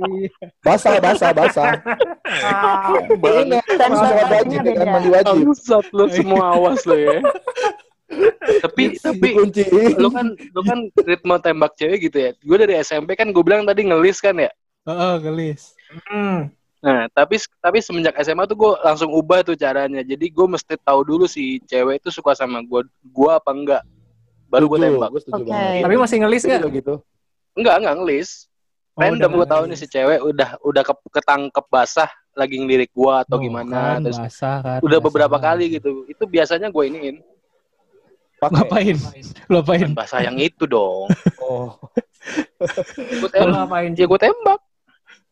Basah, 0.62 1.02
basah, 1.02 1.30
basah. 1.34 1.70
Bajunya 3.18 3.58
wajib 4.30 4.60
ya 4.62 4.72
kan, 4.78 4.86
beda. 4.86 4.92
mandi 4.94 5.08
wajib. 5.10 5.42
Bangsat 5.50 5.86
lu 5.90 6.04
semua 6.14 6.44
awas 6.54 6.82
lu 6.86 6.96
ya. 6.96 7.18
tapi 8.66 8.98
tapi 8.98 9.28
lu 9.98 10.10
kan 10.10 10.34
lu 10.34 10.60
kan 10.66 10.78
ritme 11.06 11.34
tembak 11.42 11.74
cewek 11.74 12.10
gitu 12.10 12.18
ya. 12.18 12.30
Gue 12.38 12.56
dari 12.58 12.74
SMP 12.78 13.18
kan 13.18 13.34
gue 13.34 13.42
bilang 13.42 13.66
tadi 13.66 13.86
ngelis 13.86 14.22
kan 14.22 14.38
ya. 14.38 14.50
Heeh, 14.86 15.14
gelis. 15.22 15.74
Hmm. 16.06 16.50
Nah, 16.80 17.06
tapi 17.12 17.36
tapi 17.60 17.78
semenjak 17.84 18.16
SMA 18.24 18.48
tuh 18.48 18.56
gue 18.56 18.72
langsung 18.80 19.10
ubah 19.12 19.44
tuh 19.44 19.58
caranya. 19.58 20.00
Jadi 20.00 20.32
gue 20.32 20.46
mesti 20.48 20.74
tahu 20.80 21.00
dulu 21.04 21.24
si 21.28 21.60
cewek 21.68 22.00
itu 22.00 22.08
suka 22.08 22.32
sama 22.32 22.64
gue, 22.64 22.86
gue 22.88 23.30
apa 23.30 23.50
enggak. 23.52 23.82
Baru 24.48 24.66
gue 24.66 24.78
tembak. 24.82 25.10
Banget. 25.12 25.82
Tapi 25.84 25.94
masih 25.98 26.16
ngelis 26.24 26.42
gak? 26.46 26.62
gitu. 26.72 26.94
Enggak, 27.54 27.84
enggak 27.84 27.94
ngelis. 28.00 28.49
Oh, 29.00 29.08
Random 29.08 29.32
udah 29.32 29.38
gue 29.40 29.46
tahu 29.48 29.62
nih 29.64 29.78
si 29.78 29.86
cewek 29.88 30.20
udah 30.20 30.48
udah 30.60 30.82
ke, 30.84 30.92
ketangkep 31.10 31.66
basah 31.66 32.10
lagi 32.36 32.60
ngelirik 32.60 32.92
gue 32.92 33.14
atau 33.16 33.36
Oh, 33.36 33.40
gimana. 33.40 33.96
kan, 33.96 34.04
Terus 34.04 34.20
basah 34.20 34.56
kan. 34.60 34.78
udah 34.80 34.98
basah. 34.98 35.06
beberapa 35.08 35.36
kali 35.36 35.64
gitu. 35.72 36.04
Itu 36.04 36.24
biasanya 36.24 36.68
gue 36.68 36.84
iniin. 36.86 37.16
Pakai. 38.36 38.56
Ngapain? 38.56 38.96
Lu 39.48 39.60
Ngapain? 39.60 39.88
Bahasa 39.92 40.20
yang 40.20 40.36
itu 40.36 40.64
dong. 40.64 41.08
Oh. 41.40 41.72
Gue 42.94 43.30
tembak. 43.32 43.64
ngapain? 43.64 43.90
Ya 43.96 44.04
gue 44.04 44.20
tembak. 44.20 44.60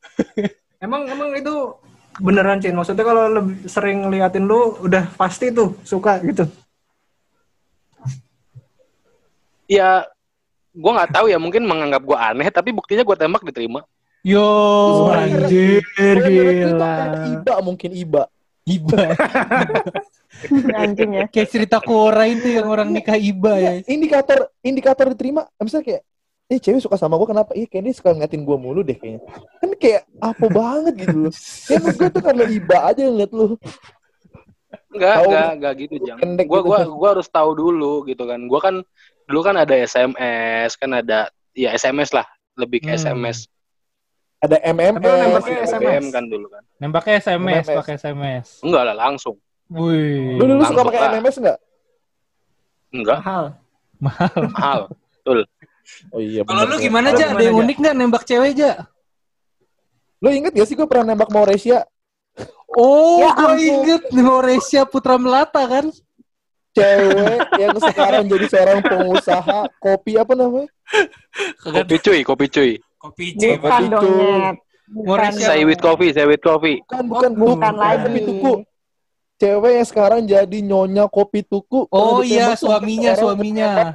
Emang 0.81 1.05
emang 1.05 1.31
itu 1.35 1.77
beneran 2.17 2.59
Cin? 2.59 2.73
Maksudnya 2.73 3.05
kalau 3.05 3.29
lebih 3.29 3.69
sering 3.69 4.03
ngeliatin 4.03 4.49
lu 4.49 4.81
udah 4.81 5.05
pasti 5.15 5.53
tuh 5.53 5.77
suka 5.85 6.17
gitu. 6.25 6.49
Ya 9.67 10.09
gue 10.79 10.93
nggak 10.95 11.11
tahu 11.11 11.27
ya 11.27 11.39
mungkin 11.43 11.67
menganggap 11.67 12.03
gue 12.07 12.15
aneh 12.15 12.49
tapi 12.55 12.71
buktinya 12.71 13.03
gue 13.03 13.17
tembak 13.19 13.43
diterima. 13.43 13.83
Yo, 14.27 14.47
anjir 15.15 15.83
Itu 15.83 16.21
gila. 16.27 16.95
Iba 17.39 17.55
mungkin 17.63 17.91
Iba. 17.95 18.27
iba. 18.69 19.17
Anjing 20.85 21.11
ya. 21.17 21.25
Kayak 21.33 21.49
cerita 21.49 21.79
Kora 21.81 22.29
itu 22.29 22.53
yang 22.53 22.69
orang 22.69 22.93
nikah 22.93 23.17
iba 23.17 23.57
ya. 23.57 23.81
Indikator 23.89 24.53
indikator 24.61 25.09
diterima, 25.11 25.49
misalnya 25.57 25.87
kayak 25.89 26.03
eh 26.49 26.59
cewek 26.61 26.81
suka 26.85 26.97
sama 27.01 27.17
gue 27.17 27.29
kenapa? 27.29 27.53
Iya 27.57 27.67
kayak 27.69 27.83
dia 27.89 27.95
suka 27.97 28.13
ngeliatin 28.13 28.45
gue 28.45 28.57
mulu 28.61 28.81
deh 28.85 28.97
kayaknya. 28.97 29.25
Kan 29.61 29.71
kayak 29.81 30.03
apa 30.21 30.47
banget 30.61 30.95
gitu 31.01 31.17
loh. 31.17 31.33
Ya 31.69 31.77
menurut 31.81 31.97
gue 31.97 32.11
tuh 32.13 32.23
karena 32.23 32.45
iba 32.49 32.77
aja 32.89 33.01
ngeliat 33.09 33.33
lu. 33.33 33.47
Enggak, 34.93 35.17
enggak, 35.25 35.49
enggak 35.57 35.73
gitu, 35.85 35.95
Jang. 36.05 36.19
Gua 36.21 36.61
gitu. 36.61 36.69
gua 36.69 36.79
gua 36.93 37.09
harus 37.17 37.29
tahu 37.29 37.51
dulu 37.57 38.05
gitu 38.09 38.25
kan. 38.25 38.41
Gua 38.49 38.61
kan 38.61 38.75
dulu 39.29 39.41
kan 39.45 39.55
ada 39.55 39.75
SMS, 39.77 40.73
kan 40.75 40.91
ada 40.91 41.29
ya 41.53 41.71
SMS 41.71 42.11
lah, 42.11 42.25
lebih 42.57 42.81
ke 42.81 42.91
Hmm. 42.91 42.99
SMS. 42.99 43.47
Ada 44.39 44.57
MMS. 44.65 45.03
Nembaknya 45.03 45.59
BBM 45.67 45.67
SMS. 45.67 46.05
kan 46.15 46.25
dulu 46.25 46.47
kan. 46.49 46.63
Nembaknya 46.79 47.15
SMS, 47.19 47.65
SMS. 47.67 47.77
pakai 47.77 47.95
SMS. 47.99 48.47
Enggak 48.63 48.83
lah, 48.87 48.95
langsung. 48.97 49.37
Wih. 49.69 50.39
Lu 50.39 50.45
dulu 50.47 50.63
suka 50.65 50.83
pakai 50.87 51.01
lah. 51.03 51.11
MMS 51.13 51.37
enggak? 51.37 51.59
Enggak, 52.89 53.19
Mahal. 53.21 53.45
mahal. 54.01 54.81
Oh 56.13 56.21
iya. 56.21 56.45
Kalau 56.45 56.69
lu 56.69 56.77
gimana 56.77 57.17
aja? 57.17 57.33
Ada 57.33 57.49
yang 57.49 57.65
unik 57.65 57.77
nggak 57.81 57.97
nembak 57.97 58.23
cewek 58.29 58.53
aja? 58.53 58.85
Lu 60.21 60.29
inget 60.29 60.53
gak 60.53 60.69
sih 60.69 60.77
gue 60.77 60.85
pernah 60.85 61.17
nembak 61.17 61.33
Mauresia? 61.33 61.89
Oh, 62.77 63.25
Ya 63.25 63.33
gue 63.33 63.57
inget 63.57 64.03
Mauricia 64.13 64.85
Putra 64.85 65.17
Melata 65.17 65.65
kan? 65.65 65.89
Cewek 66.79 67.41
yang 67.59 67.75
sekarang 67.83 68.23
jadi 68.31 68.47
seorang 68.47 68.79
pengusaha 68.87 69.59
kopi 69.83 70.13
apa 70.15 70.33
namanya? 70.39 70.71
Kopi 71.59 71.97
cuy, 71.99 72.21
kopi 72.23 72.47
cuy. 72.47 72.71
Kopi 72.99 73.25
Bukan 73.35 73.59
Bukan 73.59 73.83
dong, 73.91 74.03
itu. 74.03 74.11
Nyet. 74.15 74.57
Mauricia. 74.89 75.47
Saya 75.53 75.63
with 75.69 75.83
coffee, 75.85 76.11
saya 76.17 76.27
with 76.31 76.41
coffee. 76.41 76.81
Bukan, 76.87 77.05
bukan, 77.11 77.31
Bukan 77.37 77.75
lagi. 77.77 78.07
Kopi 78.07 78.21
tuku. 78.25 78.53
Cewek 79.39 79.73
yang 79.79 79.87
sekarang 79.87 80.21
jadi 80.27 80.59
nyonya 80.63 81.05
kopi 81.07 81.47
tuku. 81.47 81.87
Oh 81.95 82.27
iya, 82.27 82.59
suaminya, 82.59 83.15
suaminya. 83.15 83.95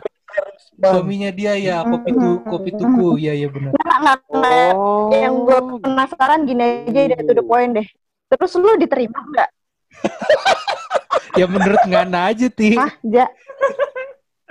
Bang. 0.73 0.93
Suaminya 0.97 1.29
dia 1.29 1.53
ya, 1.59 1.83
kopi 1.85 2.09
tu, 2.15 2.29
kopi 2.47 2.69
tuku. 2.73 3.07
Iya, 3.21 3.33
iya 3.43 3.47
benar. 3.51 3.71
Nah, 3.75 3.97
nah, 4.01 4.17
nah, 4.31 4.71
Oh. 4.73 5.11
yang 5.13 5.45
gue 5.45 5.59
penasaran 5.83 6.47
gini 6.49 6.63
aja 6.89 7.01
deh 7.13 7.19
to 7.27 7.33
the 7.37 7.43
point 7.45 7.77
deh. 7.77 7.87
Terus 8.33 8.57
lu 8.57 8.73
diterima 8.81 9.19
nggak? 9.19 9.49
Ya 11.39 11.45
menurut 11.45 11.81
Ngana 11.83 12.19
aja, 12.29 12.47
Ti. 12.49 12.77
Hah, 12.77 12.93
Ja? 13.03 13.25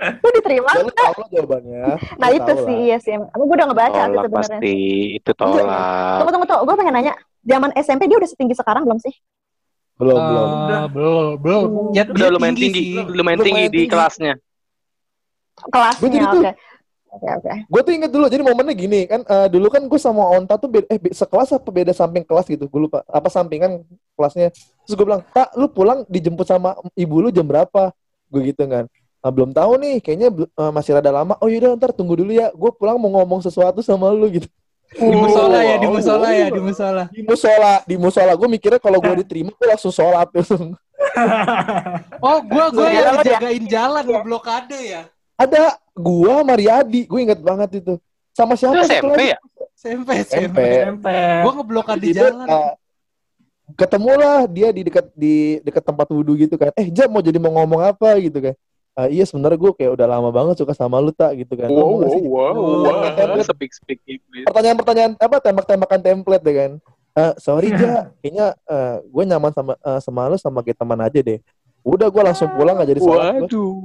lu 0.03 0.29
diterima 0.35 0.67
Ya, 0.67 0.83
lu 0.83 0.91
tahu 0.91 1.13
lah 1.15 1.27
jawabannya. 1.31 1.83
Nah 2.19 2.27
Lu 2.27 2.35
itu 2.35 2.51
sih, 2.67 2.75
iya 2.91 2.97
sih. 2.99 3.15
Aku 3.15 3.43
udah 3.47 3.65
ngebaca 3.71 3.91
tuh 3.93 4.03
Tolak 4.11 4.23
sebenarnya. 4.27 4.59
pasti, 4.59 4.75
itu 5.15 5.31
tolak. 5.31 6.17
Tunggu, 6.19 6.31
tunggu, 6.33 6.45
tunggu. 6.51 6.63
Gue 6.67 6.75
pengen 6.75 6.93
nanya. 6.93 7.13
Zaman 7.43 7.71
SMP 7.79 8.01
dia 8.07 8.17
udah 8.19 8.27
setinggi 8.27 8.55
sekarang 8.55 8.83
belum 8.83 8.99
sih? 8.99 9.15
Belum, 9.95 10.19
belum. 10.19 10.49
Eh, 10.51 10.85
belum, 10.91 11.27
belum. 11.39 11.63
Ya, 11.95 12.03
Udah 12.03 12.29
lumayan 12.35 12.55
tinggi, 12.57 12.81
sih. 12.83 12.99
lumayan 12.99 13.15
Lumayan 13.15 13.39
tinggi 13.39 13.63
di 13.63 13.71
tinggi. 13.71 13.91
kelasnya. 13.91 14.33
Kelasnya, 15.63 16.09
jadi 16.09 16.27
oke. 17.13 17.21
tuh- 17.21 17.37
Oke. 17.37 17.51
Gue 17.69 17.81
tuh 17.85 17.93
inget 17.93 18.11
dulu, 18.11 18.25
jadi 18.25 18.41
momennya 18.41 18.73
gini 18.73 19.05
kan, 19.05 19.21
eh, 19.21 19.47
dulu 19.47 19.69
kan 19.69 19.85
gue 19.85 19.99
sama 20.01 20.25
Onta 20.27 20.57
tuh 20.57 20.67
beda, 20.67 20.85
eh 20.89 20.97
sekelas 21.13 21.53
apa 21.53 21.69
beda 21.69 21.93
samping 21.93 22.25
kelas 22.25 22.49
gitu, 22.49 22.65
gue 22.65 22.81
lupa, 22.89 23.05
apa 23.05 23.29
sampingan 23.29 23.85
kelasnya. 24.17 24.49
Terus 24.83 24.95
gue 24.97 25.05
bilang, 25.05 25.21
tak 25.29 25.53
lu 25.53 25.69
pulang 25.69 26.01
dijemput 26.09 26.43
sama 26.43 26.73
ibu 26.93 27.21
lu 27.21 27.29
jam 27.29 27.45
berapa? 27.45 27.93
Gue 28.27 28.49
gitu 28.49 28.65
kan. 28.65 28.89
Ah, 29.23 29.31
belum 29.31 29.53
tahu 29.53 29.79
nih, 29.79 30.01
kayaknya 30.01 30.29
eh, 30.35 30.71
masih 30.73 30.97
rada 30.97 31.13
lama. 31.13 31.37
Oh 31.39 31.47
yaudah 31.47 31.77
ntar 31.77 31.93
tunggu 31.93 32.17
dulu 32.17 32.33
ya, 32.33 32.49
gue 32.51 32.71
pulang 32.73 32.97
mau 32.97 33.21
ngomong 33.21 33.39
sesuatu 33.39 33.79
sama 33.79 34.09
lu 34.11 34.27
gitu. 34.33 34.49
Di 34.93 35.09
musola 35.09 35.57
ya, 35.63 35.75
di 35.81 35.87
Oh, 35.89 35.93
musola 35.95 36.27
ya, 36.29 36.47
di 36.53 36.61
musola. 36.61 37.03
Di 37.09 37.21
musola, 37.25 37.73
di 37.87 37.95
musola. 37.97 38.31
Gue 38.37 38.45
mikirnya 38.45 38.77
kalau 38.77 39.01
gue 39.01 39.25
diterima, 39.25 39.49
gue 39.49 39.65
langsung 39.65 39.89
sholat 39.89 40.29
langsung. 40.29 40.77
Oh, 42.21 42.37
gua 42.45 42.65
gua 42.71 42.87
Iya, 42.89 42.99
yang 43.01 43.15
iya. 43.15 43.21
dijagain 43.21 43.65
jalan, 43.65 44.03
ngeblokade 44.05 44.79
ya. 44.81 45.01
Ada 45.35 45.77
gua, 45.93 46.41
Mariadi, 46.41 47.05
gue 47.05 47.19
inget 47.21 47.39
banget 47.39 47.79
itu. 47.79 47.93
Sama 48.33 48.57
Itu 48.57 48.65
siapa? 48.65 48.81
satu 48.83 49.13
SMP 49.13 49.21
ya? 49.29 49.37
SMP, 49.73 50.09
SMP. 50.25 50.57
SMP. 50.81 51.07
Gua 51.41 51.51
ngeblokade 51.53 52.01
Tiba-tiba, 52.01 52.33
jalan. 52.33 52.47
uh, 52.49 52.73
ketemulah 53.73 54.43
dia 54.45 54.69
di 54.69 54.81
dekat 54.83 55.05
di 55.15 55.35
dekat 55.63 55.81
tempat 55.81 56.05
wudhu 56.11 56.35
gitu 56.35 56.59
kan 56.59 56.69
eh 56.75 56.91
jam 56.91 57.07
mau 57.07 57.23
jadi 57.23 57.39
mau 57.39 57.49
ngomong 57.55 57.79
apa 57.79 58.19
gitu 58.19 58.43
kan 58.43 58.53
"Ah, 58.93 59.07
iya 59.07 59.23
sebenarnya 59.23 59.55
gue 59.55 59.71
kayak 59.73 59.95
udah 59.97 60.05
lama 60.05 60.29
banget 60.29 60.59
suka 60.59 60.75
sama 60.75 60.99
lu 60.99 61.09
tak 61.09 61.33
gitu 61.41 61.55
kan 61.55 61.71
Wow, 61.71 62.03
wow, 62.03 62.11
sih?" 62.11 62.21
wow, 62.27 62.53
wow. 62.53 63.39
Speak, 63.41 63.71
speak 63.73 63.99
English. 64.05 64.45
pertanyaan-pertanyaan 64.45 65.15
apa 65.17 65.35
tembak-tembakan 65.39 65.99
template 66.03 66.43
deh 66.43 66.55
kan. 66.55 66.71
Eh, 67.13 67.33
sorry 67.39 67.71
Ja, 67.71 68.09
kayaknya 68.19 68.47
gue 69.05 69.23
nyaman 69.25 69.51
sama 69.55 69.73
eh, 69.79 69.99
sama 70.03 70.21
lu 70.27 70.37
sama 70.37 70.59
kita 70.61 70.83
teman 70.83 70.99
aja 70.99 71.19
deh. 71.23 71.39
Udah 71.83 72.07
gue 72.07 72.23
langsung 72.23 72.47
pulang 72.49 72.75
gak 72.75 72.89
jadi 72.89 73.01
sholat. 73.01 73.33
Waduh. 73.43 73.75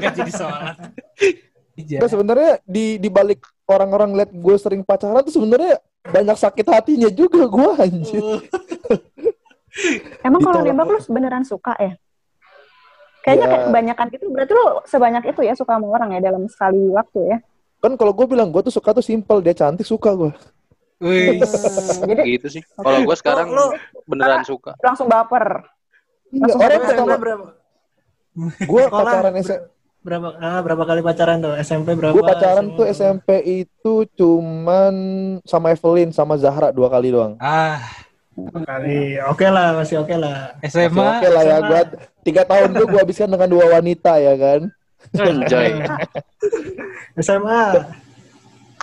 Gak 0.00 0.12
jadi 0.16 0.32
sholat. 0.32 0.74
Iya. 1.74 1.98
Nah, 2.00 2.08
sebenarnya 2.08 2.50
di 2.62 2.96
di 2.96 3.08
balik 3.08 3.42
orang-orang 3.66 4.14
liat 4.14 4.30
gue 4.30 4.56
sering 4.56 4.80
pacaran 4.80 5.20
tuh 5.20 5.34
sebenarnya 5.34 5.76
banyak 6.04 6.36
sakit 6.36 6.66
hatinya 6.66 7.10
juga 7.10 7.44
gue 7.44 7.70
anjir. 7.76 8.24
Emang 10.22 10.40
kalau 10.40 10.62
nembak 10.62 10.86
lu 10.86 10.98
beneran 11.10 11.42
suka 11.42 11.74
ya? 11.76 11.92
Kayaknya 13.20 13.40
Ya. 13.40 13.50
kayak 13.50 13.64
kebanyakan 13.66 14.08
itu 14.12 14.24
berarti 14.28 14.52
lu 14.52 14.64
sebanyak 14.84 15.22
itu 15.26 15.40
ya 15.42 15.54
suka 15.54 15.72
sama 15.74 15.86
orang 15.90 16.14
ya 16.14 16.20
dalam 16.22 16.44
sekali 16.46 16.92
waktu 16.92 17.20
ya. 17.26 17.38
Kan 17.80 17.96
kalau 17.96 18.12
gue 18.14 18.26
bilang 18.28 18.48
gue 18.48 18.62
tuh 18.62 18.72
suka 18.72 18.94
tuh 18.94 19.02
simple, 19.02 19.42
dia 19.42 19.52
cantik 19.52 19.84
suka 19.84 20.14
gue. 20.14 20.30
Wih. 21.02 21.42
Hmm, 21.42 22.06
jadi 22.06 22.22
Gitu 22.38 22.46
sih. 22.48 22.62
Kalau 22.78 23.02
gue 23.02 23.16
sekarang 23.18 23.50
Lu- 23.50 23.74
beneran 24.06 24.46
suka. 24.46 24.78
langsung 24.78 25.10
baper. 25.10 25.73
Enggak, 26.34 26.54
Langsung 26.58 26.60
orang 26.60 26.80
pacaran. 26.82 26.82
SMP 26.82 26.98
pertama 26.98 27.16
berapa? 27.22 27.46
gue 28.44 28.82
pacaran 28.90 29.34
SMP, 29.38 29.62
berapa 30.02 30.28
ah, 30.42 30.60
berapa 30.60 30.82
kali 30.82 31.00
pacaran 31.06 31.38
tuh? 31.38 31.54
SMP 31.62 31.88
berapa? 31.94 32.14
gue 32.18 32.24
pacaran 32.26 32.66
SMA 32.66 32.76
tuh? 32.76 32.86
SMP 32.90 33.28
itu 33.62 33.94
cuman 34.18 34.94
sama 35.46 35.70
Evelyn 35.70 36.10
sama 36.10 36.34
Zahra 36.34 36.74
dua 36.74 36.90
kali 36.90 37.14
doang. 37.14 37.38
Ah, 37.38 37.78
kali. 38.66 39.22
Oke 39.30 39.46
lah, 39.46 39.78
masih 39.78 40.02
oke 40.02 40.14
lah. 40.18 40.58
Masih 40.58 40.90
SMA. 40.90 41.06
Oke 41.22 41.28
lah 41.30 41.42
ya, 41.46 41.56
gue 41.62 41.80
tiga 42.26 42.42
tahun 42.42 42.74
gue 42.74 42.86
gue 42.90 43.00
habiskan 43.00 43.30
dengan 43.30 43.48
dua 43.48 43.64
wanita 43.78 44.18
ya 44.18 44.34
kan. 44.34 44.60
Anjay. 45.14 45.84
SMA. 47.22 47.64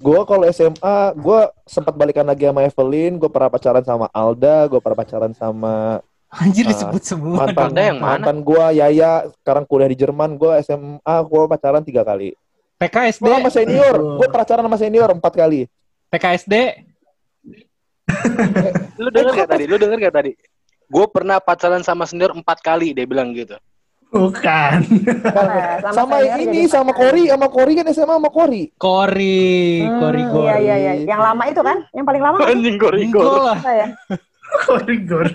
Gue 0.02 0.18
kalau 0.26 0.50
SMA, 0.50 0.98
gue 1.14 1.40
sempat 1.70 1.94
balikan 1.94 2.26
lagi 2.26 2.50
sama 2.50 2.66
Evelyn, 2.66 3.22
gue 3.22 3.30
pernah 3.30 3.54
pacaran 3.54 3.86
sama 3.86 4.10
Alda, 4.10 4.66
gue 4.66 4.82
pernah 4.82 4.98
pacaran 4.98 5.30
sama 5.38 6.02
Anjir 6.32 6.64
Ah, 6.64 6.70
disebut 6.72 7.04
semua. 7.04 7.44
mantan 7.44 7.76
yang 7.76 8.00
mana? 8.00 8.24
mantan 8.24 8.38
gue 8.40 8.64
Yaya, 8.74 9.12
sekarang 9.36 9.66
kuliah 9.66 9.86
di 9.86 9.98
Jerman, 9.98 10.36
gue 10.36 10.52
SMA, 10.62 10.96
gue 11.22 11.42
pacaran 11.46 11.84
tiga 11.84 12.02
kali. 12.02 12.32
PKSD. 12.78 13.20
Gue 13.22 13.36
sama 13.36 13.50
senior, 13.50 13.96
gue 14.16 14.28
pacaran 14.28 14.64
sama 14.64 14.78
senior 14.78 15.10
empat 15.12 15.34
kali. 15.34 15.68
PKSD. 16.08 16.56
Lu 18.96 19.10
denger 19.10 19.34
gak 19.38 19.50
tadi? 19.50 19.64
Lu 19.66 19.76
denger 19.76 19.98
gak 20.02 20.16
tadi? 20.16 20.32
Gue 20.86 21.06
pernah 21.08 21.38
pacaran 21.38 21.82
sama 21.82 22.04
senior 22.04 22.32
empat 22.32 22.60
kali, 22.60 22.92
dia 22.92 23.04
bilang 23.04 23.32
gitu. 23.32 23.60
Bukan. 24.08 24.76
Nah, 25.24 25.80
sama 25.90 26.20
senior 26.20 26.40
ini 26.42 26.62
sama. 26.66 26.92
Kori 26.92 27.28
sama 27.28 27.48
Kori 27.48 27.74
kan 27.74 27.88
SMA 27.88 28.12
sama 28.14 28.28
Kori 28.28 28.72
Kori. 28.76 29.48
Hmm, 29.82 30.00
Kori 30.02 30.20
Iya 30.22 30.30
Kori. 30.30 30.48
iya 30.62 30.76
iya. 30.78 30.94
Yang 31.06 31.22
lama 31.22 31.44
itu 31.46 31.62
kan? 31.62 31.78
Yang 31.92 32.06
paling 32.06 32.22
lama 32.22 32.36
kan? 32.38 32.48
Anjing 32.50 32.76
Enggak 32.76 32.88
gorigor. 32.88 33.24
lah. 33.42 33.58
Apa 33.58 33.72
ya? 33.74 33.88
Korigor. 34.62 35.28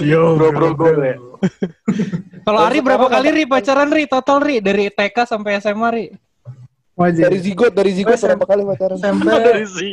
Yo, 0.00 0.34
Bro, 0.34 0.50
bro, 0.50 0.68
bro, 0.74 0.90
ya. 1.04 1.16
Kalau 2.44 2.60
Ari 2.66 2.80
berapa 2.82 3.06
kali 3.06 3.28
Ri 3.32 3.44
pacaran 3.46 3.88
Ri? 3.88 4.04
Total 4.10 4.38
Ri 4.42 4.58
dari 4.60 4.90
TK 4.90 5.16
sampai 5.24 5.62
SMA 5.62 5.88
Ri. 5.94 6.06
Wajib. 6.98 7.22
dari 7.24 7.38
Zigot 7.40 7.72
dari 7.72 7.92
Zigot 7.96 8.12
Gua 8.12 8.26
berapa 8.28 8.44
kali 8.44 8.62
pacaran 8.68 8.96
SMP 9.00 9.24
Dari. 9.46 9.92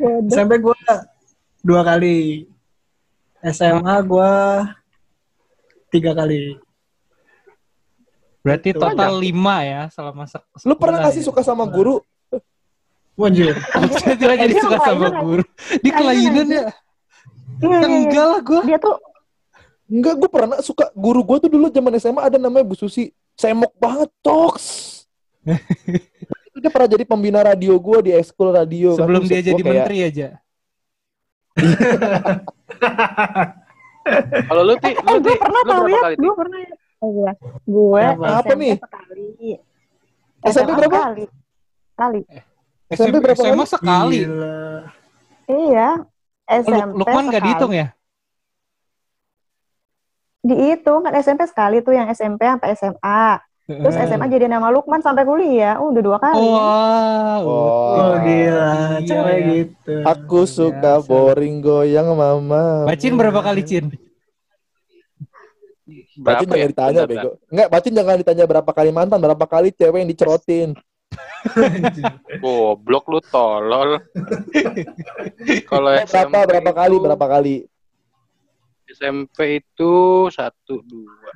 Waduh. 0.00 0.28
SMP 0.32 0.52
gue 0.56 0.76
dua 1.60 1.80
kali. 1.84 2.48
SMA 3.44 3.94
gue 4.08 4.32
tiga 5.92 6.12
kali. 6.16 6.56
Berarti 8.40 8.72
Itu 8.72 8.80
total 8.80 9.12
lima 9.20 9.56
ya 9.68 9.82
selama 9.92 10.24
se 10.24 10.40
lu 10.64 10.72
pernah 10.80 11.04
sekolah 11.04 11.12
gak 11.12 11.12
sih 11.12 11.20
ya? 11.20 11.28
suka 11.28 11.40
sama 11.44 11.68
guru 11.68 12.00
Wajib. 13.20 13.52
Tiba-tiba 14.00 14.32
jadi 14.32 14.54
Dia 14.56 14.64
suka 14.64 14.78
sama 14.80 15.08
guru. 15.20 15.44
Di 15.84 15.90
kelainan 15.92 16.48
ya? 16.48 16.72
Iya, 17.60 17.70
iya, 17.70 17.80
iya. 17.80 17.98
Enggak 18.00 18.26
lah 18.26 18.40
gua. 18.40 18.62
Dia 18.64 18.78
tuh 18.78 18.96
Enggak, 19.90 20.14
gue 20.16 20.30
pernah 20.30 20.58
suka 20.62 20.86
guru 20.94 21.20
gue 21.20 21.36
tuh 21.42 21.50
dulu 21.50 21.66
zaman 21.66 21.92
SMA 21.98 22.22
ada 22.22 22.38
namanya 22.38 22.62
Bu 22.62 22.74
Susi. 22.74 23.10
Semok 23.34 23.74
banget, 23.74 24.10
toks. 24.22 24.66
Itu 26.46 26.56
dia 26.58 26.70
pernah 26.70 26.86
jadi 26.86 27.02
pembina 27.02 27.42
radio 27.42 27.74
gue 27.74 27.98
di 28.00 28.10
ekskul 28.14 28.50
radio. 28.50 28.94
kan. 28.94 28.98
Sebelum 29.02 29.22
Buset, 29.26 29.30
dia 29.34 29.40
jadi 29.42 29.54
kayak- 29.58 29.66
menteri 29.66 29.98
aja. 30.00 30.28
Kalau 34.46 34.62
lu 34.64 34.74
ti, 34.78 34.90
eh 34.90 34.94
lu 34.96 35.18
gue 35.18 35.26
ti, 35.26 35.32
pernah 35.36 35.60
lu 35.60 35.66
tau 35.66 35.80
berapa 35.80 35.90
ya, 35.90 36.00
kali 36.00 36.14
gue 36.16 36.34
pernah 36.34 36.58
ya. 36.58 36.74
Oh, 37.00 37.10
gue, 37.10 37.30
gue 37.64 37.96
Berapa? 37.96 38.22
Apa 38.22 38.40
SMP 38.44 38.60
nih? 38.60 38.74
sekali. 38.76 39.26
SMP 40.40 40.52
SMA 40.52 40.74
berapa? 40.78 40.98
Kali. 41.00 41.24
Kali. 41.94 42.20
SMP 42.88 43.14
berapa 43.18 43.38
SMA 43.38 43.64
sekali. 43.66 44.18
Iya. 45.46 45.88
Oh, 46.50 46.58
SMP 46.58 46.82
Luk- 46.90 46.96
Lukman 47.00 47.24
nggak 47.26 47.42
dihitung 47.42 47.72
ya? 47.72 47.86
Dihitung 50.40 51.00
kan 51.00 51.14
SMP 51.14 51.44
sekali 51.44 51.78
tuh 51.78 51.92
yang 51.92 52.08
SMP 52.08 52.42
sampai 52.42 52.72
SMA. 52.72 53.24
Terus 53.62 53.94
Eh. 53.94 54.02
SMA 54.04 54.26
jadi 54.26 54.46
nama 54.46 54.66
Lukman 54.66 54.98
sampai 54.98 55.22
kuliah. 55.22 55.78
Uh, 55.78 55.94
udah 55.94 56.02
dua 56.02 56.18
kali. 56.18 56.42
Wah. 56.42 57.38
Oh. 57.38 57.46
Oh 57.92 58.14
gila, 58.18 58.26
Iya, 58.26 58.68
cewek 59.00 59.30
ya. 59.30 59.46
gitu. 59.54 59.94
Aku 60.02 60.40
suka 60.42 60.98
Biasa. 60.98 61.06
boring 61.06 61.60
goyang 61.60 62.10
mama. 62.10 62.82
Bacin 62.84 63.14
berapa 63.14 63.38
kali 63.38 63.62
Cin? 63.62 63.94
Bacin 66.16 66.18
Berapa 66.18 66.42
jangan 66.50 66.58
ya? 66.58 66.68
ditanya, 66.68 67.00
Bentar, 67.00 67.10
bego. 67.22 67.30
Enggak, 67.46 67.68
Bacin 67.70 67.92
jangan 67.94 68.16
ditanya 68.18 68.44
berapa 68.44 68.70
kali 68.70 68.90
mantan, 68.90 69.18
berapa 69.18 69.44
kali 69.44 69.68
cewek 69.70 69.98
yang 69.98 70.10
dicerotin. 70.10 70.68
Goblok 72.38 73.04
lu 73.10 73.20
tolol. 73.26 73.90
Kalau 75.66 75.90
Eh, 75.96 76.04
berapa, 76.04 76.08
SMP 76.08 76.34
berapa 76.46 76.72
kali, 76.72 76.96
berapa 77.00 77.26
kali? 77.26 77.54
SMP 78.90 79.62
itu 79.62 79.92
satu 80.34 80.82
dua 80.82 81.30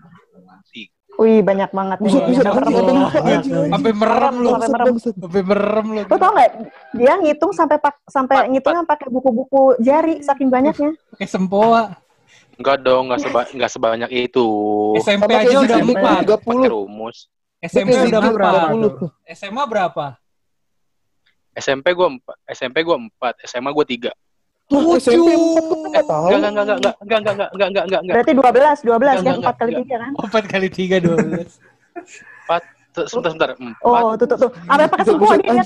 tiga. 0.68 0.92
Wih, 1.14 1.46
banyak 1.46 1.70
banget 1.70 1.98
nih. 2.02 2.10
Buset, 2.10 2.22
buset. 2.26 2.42
Sampai 3.70 3.92
merem 3.94 4.34
lu. 4.42 4.50
Sampai 4.50 4.68
merem. 4.74 4.94
Sampai 4.98 5.42
lu. 5.46 6.10
Lu 6.10 6.16
tau 6.18 6.30
nggak? 6.34 6.50
Dia 6.98 7.12
ngitung 7.22 7.52
sampai 7.54 7.78
pak 7.78 7.94
sampai 8.10 8.50
ngitungnya 8.50 8.82
pakai 8.82 9.06
buku-buku 9.14 9.78
jari 9.78 10.18
saking 10.26 10.50
banyaknya. 10.50 10.90
Kayak 11.14 11.30
sempoa. 11.30 11.94
Enggak 12.58 12.82
dong, 12.82 13.10
enggak 13.10 13.20
seba 13.22 13.40
enggak 13.46 13.70
sebanyak 13.70 14.10
itu. 14.10 14.46
SMP 14.98 15.30
aja 15.38 15.58
udah 15.62 15.78
empat. 15.78 16.22
Pakai 16.26 16.42
puluh. 16.42 16.66
rumus. 16.82 17.30
SMP 17.64 17.96
udah 17.96 18.20
empat. 18.20 18.52
30. 19.32 19.36
SMA 19.36 19.62
berapa? 19.64 20.06
SMP 21.54 21.86
gua 21.94 22.08
empat, 22.10 22.36
SMP 22.50 22.76
gua 22.82 22.96
empat, 22.98 23.34
SMA 23.46 23.70
gua 23.70 23.86
tiga. 23.86 24.12
Tujuh. 24.64 25.12
empat, 25.12 26.04
tahu. 26.08 26.26
Enggak, 26.34 26.50
enggak, 26.50 26.64
enggak, 26.64 26.78
enggak, 26.78 26.94
enggak, 26.98 27.18
enggak, 27.20 27.36
enggak, 27.38 27.48
enggak, 27.54 27.84
enggak, 27.84 28.00
enggak. 28.02 28.14
Berarti 28.16 28.32
12, 28.32 28.80
12 28.80 29.04
kan 29.04 29.16
Enggak, 29.20 29.36
4 29.38 29.60
kali 29.60 29.72
enggak, 29.72 29.86
3 29.86 30.02
kan? 30.02 30.12
Empat 30.24 30.44
kali 30.48 30.68
tiga 30.72 30.96
dua 30.98 31.16
belas. 31.20 31.50
Empat, 32.44 32.62
sebentar 33.10 33.30
sebentar. 33.34 33.48
Hmm. 33.58 33.74
Oh, 33.82 34.14
tuh 34.14 34.26
tuh 34.30 34.38
tuh. 34.46 34.50
Apa 34.70 34.86
pakai 34.86 35.04
semua 35.10 35.34
ini? 35.34 35.50
Ya? 35.50 35.64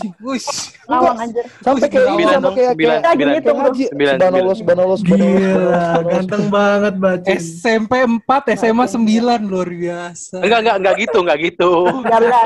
Lawang 0.88 1.16
anjir. 1.20 1.44
Sampai 1.60 1.88
ke 1.92 2.00
sembilan 2.00 2.36
dong, 2.40 2.54
sembilan 2.56 2.98
sembilan 3.04 3.34
sembilan 3.44 3.74
sembilan 3.84 4.14
sembilan 4.16 4.96
subhanallah. 4.96 5.92
Ganteng 6.08 6.44
banget 6.48 6.94
baca. 6.96 7.28
SMP 7.36 7.92
empat, 8.00 8.42
SMA 8.56 8.84
sembilan 8.88 9.40
luar 9.44 9.68
biasa. 9.68 10.36
Enggak 10.40 10.58
enggak 10.64 10.76
enggak 10.80 10.94
gitu, 10.96 11.18
enggak 11.20 11.38
gitu. 11.44 11.72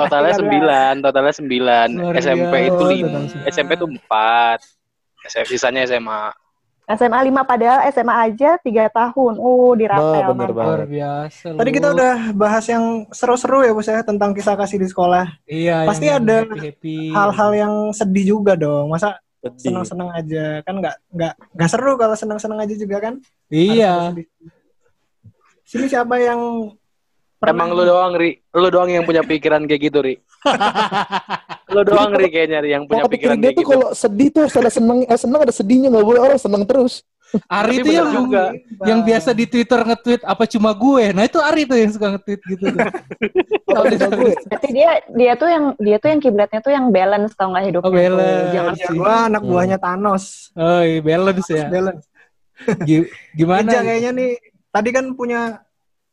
Totalnya 0.02 0.34
sembilan, 0.34 0.94
totalnya 0.98 1.34
sembilan. 1.38 1.88
SMP 2.18 2.54
itu 2.66 2.82
oh, 2.82 2.90
lima, 2.90 3.18
SMP 3.46 3.70
itu 3.78 3.86
4. 3.86 4.58
sisanya 5.46 5.86
SMA. 5.86 6.41
SMA 6.94 7.18
5 7.28 7.44
padahal 7.44 7.78
SMA 7.88 8.14
aja 8.28 8.50
3 8.58 8.88
tahun. 8.88 9.34
Uh, 9.38 9.72
dirapel. 9.74 10.12
Nah, 10.12 10.28
bener 10.28 10.50
mantap. 10.50 10.56
banget. 10.56 10.76
Luar 10.76 10.86
biasa. 10.88 11.46
Tadi 11.56 11.70
lu. 11.70 11.76
kita 11.76 11.88
udah 11.92 12.14
bahas 12.32 12.64
yang 12.68 12.84
seru-seru 13.10 13.58
ya 13.64 13.72
Bos 13.72 13.88
ya 13.88 14.00
tentang 14.02 14.30
kisah 14.32 14.56
kasih 14.56 14.78
di 14.80 14.88
sekolah. 14.88 15.26
Iya, 15.44 15.84
Pasti 15.88 16.06
yang 16.06 16.22
ada. 16.24 16.36
Hal-hal 17.16 17.50
yang 17.54 17.74
sedih 17.90 18.36
juga 18.38 18.54
dong. 18.54 18.90
Masa 18.90 19.18
senang-senang 19.58 20.06
aja 20.14 20.62
kan 20.62 20.78
nggak 20.78 20.96
nggak 21.18 21.34
nggak 21.58 21.70
seru 21.70 21.98
kalau 21.98 22.14
senang-senang 22.14 22.62
aja 22.62 22.74
juga 22.78 22.96
kan? 23.02 23.14
Iya. 23.50 24.14
Sini 25.66 25.90
siapa 25.90 26.14
yang 26.22 26.70
pernah- 27.42 27.66
Emang 27.66 27.74
lu 27.74 27.82
doang, 27.82 28.14
Ri. 28.14 28.38
Lu 28.54 28.68
doang 28.70 28.86
yang 28.86 29.02
punya 29.02 29.26
pikiran 29.26 29.66
kayak 29.66 29.82
gitu, 29.90 29.98
Ri. 29.98 30.14
lu 31.72 31.82
doang, 31.82 32.12
Ri, 32.12 32.28
kayaknya, 32.28 32.60
yang 32.62 32.84
punya 32.84 33.02
Pola 33.02 33.10
pikir 33.10 33.32
pikiran 33.32 33.36
dia 33.38 33.50
tuh 33.50 33.56
gitu. 33.56 33.70
kalau 33.70 33.88
sedih 33.92 34.28
tuh 34.28 34.40
harus 34.44 34.56
ada 34.56 34.70
seneng, 34.70 34.98
eh, 35.02 35.18
seneng 35.18 35.40
ada 35.40 35.52
sedihnya 35.52 35.88
nggak 35.88 36.06
boleh 36.06 36.20
orang 36.20 36.38
seneng 36.38 36.62
terus. 36.62 37.00
Ari 37.48 37.80
tuh 37.80 37.88
yang 37.90 38.12
juga. 38.12 38.52
yang 38.84 39.00
biasa 39.00 39.32
di 39.32 39.48
Twitter 39.48 39.80
nge-tweet 39.80 40.20
apa 40.20 40.44
cuma 40.44 40.70
gue. 40.70 41.04
Nah, 41.10 41.24
itu 41.24 41.40
Ari 41.40 41.64
tuh 41.64 41.76
yang 41.76 41.88
suka 41.88 42.12
nge-tweet 42.12 42.40
gitu 42.46 42.64
tuh. 42.68 42.80
Kalau 43.66 43.84
dia- 43.88 44.04
gue, 44.06 44.32
Berarti 44.36 44.68
dia 44.68 44.90
dia 45.10 45.32
tuh 45.32 45.48
yang 45.48 45.64
dia 45.80 45.96
tuh 45.96 46.08
yang 46.12 46.20
kiblatnya 46.20 46.60
tuh 46.60 46.70
yang 46.70 46.92
balance 46.92 47.32
tau 47.32 47.48
nggak 47.48 47.64
hidupnya. 47.66 47.88
Oh, 47.88 47.92
balance. 47.92 48.20
Tuh. 48.20 48.52
Jangan 48.52 48.74
Ya, 48.76 48.88
gua 48.92 49.14
anak 49.32 49.42
buahnya 49.42 49.78
Thanos. 49.80 50.24
Oh, 50.52 50.80
iya, 50.84 51.00
balance 51.00 51.48
ya. 51.48 51.66
Balance. 51.66 52.04
Gi- 52.84 53.08
Gimana? 53.32 53.64
Eja 53.64 53.80
kayaknya 53.80 54.10
nih 54.12 54.30
tadi 54.68 54.88
kan 54.92 55.04
punya 55.16 55.40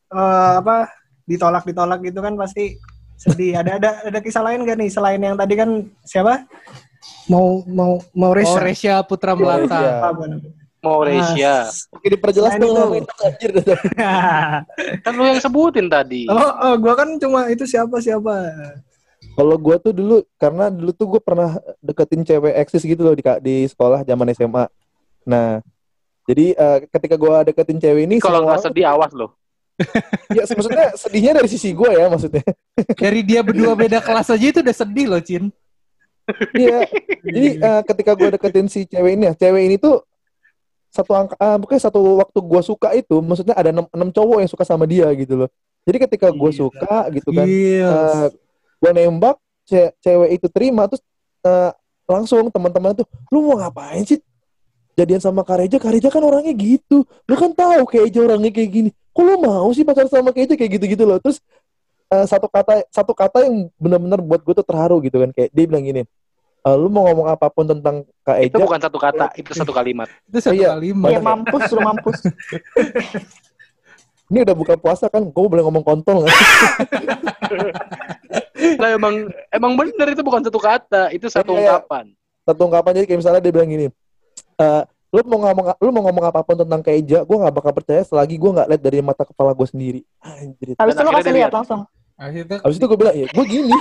eh, 0.09 0.51
apa 0.57 0.87
ditolak 1.27 1.61
ditolak 1.61 1.99
gitu 2.01 2.23
kan 2.23 2.33
pasti 2.33 2.79
sedih. 3.19 3.59
Ada 3.59 3.71
ada 3.75 3.89
ada 4.07 4.19
kisah 4.23 4.41
lain 4.41 4.63
gak 4.63 4.79
nih 4.79 4.89
selain 4.89 5.19
yang 5.19 5.35
tadi 5.35 5.53
kan 5.59 5.83
siapa 6.07 6.47
mau 7.29 7.61
mau 7.67 8.01
mau 8.15 8.31
Oh, 8.31 8.35
Reza. 8.35 8.59
Resya 8.59 8.95
Putra. 9.05 9.37
Melata. 9.37 10.09
Apa 10.09 10.25
namanya? 10.25 10.59
Malaysia. 10.79 11.67
Oke, 11.91 12.07
diperjelas 12.07 12.55
dong 12.55 13.03
anjir. 13.03 13.51
Kan 15.03 15.13
lu 15.19 15.23
yang 15.27 15.43
sebutin 15.43 15.91
tadi. 15.91 16.23
oh, 16.31 16.39
oh, 16.39 16.73
gua 16.79 16.95
kan 16.95 17.19
cuma 17.19 17.51
itu 17.51 17.67
siapa 17.67 17.99
siapa. 17.99 18.47
Kalau 19.35 19.55
gue 19.59 19.75
tuh 19.79 19.91
dulu 19.95 20.23
karena 20.39 20.71
dulu 20.71 20.91
tuh 20.95 21.07
gue 21.15 21.21
pernah 21.23 21.59
deketin 21.83 22.23
cewek 22.23 22.55
eksis 22.59 22.83
gitu 22.83 23.03
loh 23.03 23.15
di 23.15 23.23
di 23.43 23.55
sekolah 23.67 24.03
zaman 24.03 24.31
SMA. 24.35 24.67
Nah, 25.27 25.59
jadi 26.27 26.55
eh, 26.55 26.77
ketika 26.91 27.15
gue 27.19 27.35
deketin 27.51 27.79
cewek 27.79 28.03
ini 28.07 28.15
Kalau 28.19 28.47
nggak 28.47 28.63
sedih 28.63 28.87
awas 28.87 29.11
loh. 29.15 29.38
Ya 30.35 30.43
maksudnya 30.43 30.87
sedihnya 30.99 31.31
dari 31.39 31.49
sisi 31.49 31.71
gue 31.71 31.91
ya 31.95 32.05
maksudnya. 32.11 32.43
Dari 32.95 33.21
dia 33.23 33.41
berdua 33.41 33.73
beda 33.73 34.03
kelas 34.03 34.29
aja 34.31 34.45
itu 34.51 34.59
udah 34.59 34.75
sedih 34.75 35.07
loh, 35.07 35.21
Cin. 35.23 35.49
Iya. 36.53 36.85
Jadi 37.25 37.47
eh, 37.57 37.81
ketika 37.89 38.11
gue 38.13 38.29
deketin 38.37 38.67
si 38.69 38.85
cewek 38.85 39.11
ini 39.17 39.23
ya, 39.31 39.33
cewek 39.33 39.63
ini 39.65 39.75
tuh 39.81 40.03
satu 40.89 41.11
angka, 41.13 41.35
ah, 41.37 41.57
bukan 41.57 41.77
satu 41.77 41.99
waktu 42.17 42.39
gue 42.41 42.61
suka 42.65 42.89
itu, 42.97 43.21
maksudnya 43.21 43.53
ada 43.53 43.69
enam, 43.69 43.85
enam 43.93 44.09
cowok 44.09 44.41
yang 44.41 44.49
suka 44.49 44.65
sama 44.65 44.89
dia 44.89 45.05
gitu 45.13 45.45
loh. 45.45 45.49
Jadi 45.85 45.97
ketika 46.05 46.27
gue 46.33 46.51
suka 46.53 47.09
gitu 47.13 47.29
kan, 47.33 47.45
Iya. 47.45 48.29
gue 48.77 48.91
nembak, 48.93 49.37
ce- 49.69 49.93
cewek 50.01 50.41
itu 50.41 50.47
terima, 50.49 50.89
terus 50.89 51.01
eh, 51.45 51.71
langsung 52.09 52.49
teman-teman 52.49 52.97
tuh, 52.97 53.05
lu 53.29 53.45
mau 53.45 53.61
ngapain 53.61 54.01
sih? 54.01 54.17
Jadian 54.99 55.21
sama 55.23 55.47
Kareja, 55.47 55.79
Kareja 55.79 56.11
kan 56.11 56.19
orangnya 56.19 56.51
gitu. 56.51 57.07
Lu 57.07 57.35
kan 57.39 57.55
tahu 57.55 57.87
Kareja 57.87 58.19
orangnya 58.19 58.51
kayak 58.51 58.69
gini. 58.69 58.89
Kok 59.15 59.23
lu 59.23 59.35
mau 59.39 59.71
sih 59.71 59.87
pacaran 59.87 60.11
sama 60.11 60.35
Kareja 60.35 60.59
kayak 60.59 60.71
gitu-gitu 60.75 61.07
loh. 61.07 61.23
Terus 61.23 61.39
eh, 62.11 62.25
satu 62.27 62.51
kata 62.51 62.83
satu 62.91 63.15
kata 63.15 63.47
yang 63.47 63.71
benar-benar 63.79 64.19
buat 64.19 64.43
gue 64.43 64.53
tuh 64.59 64.67
terharu 64.67 64.99
gitu 64.99 65.23
kan. 65.23 65.31
Kayak 65.31 65.49
dia 65.55 65.63
bilang 65.71 65.83
gini, 65.87 66.01
"Eh, 66.67 66.75
lu 66.75 66.91
mau 66.91 67.07
ngomong 67.07 67.31
apa 67.31 67.47
pun 67.47 67.63
tentang 67.63 68.03
Kak 68.27 68.37
Itu 68.43 68.59
Eja, 68.59 68.65
bukan 68.67 68.81
satu 68.83 68.97
kata, 68.99 69.25
itu 69.39 69.51
satu 69.55 69.71
kalimat. 69.71 70.11
Itu 70.27 70.37
satu 70.43 70.59
iya. 70.59 70.75
kalimat. 70.75 71.09
Ya 71.15 71.23
mampus 71.23 71.63
lu 71.71 71.79
mampus. 71.79 72.19
ini 74.29 74.45
udah 74.45 74.53
buka 74.53 74.77
puasa 74.77 75.09
kan, 75.09 75.25
gue 75.25 75.45
boleh 75.49 75.63
ngomong 75.65 75.81
kontol 75.81 76.21
nggak? 76.21 76.37
Lah 78.77 78.89
emang 78.93 79.15
emang 79.49 79.73
bener 79.73 80.07
itu 80.13 80.21
bukan 80.21 80.43
satu 80.45 80.59
kata, 80.59 81.09
itu 81.15 81.25
satu 81.31 81.55
iya. 81.55 81.79
ungkapan. 81.79 82.05
Satu 82.45 82.61
ungkapan 82.67 82.91
jadi 83.01 83.05
kayak 83.09 83.19
misalnya 83.25 83.41
dia 83.41 83.53
bilang 83.53 83.69
gini, 83.69 83.85
"Eh, 84.59 84.81
lu 85.09 85.21
mau 85.25 85.39
ngomong 85.41 85.65
lu 85.79 85.89
mau 85.89 86.03
ngomong 86.05 86.25
apa 86.27 86.39
pun 86.43 86.53
tentang 86.53 86.83
Kak 86.83 86.93
Eja, 86.93 87.19
gue 87.25 87.37
nggak 87.39 87.55
bakal 87.55 87.71
percaya 87.73 88.03
selagi 88.05 88.37
gue 88.37 88.51
nggak 88.53 88.67
lihat 88.69 88.81
dari 88.83 88.99
mata 89.01 89.23
kepala 89.25 89.57
gue 89.57 89.65
sendiri. 89.65 90.01
Anjir. 90.21 90.77
Habis 90.77 90.93
itu 90.93 91.01
lu 91.01 91.11
kasih 91.15 91.33
lihat 91.33 91.51
langsung. 91.55 91.81
Akhirnya 92.19 92.59
Habis 92.61 92.75
itu 92.77 92.85
gue 92.85 92.97
bilang, 92.99 93.15
ya 93.15 93.25
gue 93.25 93.45
gini. 93.47 93.71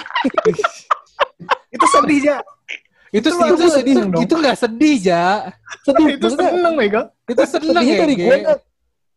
Itu 1.68 1.84
sedih 1.90 2.20
ya. 2.24 2.38
itu 3.08 3.24
Itu 3.24 3.28
itu 3.32 3.40
aku 3.40 3.80
itu, 3.88 4.00
dong. 4.04 4.20
itu 4.20 4.34
nggak 4.36 4.56
sedih, 4.56 4.96
Ja. 5.00 5.48
Sedih. 5.80 6.16
itu 6.16 6.28
Maksudnya, 6.28 6.50
seneng 6.52 6.74
Mega. 6.76 7.02
Itu 7.24 7.42
seneng 7.44 7.84
ya, 7.84 7.94
dari 7.98 8.14
gue 8.16 8.36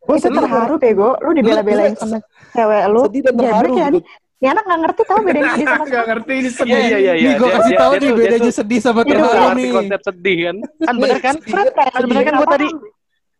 gue 0.01 0.15
Itu 0.17 0.29
terharu 0.33 0.75
bego. 0.81 1.09
Lu 1.21 1.31
dibela-belain 1.31 1.93
sama 1.95 2.17
cewek 2.51 2.83
lu. 2.89 3.01
sedih 3.07 3.21
dan 3.29 3.33
terharu 3.37 3.67
Geblek 3.67 3.77
ya, 3.77 3.87
gitu. 3.91 3.99
Ini 4.41 4.49
anak 4.49 4.63
gak 4.65 4.79
ngerti 4.81 5.01
tau 5.05 5.19
bedanya 5.21 5.49
sedih 5.53 5.67
sama 5.67 5.83
Gak 5.85 6.05
ngerti 6.07 6.33
ini 6.33 6.49
sedih. 6.49 6.73
Iya 6.73 6.81
iya 6.81 6.97
iya 6.97 7.13
iya. 7.13 7.21
Nih 7.21 7.33
gue 7.35 7.45
Dia- 7.45 7.55
kasih 7.55 7.73
tahu 7.77 7.91
dia 7.91 8.01
nih 8.01 8.11
bedanya 8.11 8.41
tuh- 8.43 8.57
sedih 8.57 8.79
sama 8.81 9.01
terharu 9.03 9.49
nih. 9.53 9.69
konsep 9.71 10.01
sedih 10.03 10.37
kan. 10.41 10.55
Kan 10.81 10.95
bener 10.97 11.19
kan? 11.19 11.35
Kan 11.37 11.65
Kan 11.71 12.01
bener 12.03 12.23
kan 12.23 12.33
gua 12.35 12.47
tadi? 12.49 12.67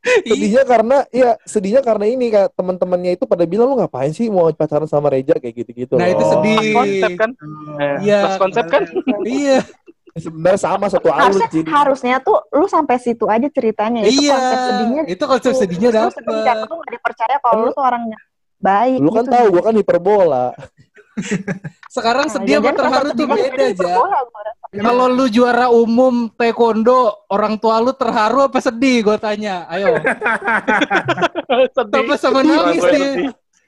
Sedihnya 0.02 0.64
karena 0.64 0.97
ya 1.12 1.30
sedihnya 1.43 1.82
karena 1.82 2.06
ini 2.08 2.26
kayak 2.30 2.49
teman-temannya 2.52 3.12
itu 3.16 3.26
pada 3.26 3.45
bilang 3.45 3.68
lu 3.68 3.78
ngapain 3.78 4.10
sih 4.10 4.28
mau 4.28 4.49
pacaran 4.52 4.86
sama 4.86 5.10
Reja 5.10 5.34
kayak 5.36 5.56
gitu-gitu 5.56 5.93
Nah, 5.93 6.06
loh. 6.06 6.12
itu 6.12 6.24
sedih. 6.28 6.58
Pas 6.58 6.74
konsep 6.76 7.12
kan? 7.16 7.30
Eh, 7.76 7.95
Iya. 8.04 8.20
Pas 8.20 8.36
konsep 8.38 8.66
kan? 8.68 8.82
Iya. 9.24 9.58
Sebenarnya 10.12 10.60
sama 10.60 10.86
satu 10.86 11.08
alur 11.08 11.24
harusnya 11.32 11.47
jadi. 11.49 11.70
harusnya 11.72 12.16
tuh 12.20 12.38
lu 12.52 12.68
sampai 12.68 12.99
situ 12.99 13.26
aja 13.26 13.47
ceritanya 13.47 14.04
itu 14.04 14.22
Iya. 14.22 14.36
konsep 14.36 14.58
sedihnya 14.68 15.02
Itu 15.08 15.24
konsep 15.24 15.52
sedihnya 15.56 15.89
Terus 15.89 16.04
lu 16.04 16.12
sedih 16.12 16.36
lu 16.62 16.76
gak 16.78 16.91
dipercaya 16.91 17.36
kalau 17.39 17.54
lu 17.60 17.72
tuh 17.72 17.82
orangnya 17.82 18.20
baik 18.60 18.99
Lu 18.99 19.10
kan 19.10 19.24
gitu. 19.24 19.32
tahu 19.32 19.45
gua 19.49 19.64
kan 19.64 19.74
hiperbola. 19.76 20.45
Sekarang 21.88 22.26
Nah, 22.26 22.34
sedih 22.34 22.55
jangan 22.57 22.74
terharu 22.74 23.09
tuh 23.12 23.26
beda, 23.26 23.43
jadi 23.43 23.51
Ja. 23.53 23.68
hiperbola 23.70 24.20
gua 24.24 24.41
rasa. 24.41 24.59
Kalau 24.72 25.05
lu 25.07 25.26
juara 25.28 25.68
umum 25.68 26.14
taekwondo, 26.30 26.99
orang 27.28 27.55
tua 27.57 27.78
lu 27.78 27.91
terharu 27.91 28.39
apa 28.41 28.57
sedih? 28.57 29.03
Gue 29.03 29.18
tanya. 29.18 29.68
Ayo. 29.68 29.99
sedih. 31.76 31.91
Tambah 31.91 32.18
sama 32.18 32.39
nangis 32.41 32.80
nih. 32.80 32.82
sedih. 32.82 33.14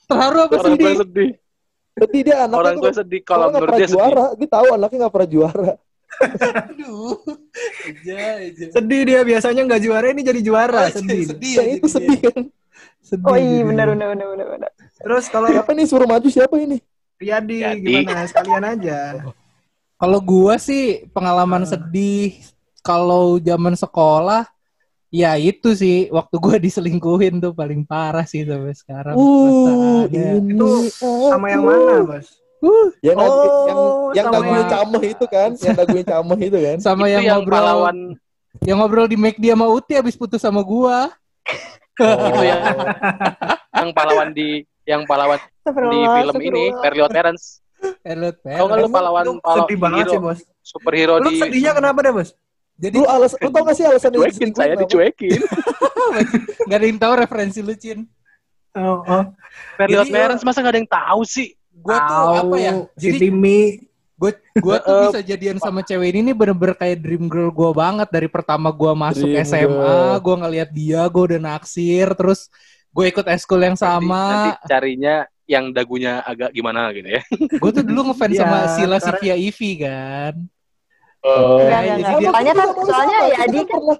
Terharu 0.06 0.38
apa 0.42 0.56
Orang 0.56 0.66
sedih? 0.70 0.96
sedih. 0.98 1.32
Sedih 1.94 2.22
dia 2.24 2.36
anaknya 2.42 2.58
Orang 2.58 2.74
tuh 2.74 2.80
tua 2.80 2.88
kan- 2.88 2.98
sedih 2.98 3.22
kalau 3.22 3.46
menurut 3.48 3.62
pernah 3.62 3.76
dia 3.76 3.86
sedih. 3.86 3.94
juara, 3.94 4.26
dia 4.34 4.50
tahu 4.50 4.68
anaknya 4.72 4.98
nggak 4.98 5.14
pernah 5.14 5.30
juara. 5.30 5.72
Aduh. 6.64 7.18
Eja, 7.90 8.20
Eja. 8.40 8.66
Sedih 8.72 9.02
dia 9.04 9.20
biasanya 9.22 9.62
nggak 9.64 9.82
juara 9.82 10.08
ini 10.08 10.22
jadi 10.22 10.40
juara. 10.40 10.84
Sedih. 10.90 11.22
Sedih. 11.28 11.54
Ya 11.54 11.62
ya 11.62 11.74
itu 11.76 11.88
sedih 11.88 12.20
kan. 12.22 12.42
Sedih. 13.04 13.28
oh 13.28 13.36
iya 13.36 13.62
benar 13.62 13.88
benar 13.90 14.08
benar 14.10 14.28
benar 14.30 14.48
benar. 14.50 14.70
Terus 14.96 15.26
kalau 15.28 15.48
Siapa 15.50 15.70
nih 15.70 15.86
suruh 15.86 16.08
maju 16.08 16.28
siapa 16.30 16.56
ini? 16.58 16.80
Riyadi 17.18 17.58
Riyadi. 17.62 18.04
gimana 18.04 18.24
sekalian 18.26 18.64
aja. 18.66 19.00
Kalau 20.02 20.20
gua 20.20 20.60
sih 20.60 21.08
pengalaman 21.16 21.64
sedih 21.64 22.36
kalau 22.84 23.40
zaman 23.40 23.72
sekolah 23.72 24.44
ya 25.08 25.40
itu 25.40 25.72
sih 25.72 26.12
waktu 26.12 26.36
gua 26.36 26.60
diselingkuhin 26.66 27.40
tuh 27.40 27.56
paling 27.56 27.88
parah 27.88 28.28
sih 28.28 28.44
sampai 28.44 28.76
sekarang. 28.76 29.16
Uh, 29.16 30.04
ini 30.12 30.52
Itu 30.52 30.92
Sama 31.32 31.48
yang 31.48 31.64
mana, 31.64 32.04
Bos? 32.04 32.28
Uh, 32.60 32.92
Yang 33.00 33.18
Oh, 33.20 33.28
yang 33.68 33.80
yang 34.16 34.28
dagunya 34.32 34.60
yang- 34.60 34.72
cameh 34.72 35.04
itu 35.12 35.26
kan, 35.28 35.50
yang 35.56 35.76
dagunya 35.76 36.06
cameh 36.08 36.40
itu 36.42 36.58
kan. 36.60 36.78
sama 36.92 37.06
Itu 37.08 37.14
yang, 37.16 37.24
yang 37.24 37.36
ngobrol 37.40 37.56
pahlawan 37.56 37.98
yang 38.64 38.78
ngobrol 38.80 39.08
di 39.08 39.16
McD 39.16 39.44
sama 39.50 39.66
Uti 39.68 39.94
habis 39.96 40.16
putus 40.16 40.40
sama 40.40 40.60
gua. 40.60 41.12
itu 41.96 42.42
ya. 42.44 42.58
yang 43.72 43.90
pahlawan 43.92 44.30
di 44.32 44.64
yang 44.84 45.04
pahlawan 45.04 45.40
di 45.64 46.00
film 46.04 46.38
ini. 46.44 46.64
Perliot 46.76 47.12
Parents. 47.12 47.64
Elot 48.04 48.36
Tau 48.40 48.66
nggak 48.72 48.80
lu 48.80 48.88
pahlawan 48.88 49.24
Lu 49.28 49.34
pahlawan 49.44 49.68
sedih 49.68 49.78
banget 49.80 50.06
sih, 50.08 50.20
Bos. 50.20 50.40
superhero 50.64 51.20
Lu 51.20 51.36
di 51.36 51.40
sedihnya 51.40 51.72
kenapa 51.76 52.00
deh, 52.00 52.14
Bos? 52.16 52.32
Jadi 52.80 52.96
Lu 52.96 53.06
alas, 53.06 53.32
lu 53.38 53.50
tau 53.52 53.64
gak 53.68 53.76
sih 53.78 53.86
alasan 53.86 54.12
dicuekin 54.12 54.52
saya 54.56 54.74
dicuekin. 54.80 55.40
Gak 56.70 56.78
ada 56.80 56.86
yang 56.90 57.00
tahu 57.00 57.14
referensi 57.22 57.60
lu, 57.62 57.76
Cin. 57.78 58.08
Oh, 58.74 59.06
oh. 59.06 59.24
Perliot 59.78 60.10
Parents 60.10 60.42
masa 60.42 60.66
gak 60.66 60.74
ada 60.74 60.80
yang 60.82 60.90
tahu 60.90 61.22
sih? 61.28 61.54
Gua 61.70 62.02
tuh 62.02 62.10
Tahu, 62.10 62.34
apa 62.34 62.56
ya? 62.58 62.72
Si 62.98 63.08
Jadi 63.12 63.18
Timmy 63.20 63.60
gue 64.24 64.32
gua 64.64 64.78
tuh 64.80 64.94
Eh, 64.94 65.02
bisa 65.10 65.20
jadian 65.26 65.58
sama 65.60 65.84
cewek 65.84 66.16
ini 66.16 66.32
nih 66.32 66.36
bener-bener 66.38 66.78
kayak 66.80 67.02
dream 67.04 67.28
girl 67.28 67.52
gue 67.52 67.72
banget 67.76 68.08
dari 68.08 68.30
pertama 68.32 68.72
gua 68.72 68.96
masuk 68.96 69.26
Dream 69.26 69.44
SMA 69.44 70.22
gue 70.22 70.36
ngeliat 70.38 70.70
dia 70.72 71.02
gue 71.12 71.24
udah 71.34 71.42
naksir 71.44 72.08
terus 72.16 72.48
gue 72.94 73.06
ikut 73.10 73.26
eskul 73.26 73.60
yang 73.60 73.76
Nanti, 73.76 73.84
sama 73.84 74.56
carinya 74.64 75.28
yang 75.46 75.70
dagunya 75.70 76.22
agak 76.22 76.50
gimana 76.50 76.88
gitu 76.90 77.10
ya. 77.10 77.22
gue 77.62 77.72
tuh 77.72 77.84
dulu 77.84 78.10
ngefans 78.10 78.32
Iya, 78.32 78.40
sama 78.42 78.58
Sila 78.70 78.98
karena- 78.98 79.06
Sivia 79.06 79.36
Ivy 79.36 79.72
kan 79.78 80.36
Oh. 81.20 81.56
Enggak, 81.56 81.80
jadi 81.80 81.94
enggak, 81.96 82.04
dia- 82.04 82.20
enggak. 82.20 82.34
Soalnya 82.34 82.52
kan, 82.54 82.68
Sama-sama, 82.68 82.90
soalnya 82.90 83.16
kita 83.16 83.32
Yadi 83.34 83.60
kan 83.64 83.80
kan, 83.80 83.98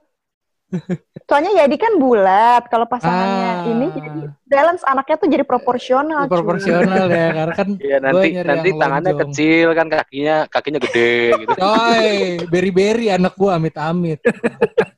soalnya 1.24 1.52
Yadi 1.56 1.78
kan 1.78 1.94
bulat. 1.96 2.64
Kalau 2.66 2.86
pasangannya 2.86 3.48
Ah. 3.54 3.64
ini 3.66 3.86
jadi 3.90 4.10
balance 4.44 4.84
anaknya 4.84 5.16
tuh 5.16 5.30
jadi 5.30 5.44
proporsional. 5.44 6.22
cuy. 6.22 6.34
proporsional 6.34 7.06
ya 7.08 7.28
karena 7.32 7.54
kan 7.54 7.68
Iya 7.80 7.98
gua 7.98 8.06
nanti 8.06 8.28
nanti 8.44 8.70
tangannya 8.76 9.08
lonjong. 9.10 9.22
kecil 9.24 9.68
kan 9.72 9.88
kakinya 9.88 10.36
kakinya 10.48 10.80
gede 10.82 11.14
gitu. 11.40 11.54
coy 11.56 12.10
beri-beri 12.46 13.08
anak 13.08 13.34
gua 13.34 13.56
amit-amit 13.56 14.20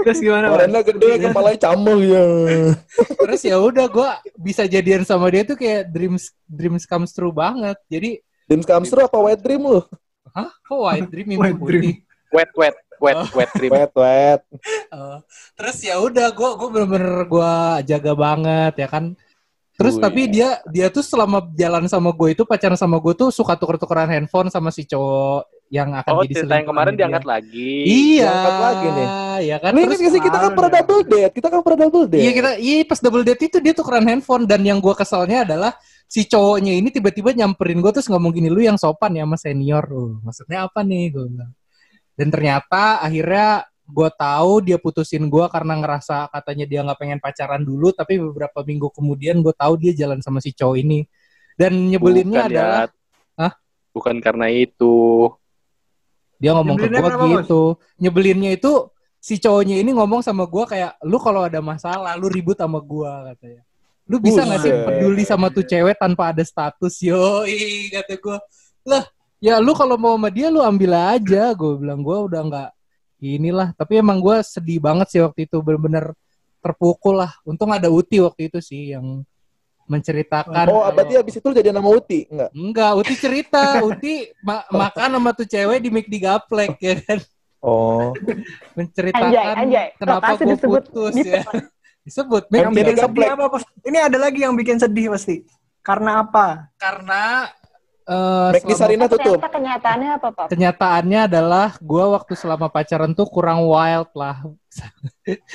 terus 0.00 0.18
gimana? 0.18 0.46
Badannya 0.48 0.80
gede, 0.82 1.10
kepalanya 1.22 1.58
camel 1.60 1.98
ya. 2.00 2.24
terus 3.18 3.40
ya 3.42 3.56
udah 3.56 3.86
gue 3.86 4.08
bisa 4.36 4.64
jadian 4.64 5.02
sama 5.02 5.28
dia 5.28 5.42
tuh 5.42 5.54
kayak 5.54 5.86
dreams 5.86 6.32
dreams 6.44 6.84
comes 6.84 7.12
true 7.12 7.30
banget 7.30 7.76
jadi 7.86 8.18
Dreams 8.42 8.66
comes 8.66 8.88
true 8.88 9.02
apa 9.02 9.18
wet 9.18 9.40
dream 9.40 9.62
lu? 9.62 9.80
hah 10.30 10.48
kok 10.58 10.78
white 10.78 11.08
dream 11.08 11.26
mimpi 11.30 11.40
White 11.42 11.60
dream. 11.60 11.82
putih 11.82 11.94
Wet 12.30 12.50
wet 12.54 12.76
wet 12.96 13.16
Oh. 13.18 13.26
wet 13.34 13.50
dream. 13.52 13.70
Wet, 13.70 13.92
wet. 13.92 14.40
Oh, 14.88 15.18
terus 15.52 15.82
ya 15.82 15.98
udah 15.98 16.30
gue 16.30 16.50
gue 16.54 16.68
bener-bener 16.70 17.26
gue 17.26 17.52
jaga 17.84 18.12
banget 18.14 18.72
ya 18.78 18.86
kan 18.86 19.18
terus 19.76 19.96
Wih. 19.96 20.02
tapi 20.04 20.28
dia 20.28 20.60
dia 20.68 20.86
tuh 20.92 21.00
selama 21.00 21.42
jalan 21.56 21.88
sama 21.88 22.12
gue 22.12 22.28
itu 22.36 22.42
pacaran 22.44 22.76
sama 22.76 23.00
gue 23.00 23.12
tuh 23.16 23.32
suka 23.32 23.56
tuker-tukeran 23.56 24.08
handphone 24.08 24.52
sama 24.52 24.68
si 24.68 24.84
cowok 24.84 25.48
yang 25.72 25.88
akan 25.96 26.12
Oh 26.12 26.24
jadi 26.28 26.44
cerita 26.44 26.54
yang 26.60 26.68
kemarin 26.68 26.92
selingkuhannya 26.92 27.00
diangkat 27.00 27.22
dia. 27.24 27.32
lagi. 27.32 27.72
iya 27.88 28.24
Diangkat 28.28 28.56
lagi 28.60 28.86
nih. 28.92 29.08
ya 29.42 29.56
kan 29.56 29.70
Ini 29.72 29.82
terus 29.88 30.00
kan 30.04 30.12
kita 30.20 30.38
kan 30.38 30.50
pernah 30.52 30.70
double 30.76 31.02
date, 31.08 31.32
kita 31.32 31.46
kan 31.48 31.60
pernah 31.64 31.78
double 31.88 32.04
date. 32.12 32.22
Iya 32.22 32.32
kita 32.36 32.50
iya 32.60 32.76
pas 32.84 33.00
double 33.00 33.24
date 33.24 33.42
itu 33.48 33.56
dia 33.64 33.72
tukeran 33.72 34.04
handphone 34.04 34.44
dan 34.44 34.60
yang 34.60 34.78
gue 34.84 34.92
keselnya 34.92 35.48
adalah 35.48 35.72
si 36.04 36.28
cowoknya 36.28 36.76
ini 36.76 36.92
tiba-tiba 36.92 37.32
nyamperin 37.32 37.80
gue 37.80 37.88
terus 37.88 38.12
ngomong 38.12 38.36
gini 38.36 38.52
lu 38.52 38.60
yang 38.60 38.76
sopan 38.76 39.16
ya 39.16 39.24
sama 39.24 39.40
senior 39.40 39.88
lu 39.88 40.20
maksudnya 40.20 40.68
apa 40.68 40.84
nih 40.84 41.08
gue 41.08 41.24
bilang 41.24 41.52
dan 42.12 42.28
ternyata 42.28 43.00
akhirnya 43.00 43.64
gue 43.92 44.08
tahu 44.16 44.64
dia 44.64 44.80
putusin 44.80 45.28
gue 45.28 45.44
karena 45.52 45.76
ngerasa 45.76 46.32
katanya 46.32 46.64
dia 46.64 46.80
nggak 46.80 46.98
pengen 46.98 47.20
pacaran 47.20 47.60
dulu 47.60 47.92
tapi 47.92 48.16
beberapa 48.16 48.64
minggu 48.64 48.88
kemudian 48.88 49.44
gue 49.44 49.52
tahu 49.52 49.76
dia 49.76 49.92
jalan 49.92 50.24
sama 50.24 50.40
si 50.40 50.56
cowok 50.56 50.76
ini 50.80 51.04
dan 51.60 51.76
nyebelinnya 51.76 52.48
Bukan, 52.48 52.52
adalah 52.56 52.80
Yat. 52.88 52.92
Hah? 53.36 53.52
Bukan 53.92 54.16
karena 54.24 54.46
itu. 54.48 55.28
Dia 56.40 56.56
ngomong 56.58 56.76
ke 56.80 56.88
gue 56.88 56.98
kenapa, 56.98 57.22
Bos? 57.22 57.32
gitu. 57.44 57.62
Nyebelinnya 58.00 58.50
itu 58.56 58.88
si 59.22 59.38
cowoknya 59.38 59.78
ini 59.78 59.94
ngomong 59.94 60.24
sama 60.24 60.48
gue 60.48 60.64
kayak, 60.66 60.98
lu 61.06 61.20
kalau 61.22 61.46
ada 61.46 61.62
masalah, 61.62 62.18
lu 62.18 62.26
ribut 62.26 62.58
sama 62.58 62.82
gue 62.82 63.12
katanya. 63.36 63.62
Lu 64.10 64.18
bisa 64.18 64.42
nggak 64.42 64.60
sih 64.64 64.72
peduli 64.82 65.22
sama 65.22 65.46
tuh 65.54 65.62
cewek 65.62 65.94
tanpa 65.94 66.34
ada 66.34 66.42
status? 66.42 66.98
Yo, 66.98 67.46
kata 67.94 68.14
gue. 68.18 68.38
Lah, 68.82 69.06
ya 69.38 69.62
lu 69.62 69.76
kalau 69.78 69.94
mau 69.94 70.18
sama 70.18 70.28
dia 70.32 70.50
lu 70.50 70.58
ambil 70.58 70.98
aja. 70.98 71.54
Gue 71.54 71.78
bilang 71.78 72.02
gue 72.02 72.18
udah 72.26 72.40
nggak 72.42 72.70
inilah. 73.22 73.70
Tapi 73.72 73.98
emang 73.98 74.18
gue 74.18 74.42
sedih 74.42 74.78
banget 74.78 75.06
sih 75.08 75.20
waktu 75.20 75.46
itu 75.46 75.58
bener-bener 75.58 76.10
terpukul 76.58 77.18
lah. 77.18 77.30
Untung 77.42 77.70
ada 77.70 77.86
Uti 77.86 78.18
waktu 78.18 78.50
itu 78.50 78.58
sih 78.58 78.94
yang 78.94 79.22
menceritakan. 79.84 80.66
Oh, 80.66 80.82
kalau- 80.82 80.94
berarti 80.94 81.14
habis 81.18 81.34
itu 81.36 81.48
jadi 81.50 81.70
nama 81.70 81.86
Uti? 81.86 82.26
Enggak. 82.26 82.50
Enggak, 82.50 82.90
Uti 82.96 83.14
cerita, 83.14 83.62
Uti 83.82 84.14
ma- 84.40 84.66
makan 84.88 85.10
sama 85.12 85.30
tuh 85.34 85.44
cewek 85.44 85.78
di 85.78 85.88
McD 85.90 86.14
Gaplek 86.18 86.74
ya 86.78 86.94
kan. 87.02 87.18
Oh. 87.62 88.10
Menceritakan 88.78 89.30
Anjay, 89.30 89.46
anjay. 89.54 89.86
kenapa 89.94 90.34
gue 90.34 90.46
disebut 90.50 90.82
putus 90.90 91.14
gitu. 91.14 91.30
ya. 91.30 91.42
Disebut 92.02 92.42
Yang 92.50 92.72
bikin 92.72 92.94
sedih 92.94 93.06
Gaplek. 93.06 93.28
apa, 93.30 93.44
Bos? 93.48 93.62
Ini 93.82 93.98
ada 94.02 94.18
lagi 94.18 94.40
yang 94.42 94.54
bikin 94.54 94.76
sedih 94.78 95.06
pasti. 95.10 95.46
Karena 95.82 96.22
apa? 96.22 96.70
karena 96.78 97.50
eh, 98.04 98.48
McD 98.50 98.62
selama- 98.64 98.78
Sarina 98.78 99.04
tutup. 99.06 99.36
Ternyata 99.36 99.50
kenyataannya 99.50 100.10
apa, 100.12 100.28
Pak? 100.30 100.46
kenyataannya 100.48 101.20
adalah 101.24 101.68
gue 101.76 102.04
waktu 102.08 102.32
selama 102.34 102.66
pacaran 102.66 103.12
tuh 103.12 103.26
kurang 103.26 103.62
wild 103.62 104.10
lah. 104.12 104.36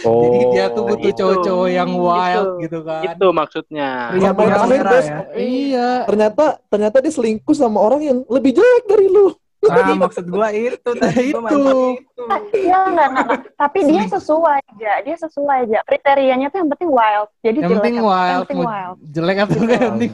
Oh. 0.05 0.21
Jadi 0.23 0.39
dia 0.53 0.65
tuh 0.69 0.83
butuh 0.85 1.09
Itu. 1.09 1.17
cowok-cowok 1.17 1.67
yang 1.67 1.89
wild 1.91 2.47
Itu. 2.47 2.61
gitu 2.61 2.77
kan. 2.83 3.01
Itu 3.03 3.27
maksudnya. 3.31 3.89
Pria 4.13 4.31
punya 4.31 4.55
selera 4.55 4.83
terus. 4.87 5.05
ya. 5.05 5.17
Iya. 5.35 5.89
Ternyata 6.05 6.43
ternyata 6.67 6.97
dia 6.99 7.11
selingkuh 7.11 7.51
sama 7.51 7.81
orang 7.81 8.01
yang 8.01 8.17
lebih 8.27 8.53
jelek 8.53 8.85
dari 8.85 9.07
lu. 9.07 9.33
Nah, 9.59 9.97
maksud 9.99 10.23
gua 10.23 10.53
itu 10.53 10.85
tadi 10.93 11.33
gua 11.33 11.49
Itu. 11.49 11.59
itu. 11.97 12.23
Iya, 12.55 12.77
enggak, 12.85 13.07
enggak, 13.09 13.25
enggak. 13.27 13.41
Tapi 13.57 13.79
dia 13.83 14.03
sesuai 14.07 14.59
aja. 14.63 14.91
Dia 15.01 15.15
sesuai 15.17 15.57
aja. 15.65 15.79
Kriterianya 15.83 16.47
tuh 16.47 16.57
yang 16.61 16.69
penting 16.71 16.89
wild. 16.89 17.27
Jadi 17.41 17.57
Yang 17.57 17.65
jelek 17.65 17.77
penting 17.81 17.95
apa? 17.97 18.05
wild, 18.07 18.29
Yang 18.29 18.41
penting 18.45 18.61
wild. 18.63 18.95
jelek 19.09 19.37
atau 19.41 19.55
enggak 19.57 19.77
yang 19.77 19.91
penting 19.91 20.11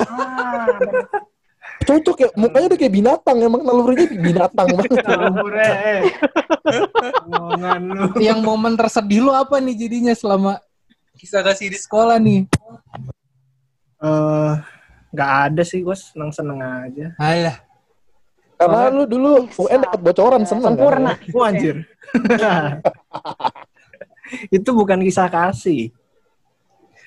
Ah. 0.00 0.66
Cocok 1.84 2.16
ya, 2.16 2.28
mukanya 2.40 2.66
udah 2.72 2.78
kayak 2.80 2.94
binatang, 2.94 3.36
emang 3.44 3.60
nalurinya 3.60 4.06
binatang 4.16 4.66
banget. 4.72 4.92
Eh. 8.16 8.18
Yang 8.18 8.42
momen 8.42 8.74
tersedih 8.74 9.22
lu 9.22 9.30
apa 9.30 9.62
nih 9.62 9.86
jadinya 9.86 10.10
selama 10.10 10.58
kisah 11.14 11.46
kasih 11.46 11.70
di 11.70 11.78
sekolah 11.78 12.18
nih? 12.18 12.42
Eh, 14.02 14.52
nggak 15.14 15.30
ada 15.48 15.62
sih, 15.62 15.86
gua 15.86 15.94
seneng-seneng 15.94 16.58
aja. 16.58 17.14
Alah, 17.16 17.56
Karena 18.56 18.88
lu 18.90 19.04
dulu 19.06 19.46
UN 19.62 19.80
dapat 19.84 20.00
bocoran 20.00 20.42
seneng 20.42 20.74
Sempurna. 20.74 21.14
kan? 21.14 21.30
Gua 21.30 21.44
anjir. 21.54 21.76
itu 24.56 24.70
bukan 24.74 24.98
kisah 25.06 25.30
kasih. 25.30 25.94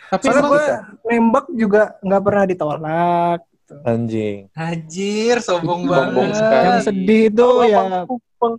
tapi 0.09 0.25
gue 0.25 0.65
nembak 1.05 1.45
juga 1.53 1.93
nggak 2.01 2.23
pernah 2.23 2.45
ditolak. 2.49 3.39
Anjing. 3.81 4.49
anjir 4.51 5.39
sombong 5.39 5.85
Sombong 5.85 6.15
banget. 6.15 6.35
sekali. 6.35 6.65
Yang 6.65 6.79
sedih 6.85 7.21
itu 7.27 7.45
Oh, 7.45 7.63
ya 7.63 7.79
Bang. 7.79 8.53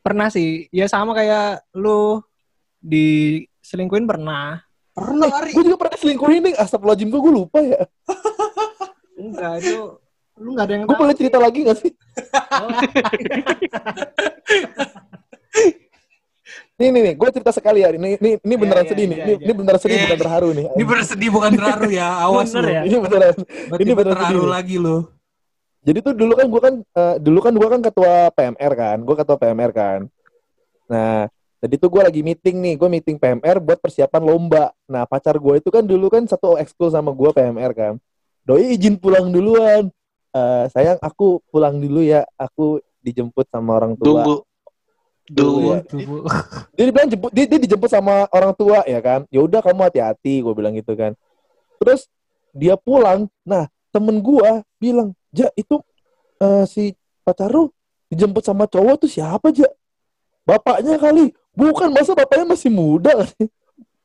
pernah 0.00 0.28
sih. 0.28 0.68
Ya 0.70 0.86
sama 0.86 1.12
kayak 1.12 1.64
lu 1.72 2.20
diselingkuhin 2.78 4.04
pernah. 4.04 4.60
Pernah 4.92 5.26
Ari. 5.32 5.50
Gue 5.50 5.64
juga 5.64 5.78
pernah 5.80 5.98
selingkuhin 5.98 6.42
nih, 6.44 6.54
astagfirullahaladzim 6.54 7.10
gue, 7.10 7.20
gue 7.20 7.34
lupa 7.34 7.58
ya. 7.58 7.82
Enggak, 9.16 9.52
itu 9.58 9.98
lu 10.34 10.48
nggak 10.52 10.66
ada 10.66 10.72
yang 10.72 10.84
Gue 10.84 10.94
boleh 10.96 11.14
cerita 11.14 11.38
lagi 11.38 11.58
gak 11.62 11.78
sih? 11.78 11.90
Nih, 16.74 16.90
nih, 16.90 17.02
nih, 17.06 17.14
gue 17.14 17.28
cerita 17.30 17.54
sekali 17.54 17.86
ya. 17.86 17.94
Ini, 17.94 18.18
ini, 18.18 18.30
ini 18.42 18.54
beneran 18.58 18.82
Iya, 18.82 18.90
sedih 18.90 19.04
iya, 19.06 19.10
nih. 19.14 19.18
iya, 19.18 19.26
Ini, 19.30 19.34
ini 19.46 19.52
beneran 19.54 19.78
sedih, 19.78 19.98
bukan 20.02 20.18
terharu 20.18 20.48
nih. 20.50 20.66
Ini 20.74 20.84
bersedih 20.84 21.30
bukan 21.30 21.50
terharu 21.54 21.88
ya, 21.94 22.08
awas 22.26 22.50
Bener 22.50 22.62
lu. 22.66 22.74
ya? 22.74 22.82
Ini 22.82 22.96
beneran. 22.98 23.34
Berarti 23.70 23.82
Ini 23.86 23.92
beneran 23.94 24.14
terharu 24.18 24.34
sedih 24.42 24.50
lagi 24.50 24.76
lu. 24.82 24.96
Jadi 25.84 25.98
tuh 26.02 26.12
dulu 26.16 26.32
kan 26.34 26.46
gue 26.50 26.60
kan, 26.64 26.74
eh, 26.82 27.16
dulu 27.22 27.38
kan 27.44 27.52
gue 27.54 27.68
kan 27.70 27.80
ketua 27.84 28.14
PMR 28.34 28.72
kan. 28.74 28.96
Gue 29.06 29.14
ketua 29.14 29.36
PMR 29.38 29.70
kan. 29.70 29.98
Nah, 30.90 31.30
jadi 31.62 31.74
tuh 31.78 31.88
gue 31.94 32.02
lagi 32.02 32.20
meeting 32.26 32.56
nih. 32.58 32.74
Gue 32.74 32.88
meeting 32.90 33.16
PMR 33.22 33.56
buat 33.62 33.78
persiapan 33.78 34.22
lomba. 34.26 34.74
Nah, 34.90 35.06
pacar 35.06 35.38
gue 35.38 35.54
itu 35.62 35.70
kan 35.70 35.86
dulu 35.86 36.10
kan 36.10 36.26
satu 36.26 36.58
ekskul 36.58 36.90
sama 36.90 37.14
gue 37.14 37.30
PMR 37.30 37.70
kan. 37.70 37.94
Doi 38.42 38.74
izin 38.74 38.98
pulang 38.98 39.30
duluan. 39.30 39.94
Eh, 40.34 40.64
sayang, 40.74 40.98
aku 40.98 41.38
pulang 41.54 41.78
dulu 41.78 42.02
ya. 42.02 42.26
Aku 42.34 42.82
dijemput 42.98 43.46
sama 43.46 43.78
orang 43.78 43.94
tua. 43.94 44.26
Tunggu. 44.26 44.36
Dulu 45.24 45.58
ya. 45.64 45.80
Bu. 45.88 46.16
dia 46.76 46.84
bilang 46.86 47.08
jemput 47.08 47.30
dia, 47.32 47.44
dia 47.46 47.56
dijemput 47.58 47.88
sama 47.88 48.28
orang 48.28 48.52
tua 48.52 48.84
ya 48.84 49.00
kan 49.00 49.24
ya 49.28 49.40
udah 49.40 49.60
kamu 49.60 49.80
hati-hati 49.82 50.44
gue 50.44 50.52
bilang 50.52 50.72
gitu 50.72 50.92
kan 50.92 51.16
terus 51.80 52.12
dia 52.52 52.76
pulang 52.76 53.24
nah 53.40 53.64
temen 53.88 54.20
gua 54.20 54.60
bilang 54.76 55.10
ja 55.30 55.48
itu 55.54 55.80
eh, 56.38 56.64
si 56.64 56.92
pacar 57.20 57.48
lu 57.48 57.72
dijemput 58.06 58.42
sama 58.42 58.66
cowok 58.66 59.00
tuh 59.00 59.10
siapa 59.10 59.48
ja 59.48 59.64
bapaknya 60.42 60.98
kali 60.98 61.32
bukan 61.50 61.88
masa 61.88 62.12
bapaknya 62.12 62.44
masih 62.46 62.68
muda 62.68 63.24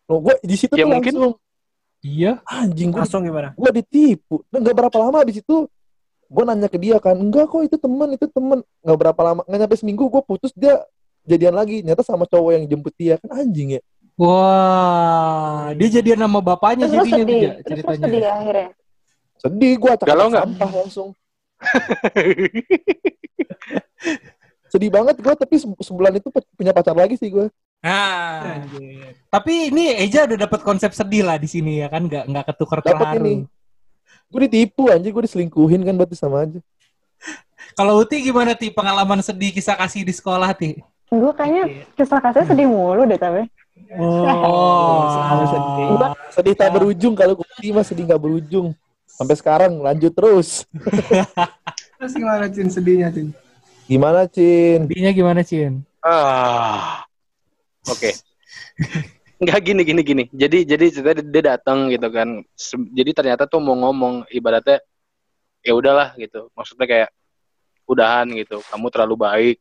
Loh, 0.08 0.24
gua 0.24 0.40
di 0.40 0.56
situ 0.56 0.74
Ya, 0.74 0.88
tuh 0.88 0.90
mungkin. 0.90 1.14
langsung 1.14 1.34
Iya. 2.00 2.40
anjing 2.48 2.90
gua, 2.90 3.04
Langsung 3.04 3.22
gimana? 3.22 3.52
gua 3.54 3.70
ditipu 3.70 4.40
nah, 4.48 4.58
nggak 4.58 4.76
berapa 4.78 4.98
lama 4.98 5.18
abis 5.20 5.44
itu 5.44 5.68
gue 6.26 6.44
nanya 6.46 6.70
ke 6.70 6.78
dia 6.78 6.96
kan 6.96 7.18
enggak 7.18 7.46
kok 7.46 7.60
itu 7.60 7.76
temen 7.76 8.14
itu 8.14 8.26
temen 8.26 8.62
nggak 8.80 8.98
berapa 8.98 9.18
lama 9.20 9.42
nggak 9.44 9.60
nyampe 9.60 9.76
seminggu 9.76 10.06
gue 10.08 10.22
putus 10.22 10.54
dia 10.54 10.78
jadian 11.30 11.54
lagi 11.54 11.86
nyata 11.86 12.02
sama 12.02 12.26
cowok 12.26 12.52
yang 12.58 12.66
jemput 12.66 12.98
dia 12.98 13.22
kan 13.22 13.46
anjing 13.46 13.78
ya 13.78 13.82
Wah, 14.20 15.72
dia 15.80 15.88
jadian 15.96 16.20
nama 16.20 16.44
bapaknya 16.44 16.92
Terus 16.92 17.08
jadinya 17.08 17.24
sedih. 17.24 17.40
dia 17.40 17.52
Terus 17.56 17.68
ceritanya. 17.72 18.04
sedih 18.04 18.24
akhirnya. 18.28 18.68
sedih 19.40 19.72
gue 19.80 19.92
acak 19.96 20.08
Galau 20.12 20.28
nggak? 20.28 20.44
sampah 20.44 20.72
langsung 20.76 21.10
sedih 24.70 24.92
banget 24.94 25.16
gue 25.18 25.34
tapi 25.34 25.56
se- 25.56 25.82
sebulan 25.82 26.14
itu 26.20 26.28
punya 26.54 26.72
pacar 26.72 26.94
lagi 26.94 27.16
sih 27.16 27.32
gue 27.32 27.48
Nah, 27.80 28.60
tapi 29.32 29.72
ini 29.72 29.96
Eja 30.04 30.28
udah 30.28 30.36
dapat 30.44 30.60
konsep 30.68 30.92
sedih 30.92 31.24
lah 31.24 31.40
di 31.40 31.48
sini 31.48 31.80
ya 31.80 31.88
kan, 31.88 32.12
nggak 32.12 32.28
nggak 32.28 32.46
ketukar 32.52 32.84
Dapet 32.84 32.92
terharu. 33.16 33.24
ini. 33.24 33.34
gue 34.30 34.40
ditipu 34.46 34.92
anjir 34.92 35.10
gue 35.10 35.24
diselingkuhin 35.24 35.82
kan 35.82 35.96
berarti 35.96 36.16
sama 36.20 36.44
aja 36.44 36.60
Kalau 37.80 38.04
Uti 38.04 38.20
gimana 38.20 38.52
ti 38.52 38.68
pengalaman 38.68 39.24
sedih 39.24 39.56
kisah 39.56 39.80
kasih 39.80 40.04
di 40.04 40.12
sekolah 40.12 40.52
ti? 40.52 40.84
Gue 41.10 41.32
kayaknya 41.34 41.64
kisah 41.94 42.20
kasihnya 42.20 42.46
sedih 42.48 42.68
mulu 42.68 43.04
deh 43.04 43.18
tapi. 43.18 43.50
Oh, 43.98 45.10
selalu 45.10 45.46
sedih. 45.54 45.88
sedih 46.30 46.54
tak 46.54 46.70
berujung 46.72 47.14
kalau 47.14 47.34
gue 47.34 47.46
mah 47.72 47.82
sedih 47.82 48.06
nggak 48.06 48.22
berujung 48.22 48.78
sampai 49.10 49.34
sekarang 49.34 49.82
lanjut 49.82 50.14
terus 50.14 50.64
Terus 51.98 52.14
gimana 52.14 52.46
Cin 52.48 52.70
sedihnya 52.70 53.10
Cin? 53.10 53.34
gimana 53.84 54.30
Cin 54.30 54.86
Sedihnya 54.86 55.12
gimana 55.12 55.42
Cin? 55.42 55.82
Ah. 56.00 57.02
Oke. 57.84 58.14
Enggak 59.42 59.60
gini 59.64 59.82
gini 59.82 60.02
gini. 60.04 60.24
Jadi 60.30 60.64
jadi 60.64 60.86
cerita 60.88 61.12
dia- 61.18 61.48
datang 61.50 61.88
gitu 61.90 62.08
kan. 62.08 62.44
Jadi 62.92 63.12
ternyata 63.12 63.44
tuh 63.44 63.58
mau 63.58 63.74
ngomong 63.74 64.28
ibaratnya 64.30 64.84
ya 65.60 65.74
udahlah 65.74 66.14
gitu. 66.16 66.52
Maksudnya 66.54 66.86
kayak 66.86 67.10
udahan 67.84 68.28
gitu. 68.36 68.60
Kamu 68.62 68.88
terlalu 68.88 69.16
baik. 69.18 69.58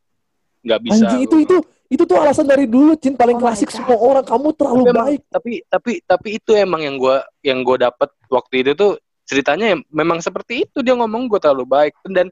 Nggak 0.59 0.79
bisa. 0.83 1.03
anjing 1.07 1.21
itu 1.23 1.35
itu 1.43 1.57
itu 1.89 2.03
tuh 2.05 2.17
alasan 2.21 2.45
dari 2.45 2.69
dulu 2.69 2.93
Cin. 2.95 3.15
Paling 3.15 3.37
Oh 3.37 3.41
klasik 3.41 3.69
semua 3.69 3.97
orang. 3.97 4.21
Kamu 4.21 4.53
terlalu 4.53 4.81
tapi, 4.81 4.89
emang- 4.89 5.05
baik. 5.09 5.21
tapi 5.27 5.51
tapi 5.65 5.91
tapi 6.05 6.27
itu 6.37 6.51
emang 6.53 6.81
yang 6.83 6.95
gua 6.95 7.23
yang 7.41 7.63
gua 7.63 7.77
dapet 7.81 8.09
waktu 8.29 8.61
itu 8.61 8.71
tuh 8.73 8.91
ceritanya 9.25 9.73
em- 9.73 9.87
memang 9.89 10.19
seperti 10.19 10.67
itu. 10.69 10.81
Dia 10.81 10.93
ngomong 10.93 11.25
gue 11.25 11.39
terlalu 11.41 11.65
baik. 11.65 11.93
Dan 12.05 12.29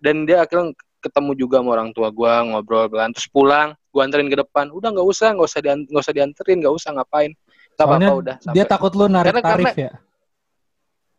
dan 0.00 0.24
dia 0.24 0.44
akhirnya 0.44 0.72
ketemu 1.00 1.32
juga 1.32 1.64
sama 1.64 1.70
orang 1.80 1.90
tua 1.96 2.12
gua 2.12 2.44
ngobrol 2.44 2.88
pelan 2.88 3.16
terus 3.16 3.28
pulang 3.32 3.72
gua 3.88 4.04
anterin 4.04 4.28
ke 4.28 4.36
depan. 4.36 4.68
Udah 4.68 4.92
nggak 4.92 5.06
usah 5.06 5.32
nggak 5.32 5.48
usah 5.48 5.60
dian- 5.64 5.86
nggak 5.88 6.02
usah 6.04 6.14
dianterin 6.14 6.56
nggak 6.60 6.74
usah 6.76 6.90
ngapain. 6.92 7.32
Nggak 7.32 7.76
Soalnya 7.80 7.96
apa-apa 8.04 8.20
udah 8.20 8.36
dia 8.36 8.44
sampai. 8.44 8.68
takut 8.68 8.92
lu 8.92 9.06
narik 9.08 9.32
Karena- 9.32 9.44
tarif 9.48 9.66
karena- 9.72 9.84
ya. 9.88 9.92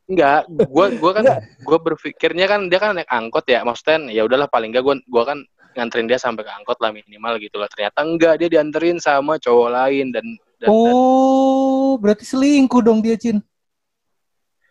Enggak, 0.06 0.42
gua 0.68 0.86
gua 1.00 1.12
kan 1.16 1.26
gua 1.64 1.78
berpikirnya 1.80 2.46
kan 2.46 2.68
dia 2.68 2.78
kan 2.78 2.92
naik 2.94 3.08
angkot 3.08 3.48
ya, 3.48 3.64
maksudnya 3.64 4.12
ya 4.12 4.28
udahlah 4.28 4.46
paling 4.46 4.70
enggak 4.70 4.84
gua 4.84 4.96
gua 5.08 5.24
kan 5.34 5.40
nganterin 5.76 6.08
dia 6.08 6.20
sampai 6.20 6.44
ke 6.44 6.52
angkot 6.52 6.78
lah 6.80 6.92
minimal 6.92 7.40
gitu 7.40 7.58
lah. 7.60 7.68
Ternyata 7.72 8.00
enggak, 8.04 8.34
dia 8.40 8.50
dianterin 8.52 8.98
sama 9.00 9.40
cowok 9.40 9.70
lain 9.72 10.12
dan 10.12 10.26
dan, 10.62 10.70
dan 10.70 10.70
Oh, 10.70 11.98
berarti 11.98 12.24
selingkuh 12.28 12.82
dong 12.86 13.02
dia 13.02 13.18
Cin. 13.18 13.42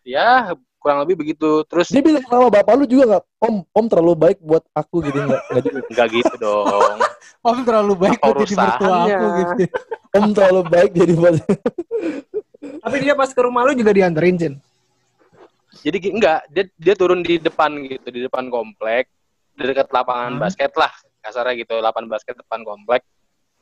ya 0.01 0.57
kurang 0.81 1.05
lebih 1.05 1.21
begitu. 1.21 1.63
Terus 1.69 1.93
dia 1.93 2.01
bilang 2.01 2.25
sama 2.25 2.49
bapak 2.49 2.73
lu 2.75 2.89
juga 2.89 3.05
nggak 3.17 3.25
om 3.45 3.55
om 3.69 3.87
terlalu 3.87 4.15
baik 4.17 4.39
buat 4.41 4.65
aku 4.73 5.05
gitu 5.05 5.19
nggak 5.21 5.43
nggak 5.53 5.63
juga 5.69 5.81
enggak 5.93 6.09
gitu 6.17 6.35
dong. 6.41 6.99
Om 7.41 7.65
terlalu 7.65 7.95
baik 7.97 8.21
buat 8.21 8.37
jadi 8.45 8.53
mertua 8.53 8.97
aku 9.09 9.27
gitu. 9.41 9.65
om 10.13 10.29
terlalu 10.37 10.63
baik 10.69 10.91
jadi 10.93 11.13
buat 11.17 11.35
Tapi 12.85 12.97
dia 13.01 13.15
pas 13.17 13.33
ke 13.33 13.41
rumah 13.41 13.65
lu 13.65 13.73
juga 13.73 13.97
dianterin 13.97 14.37
Cin. 14.37 14.55
Jadi 15.81 15.97
enggak, 16.13 16.45
dia 16.53 16.65
dia 16.77 16.95
turun 16.99 17.25
di 17.25 17.41
depan 17.41 17.73
gitu, 17.89 18.09
di 18.13 18.21
depan 18.29 18.53
komplek. 18.53 19.09
Di 19.61 19.67
dekat 19.69 19.89
lapangan 19.93 20.33
Hmm. 20.35 20.41
basket 20.41 20.73
lah 20.75 20.89
kasarnya 21.21 21.55
gitu 21.61 21.77
lapangan 21.79 22.09
basket 22.09 22.35
depan 22.35 22.65
komplek 22.65 23.05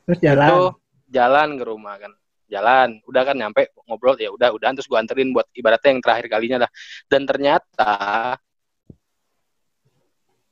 Terus 0.07 0.18
itu 0.22 0.30
jalan. 0.30 0.72
jalan 1.11 1.49
ke 1.59 1.64
rumah 1.66 1.94
kan 1.99 2.12
jalan 2.49 2.88
udah 3.05 3.22
kan 3.26 3.36
nyampe 3.36 3.68
ngobrol 3.84 4.14
ya 4.16 4.30
udah 4.30 4.55
udah 4.55 4.72
terus 4.72 4.86
gua 4.86 5.03
anterin 5.03 5.34
buat 5.34 5.44
ibaratnya 5.53 5.90
yang 5.92 6.01
terakhir 6.01 6.26
kalinya 6.30 6.59
lah 6.64 6.70
dan 7.11 7.26
ternyata 7.26 7.92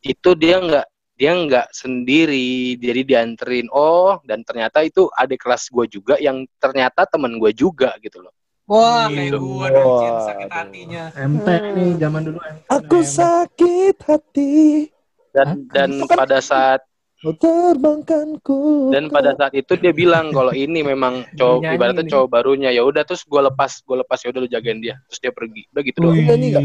itu 0.02 0.30
dia 0.36 0.60
nggak 0.60 0.86
dia 1.16 1.32
nggak 1.32 1.66
sendiri 1.72 2.76
jadi 2.76 3.00
dianterin 3.02 3.72
oh 3.72 4.20
dan 4.22 4.44
ternyata 4.44 4.84
itu 4.84 5.08
adik 5.14 5.40
kelas 5.40 5.72
gua 5.72 5.88
juga 5.88 6.20
yang 6.20 6.44
ternyata 6.60 7.08
temen 7.08 7.38
gua 7.40 7.54
juga 7.54 7.94
gitu 8.02 8.20
loh 8.20 8.34
Wah, 8.66 9.06
kayak 9.06 9.38
gue 9.38 9.66
dong, 9.78 10.26
sakit 10.26 10.50
hatinya. 10.50 11.14
MP 11.14 11.46
nih 11.70 12.02
zaman 12.02 12.18
dulu. 12.26 12.42
Aku 12.66 12.98
sakit 12.98 13.94
hati 14.02 14.90
dan 15.36 15.46
Hah? 15.46 15.56
dan 15.68 15.90
pada 16.08 16.40
saat 16.40 16.80
terbangkanku 17.16 18.88
dan 18.88 19.08
pada 19.08 19.32
saat 19.34 19.52
itu 19.52 19.72
dia 19.74 19.90
bilang 19.90 20.30
kalau 20.30 20.50
ini 20.50 20.80
memang 20.80 21.24
cowok 21.32 21.58
Nyanyi 21.60 21.74
ibaratnya 21.74 22.02
nih. 22.02 22.12
cowok 22.12 22.28
barunya 22.28 22.70
ya 22.70 22.82
udah 22.82 23.02
terus 23.02 23.24
gua 23.24 23.44
lepas 23.44 23.80
gua 23.82 24.00
lepas 24.00 24.16
ya 24.18 24.30
udah 24.30 24.40
lu 24.40 24.48
jagain 24.48 24.78
dia 24.78 24.94
terus 25.06 25.18
dia 25.18 25.30
pergi 25.30 25.64
udah 25.70 25.82
gitu 25.82 25.98
doang 25.98 26.14
Ini 26.14 26.24
nyanyi 26.24 26.48
nggak? 26.50 26.64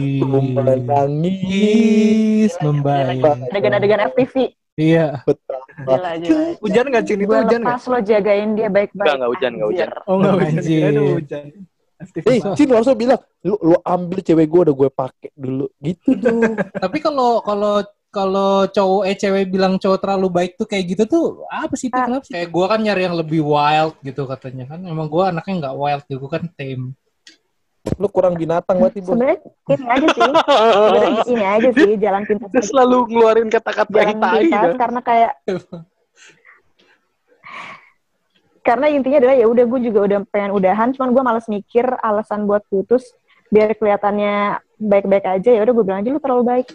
Membayang. 2.61 3.41
Adegan-adegan 3.47 3.99
FTV. 4.09 4.35
Iya. 4.73 5.07
Gila, 5.81 6.11
gila. 6.17 6.43
Hujan 6.57 6.85
nggak 6.87 7.03
Cin? 7.05 7.17
Itu 7.17 7.27
Gue 7.27 7.37
hujan 7.37 7.59
nggak? 7.59 7.75
lepas 7.75 7.83
lo 7.85 7.99
jagain 8.01 8.49
dia 8.53 8.67
baik-baik. 8.67 9.03
Nggak, 9.03 9.15
nggak 9.17 9.29
hujan, 9.29 9.51
nggak 9.53 9.67
hujan. 9.67 9.87
Oh 10.05 10.15
nggak 10.17 10.33
hujan. 10.33 10.51
Anjir. 10.53 10.81
Itu 10.81 11.03
hujan. 11.13 11.43
Eh, 12.01 12.39
Cin 12.55 12.69
langsung 12.71 12.97
bilang, 12.97 13.19
lu, 13.41 13.55
lu 13.61 13.77
ambil 13.79 14.19
cewek 14.19 14.47
gue 14.47 14.61
udah 14.63 14.75
gue 14.75 14.89
pakai 14.89 15.29
dulu. 15.33 15.65
Gitu 15.77 16.09
dong. 16.23 16.41
Tapi 16.57 16.97
kalau 16.97 17.39
kalau 17.41 17.83
kalau 18.11 18.67
cowok 18.67 19.01
eh 19.07 19.15
cewek 19.15 19.47
bilang 19.47 19.79
cowok 19.79 19.99
terlalu 20.03 20.27
baik 20.27 20.51
tuh 20.59 20.67
kayak 20.67 20.83
gitu 20.93 21.03
tuh 21.07 21.25
apa 21.47 21.73
sih? 21.79 21.87
Tik? 21.87 21.95
Ah. 21.95 22.05
Kenapa 22.11 22.23
sih? 22.27 22.33
Kayak 22.35 22.49
gue 22.51 22.65
kan 22.67 22.79
nyari 22.83 23.01
yang 23.07 23.15
lebih 23.15 23.41
wild 23.41 23.95
gitu 24.03 24.27
katanya 24.27 24.75
kan. 24.75 24.79
Emang 24.83 25.07
gue 25.07 25.23
anaknya 25.23 25.53
nggak 25.67 25.75
wild 25.79 26.03
gitu, 26.05 26.19
gue 26.19 26.31
kan 26.31 26.43
tame. 26.59 26.93
lu 27.97 28.05
kurang 28.13 28.37
binatang 28.37 28.77
berarti, 28.77 29.01
Bos. 29.01 29.09
Sebenarnya 29.09 29.37
ini 29.73 29.85
aja 29.89 30.05
sih. 30.13 30.21
Sebenarnya 30.21 31.23
ini 31.33 31.45
aja 31.49 31.69
sih 31.73 31.89
jalan 31.97 32.21
pintas. 32.29 32.49
Dia 32.53 32.61
selalu 32.61 32.97
ngeluarin 33.09 33.49
kata-kata 33.49 33.95
yang 33.97 34.05
Jalan 34.05 34.21
tai 34.21 34.41
pintas 34.45 34.73
karena 34.77 34.99
kayak 35.01 35.31
karena 38.61 38.85
intinya 38.93 39.17
adalah 39.17 39.35
ya 39.35 39.47
udah 39.49 39.65
gue 39.65 39.79
juga 39.81 39.99
udah 40.05 40.19
pengen 40.29 40.51
udahan 40.53 40.93
cuman 40.93 41.09
gue 41.09 41.23
males 41.25 41.47
mikir 41.49 41.85
alasan 42.05 42.45
buat 42.45 42.61
putus 42.69 43.09
biar 43.49 43.73
kelihatannya 43.73 44.61
baik-baik 44.77 45.25
aja 45.25 45.49
ya 45.49 45.61
udah 45.65 45.73
gue 45.73 45.85
bilang 45.85 45.99
aja 46.05 46.09
lu 46.13 46.21
terlalu 46.21 46.43
baik 46.45 46.67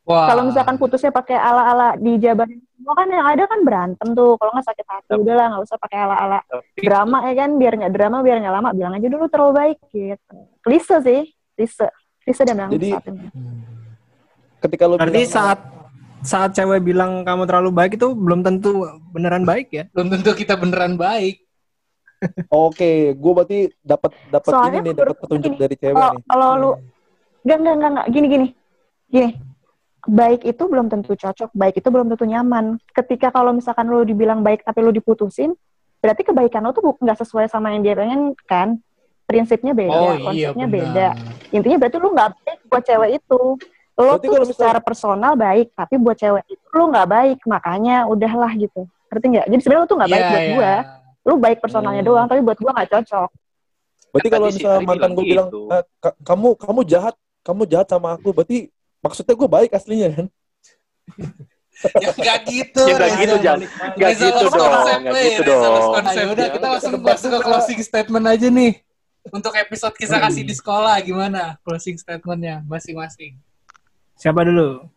Wah. 0.00 0.26
kalau 0.32 0.42
misalkan 0.48 0.74
putusnya 0.74 1.12
pakai 1.12 1.36
ala-ala 1.36 1.94
dijabarin 1.94 2.58
semua 2.72 2.94
kan 2.96 3.06
yang 3.06 3.26
ada 3.28 3.44
kan 3.44 3.60
berantem 3.62 4.08
tuh 4.16 4.34
kalau 4.40 4.50
nggak 4.56 4.66
sakit 4.66 4.86
hati 4.88 5.10
Yap. 5.12 5.20
udahlah 5.22 5.46
nggak 5.52 5.62
usah 5.68 5.78
pakai 5.78 5.98
ala-ala 6.00 6.38
drama 6.74 7.18
ya 7.28 7.34
kan 7.36 7.50
biar 7.60 7.72
nggak 7.78 7.92
drama 7.92 8.16
biar 8.24 8.36
nggak 8.40 8.54
lama 8.56 8.70
bilang 8.72 8.92
aja 8.96 9.06
dulu 9.06 9.24
terlalu 9.28 9.52
baik 9.54 9.78
gitu 9.92 10.36
klise 10.64 10.96
sih 11.04 11.20
klise 11.54 11.86
klise 12.24 12.42
dan 12.44 12.68
Jadi- 12.68 12.96
manfaatnya. 12.96 13.30
Ketika 14.60 14.84
lu 14.84 15.00
Berarti 15.00 15.24
bilang, 15.24 15.32
saat 15.32 15.58
saat 16.20 16.50
cewek 16.52 16.84
bilang 16.84 17.24
kamu 17.24 17.48
terlalu 17.48 17.70
baik 17.72 17.92
itu 17.96 18.12
belum 18.12 18.44
tentu 18.44 18.84
beneran 19.08 19.44
baik 19.44 19.68
ya? 19.72 19.84
belum 19.96 20.08
tentu 20.12 20.36
kita 20.36 20.52
beneran 20.52 21.00
baik. 21.00 21.40
Oke, 22.52 23.16
gue 23.16 23.32
berarti 23.32 23.58
dapat 23.80 24.12
dapat 24.28 24.52
ini 24.68 24.76
nih, 24.84 24.92
dapat 24.92 25.16
petunjuk 25.16 25.52
gini, 25.56 25.60
dari 25.60 25.74
cewek 25.80 25.96
kalau 25.96 26.12
nih. 26.12 26.22
kalau 26.28 26.48
lu 26.56 26.70
enggak 27.40 27.56
enggak 27.56 27.72
enggak 27.72 27.90
enggak 27.90 28.06
gini 28.12 28.26
gini 28.28 28.46
gini 29.08 29.28
baik 30.02 30.40
itu 30.42 30.62
belum 30.62 30.86
tentu 30.86 31.12
cocok 31.12 31.50
baik 31.52 31.76
itu 31.76 31.88
belum 31.88 32.08
tentu 32.08 32.24
nyaman. 32.24 32.78
Ketika 32.90 33.28
kalau 33.28 33.50
misalkan 33.50 33.84
lu 33.84 34.02
dibilang 34.02 34.40
baik 34.40 34.62
tapi 34.62 34.80
lu 34.80 34.90
diputusin 34.90 35.52
berarti 35.98 36.24
kebaikan 36.24 36.62
lu 36.62 36.72
tuh 36.72 36.96
nggak 36.96 37.18
sesuai 37.18 37.46
sama 37.46 37.72
yang 37.72 37.82
dia 37.82 37.94
pengen 37.94 38.32
kan? 38.44 38.80
Prinsipnya 39.24 39.70
beda 39.70 39.94
Oh 39.94 40.10
iya 40.34 40.50
konsepnya 40.50 40.66
benar. 40.66 40.74
beda. 40.74 41.08
Intinya 41.50 41.76
berarti 41.78 41.96
lu 41.96 42.08
nggak 42.10 42.30
baik 42.36 42.60
buat 42.66 42.82
cewek 42.82 43.10
itu. 43.16 43.42
Lo 43.94 44.02
Berarti 44.16 44.26
tuh 44.26 44.32
kalau 44.32 44.46
misal- 44.48 44.56
secara 44.58 44.80
personal 44.80 45.32
baik 45.34 45.66
tapi 45.72 45.94
buat 45.96 46.16
cewek 46.16 46.44
itu 46.48 46.64
lu 46.72 46.84
nggak 46.90 47.06
baik. 47.06 47.38
Makanya 47.44 47.96
udahlah 48.04 48.52
gitu. 48.56 48.88
Ngerti 49.06 49.26
nggak? 49.28 49.46
Jadi 49.46 49.60
sebenarnya 49.60 49.82
lu 49.82 49.90
tuh 49.90 49.96
nggak 50.00 50.10
baik 50.10 50.22
Iya, 50.22 50.30
buat 50.30 50.40
iya. 50.42 50.50
gua. 50.50 50.74
Lu 51.20 51.34
baik 51.36 51.58
personalnya 51.60 52.02
Hmm. 52.02 52.10
doang 52.10 52.26
tapi 52.26 52.40
buat 52.40 52.58
gua 52.58 52.70
nggak 52.74 52.90
cocok. 52.90 53.30
Berarti 54.10 54.28
kalau 54.28 54.46
si 54.50 54.58
misalnya 54.58 54.80
mantan 54.82 55.10
gue 55.14 55.22
bilang, 55.22 55.46
gitu. 55.46 55.60
"Eh, 55.70 55.84
ka- 56.02 56.16
kamu 56.26 56.48
kamu 56.58 56.80
jahat, 56.82 57.14
kamu 57.46 57.62
jahat 57.70 57.86
sama 57.86 58.18
aku, 58.18 58.34
berarti 58.34 58.66
maksudnya 59.00 59.34
gue 59.36 59.48
baik 59.48 59.70
aslinya 59.74 60.08
kan? 60.12 60.26
Ya 61.96 62.12
nggak 62.12 62.38
gitu. 62.48 62.82
Ya 62.84 62.94
nggak 62.96 63.12
gitu, 63.16 63.34
Jan. 63.40 63.58
Nggak 63.96 64.12
gitu 64.20 64.44
lost 64.44 64.54
dong, 64.54 64.68
konsep, 64.68 64.98
nggak 65.00 65.14
gitu 65.24 65.42
dong. 65.48 65.92
Ayo, 66.04 66.24
udah 66.36 66.44
ya 66.44 66.50
kita 66.52 66.66
langsung 66.68 66.92
masuk 67.00 67.28
ke 67.32 67.38
closing 67.40 67.80
statement 67.80 68.26
aja 68.28 68.46
nih. 68.52 68.72
Untuk 69.32 69.52
episode 69.56 69.94
kisah 69.96 70.20
kasih 70.20 70.44
di 70.44 70.54
sekolah 70.56 70.96
gimana 71.04 71.56
closing 71.64 71.96
statementnya 71.96 72.64
masing-masing? 72.64 73.36
Siapa 74.16 74.44
dulu? 74.44 74.88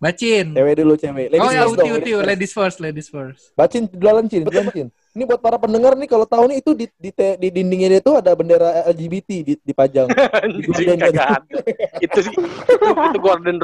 Bacin. 0.00 0.56
Cewek 0.56 0.74
dulu 0.80 0.94
cewek. 0.98 1.26
Ladies 1.30 1.44
oh 1.46 1.52
ya 1.52 1.62
first 1.62 1.72
uti 1.78 1.88
dong, 1.88 1.98
uti 2.00 2.10
ladies 2.10 2.18
first. 2.18 2.26
ladies 2.26 2.52
first 2.52 2.76
ladies 2.80 3.08
first. 3.08 3.42
Bacin 3.54 3.82
duluan 3.86 4.26
Cin, 4.26 4.42
duluan 4.42 4.66
Cin. 4.72 4.88
Ini 5.12 5.28
buat 5.28 5.44
para 5.44 5.60
pendengar 5.60 5.92
nih 5.92 6.08
kalau 6.08 6.24
tahu 6.24 6.48
nih 6.48 6.64
itu 6.64 6.72
di 6.72 6.86
di, 6.96 7.10
te- 7.12 7.36
di 7.36 7.52
dindingnya 7.52 7.98
dia 7.98 8.00
tuh 8.00 8.24
ada 8.24 8.32
bendera 8.32 8.88
LGBT 8.88 9.44
di, 9.44 9.52
dipajang. 9.60 10.08
Anjing, 10.40 10.96
kagak 10.96 11.28
ada. 11.44 11.58
itu 12.00 12.18
sih 12.24 12.32
itu, 12.32 12.88
itu 12.88 13.18
gorden 13.20 13.56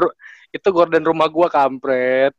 itu 0.53 0.67
gorden 0.69 1.01
rumah 1.01 1.25
gua 1.25 1.49
kampret. 1.49 2.37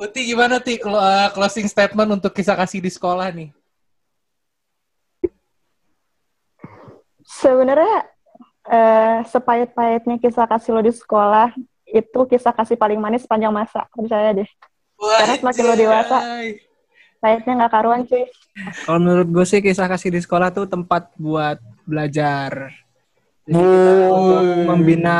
Uti 0.00 0.32
gimana 0.32 0.64
ti 0.64 0.80
uh, 0.80 1.28
closing 1.36 1.68
statement 1.68 2.08
untuk 2.08 2.32
kisah 2.32 2.56
kasih 2.56 2.80
di 2.80 2.88
sekolah 2.88 3.28
nih? 3.36 3.52
Sebenarnya 7.28 8.08
eh, 8.64 9.20
sepahit-pahitnya 9.28 10.16
kisah 10.16 10.48
kasih 10.48 10.72
lo 10.72 10.80
di 10.80 10.96
sekolah 10.96 11.52
itu 11.84 12.20
kisah 12.24 12.56
kasih 12.56 12.80
paling 12.80 12.96
manis 12.96 13.28
sepanjang 13.28 13.52
masa 13.52 13.84
percaya 13.92 14.32
deh. 14.32 14.48
Karena 14.96 15.34
semakin 15.36 15.64
lo 15.68 15.74
dewasa. 15.76 16.18
Pahitnya 17.18 17.52
nggak 17.64 17.72
karuan 17.74 18.02
cuy. 18.06 18.24
Kalau 18.86 18.98
menurut 19.02 19.28
gue 19.30 19.44
sih 19.46 19.62
kisah 19.62 19.90
kasih 19.90 20.14
di 20.14 20.20
sekolah 20.22 20.54
tuh 20.54 20.66
tempat 20.70 21.10
buat 21.18 21.58
belajar. 21.82 22.74
Jadi 23.48 23.58
kita 23.58 23.92
untuk 24.12 24.42
membina 24.68 25.18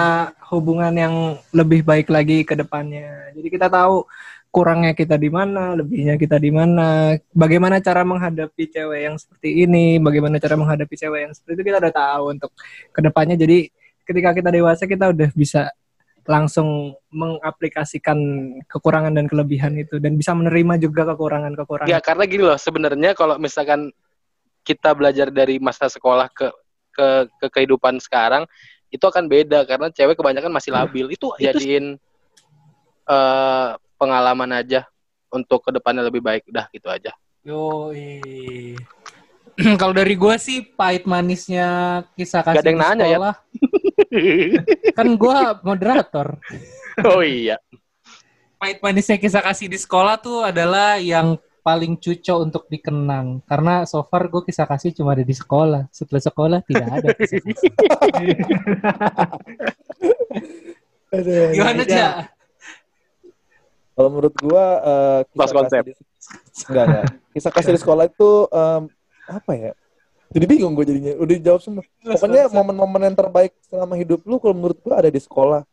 hubungan 0.52 0.92
yang 0.92 1.14
lebih 1.50 1.80
baik 1.80 2.12
lagi 2.12 2.44
ke 2.44 2.54
depannya. 2.54 3.32
Jadi 3.32 3.48
kita 3.48 3.72
tahu 3.72 4.04
kurangnya 4.48 4.92
kita 4.96 5.16
di 5.16 5.28
mana, 5.28 5.76
lebihnya 5.76 6.16
kita 6.20 6.36
di 6.40 6.48
mana, 6.52 7.16
bagaimana 7.32 7.80
cara 7.80 8.04
menghadapi 8.04 8.64
cewek 8.68 9.00
yang 9.08 9.16
seperti 9.16 9.64
ini, 9.64 9.96
bagaimana 10.00 10.40
cara 10.40 10.56
menghadapi 10.56 10.94
cewek 10.96 11.20
yang 11.28 11.32
seperti 11.32 11.60
itu 11.60 11.64
kita 11.72 11.78
udah 11.80 11.94
tahu 11.94 12.24
untuk 12.36 12.50
ke 12.92 13.00
depannya. 13.00 13.36
Jadi 13.36 13.68
ketika 14.08 14.32
kita 14.32 14.48
dewasa 14.48 14.84
kita 14.88 15.12
udah 15.12 15.28
bisa 15.36 15.72
langsung 16.28 16.92
mengaplikasikan 17.08 18.20
kekurangan 18.68 19.16
dan 19.16 19.24
kelebihan 19.24 19.72
itu 19.80 19.96
dan 19.96 20.20
bisa 20.20 20.36
menerima 20.36 20.76
juga 20.76 21.08
kekurangan-kekurangan. 21.08 21.88
Ya 21.88 22.04
karena 22.04 22.28
gini 22.28 22.44
loh, 22.44 22.60
sebenarnya 22.60 23.16
kalau 23.16 23.40
misalkan 23.40 23.88
kita 24.60 24.92
belajar 24.92 25.32
dari 25.32 25.56
masa 25.56 25.88
sekolah 25.88 26.28
ke 26.28 26.52
ke 26.92 27.08
ke 27.40 27.46
kehidupan 27.48 27.96
sekarang 27.96 28.44
itu 28.92 29.00
akan 29.00 29.24
beda 29.24 29.64
karena 29.64 29.88
cewek 29.88 30.20
kebanyakan 30.20 30.52
masih 30.52 30.76
labil. 30.76 31.08
Itu 31.08 31.32
jadiin 31.40 31.96
eh, 33.08 33.70
pengalaman 33.96 34.52
aja 34.52 34.84
untuk 35.32 35.64
ke 35.64 35.72
depannya 35.72 36.04
lebih 36.04 36.20
baik. 36.20 36.44
Udah 36.52 36.68
gitu 36.68 36.92
aja. 36.92 37.16
Yoi. 37.48 38.76
Kalau 39.80 39.90
dari 39.90 40.14
gue 40.14 40.34
sih 40.38 40.62
pahit 40.62 41.02
manisnya 41.04 41.68
kisah 42.14 42.46
kasih 42.46 42.58
Gak 42.58 42.62
ada 42.62 42.70
yang 42.70 42.78
di 42.78 42.84
nanya, 42.86 43.06
ya? 43.06 43.10
sekolah. 43.18 43.34
Kan 44.94 45.08
gue 45.18 45.36
moderator. 45.66 46.28
oh 47.10 47.22
iya. 47.22 47.58
Pahit 48.54 48.78
manisnya 48.78 49.18
kisah 49.18 49.42
kasih 49.42 49.66
di 49.66 49.78
sekolah 49.78 50.18
tuh 50.18 50.46
adalah 50.46 50.98
yang 50.98 51.34
paling 51.60 51.98
cucok 51.98 52.38
untuk 52.38 52.64
dikenang. 52.70 53.42
Karena 53.44 53.82
so 53.82 54.00
far 54.06 54.30
gue 54.30 54.46
kisah 54.46 54.64
kasih 54.64 54.94
cuma 54.94 55.12
ada 55.12 55.26
di 55.26 55.34
sekolah. 55.34 55.90
Setelah 55.90 56.22
sekolah 56.22 56.58
tidak 56.62 56.86
ada 56.88 57.08
kisah 57.18 57.40
kasih. 57.42 58.36
Aduh. 61.08 61.46
Gimana 61.50 61.82
Ya. 61.82 61.86
aja? 61.88 62.06
Kalau 63.92 64.08
menurut 64.14 64.34
gua 64.38 64.64
eh, 64.78 65.20
kisah 65.34 65.50
konsep. 65.50 65.82
kasih 65.82 65.90
di, 65.90 65.92
enggak 66.70 66.84
enggak. 66.86 67.04
Kisah 67.34 67.50
kasih 67.50 67.72
di 67.74 67.80
sekolah 67.82 68.04
itu 68.06 68.30
em, 68.46 68.82
apa 69.28 69.52
ya? 69.54 69.72
Jadi 70.28 70.44
bingung 70.44 70.76
gue 70.76 70.84
jadinya. 70.84 71.12
Udah 71.16 71.34
dijawab 71.40 71.60
semua. 71.64 71.84
Pokoknya 72.04 72.52
momen-momen 72.52 73.12
yang 73.12 73.16
terbaik 73.16 73.52
selama 73.64 73.96
hidup 73.96 74.20
lu 74.28 74.36
kalau 74.36 74.54
menurut 74.56 74.76
gua 74.84 75.00
ada 75.00 75.08
di 75.08 75.20
sekolah. 75.20 75.64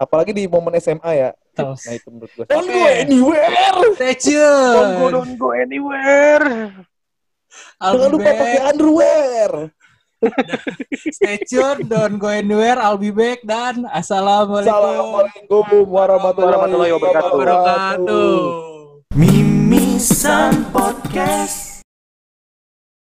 Apalagi 0.00 0.32
di 0.32 0.48
momen 0.48 0.72
SMA 0.80 1.12
ya. 1.12 1.30
Tos. 1.52 1.84
Nah 1.84 1.92
itu 1.92 2.08
menurut 2.08 2.32
gua. 2.32 2.44
Don't 2.48 2.68
go 2.68 2.82
anywhere. 2.88 3.76
Stay 3.96 4.14
Don't 4.32 4.92
go, 4.96 5.06
don't 5.12 5.34
go 5.36 5.48
anywhere. 5.52 6.44
Jangan 7.76 8.08
lupa 8.08 8.30
pakai 8.32 8.60
underwear. 8.72 9.50
Stay 11.18 11.42
tune, 11.42 11.82
don't 11.90 12.16
go 12.22 12.30
anywhere, 12.30 12.78
I'll 12.78 12.94
be 12.94 13.10
back 13.10 13.42
dan 13.42 13.90
assalamualaikum 13.90 14.70
Assalamualaikum 14.70 15.82
warahmatullahi 15.90 16.50
Warahmatullahi 16.54 16.92
wabarakatuh. 16.94 17.34
wabarakatuh. 17.34 18.38
Mimisan 19.18 20.70
Podcast 20.70 21.71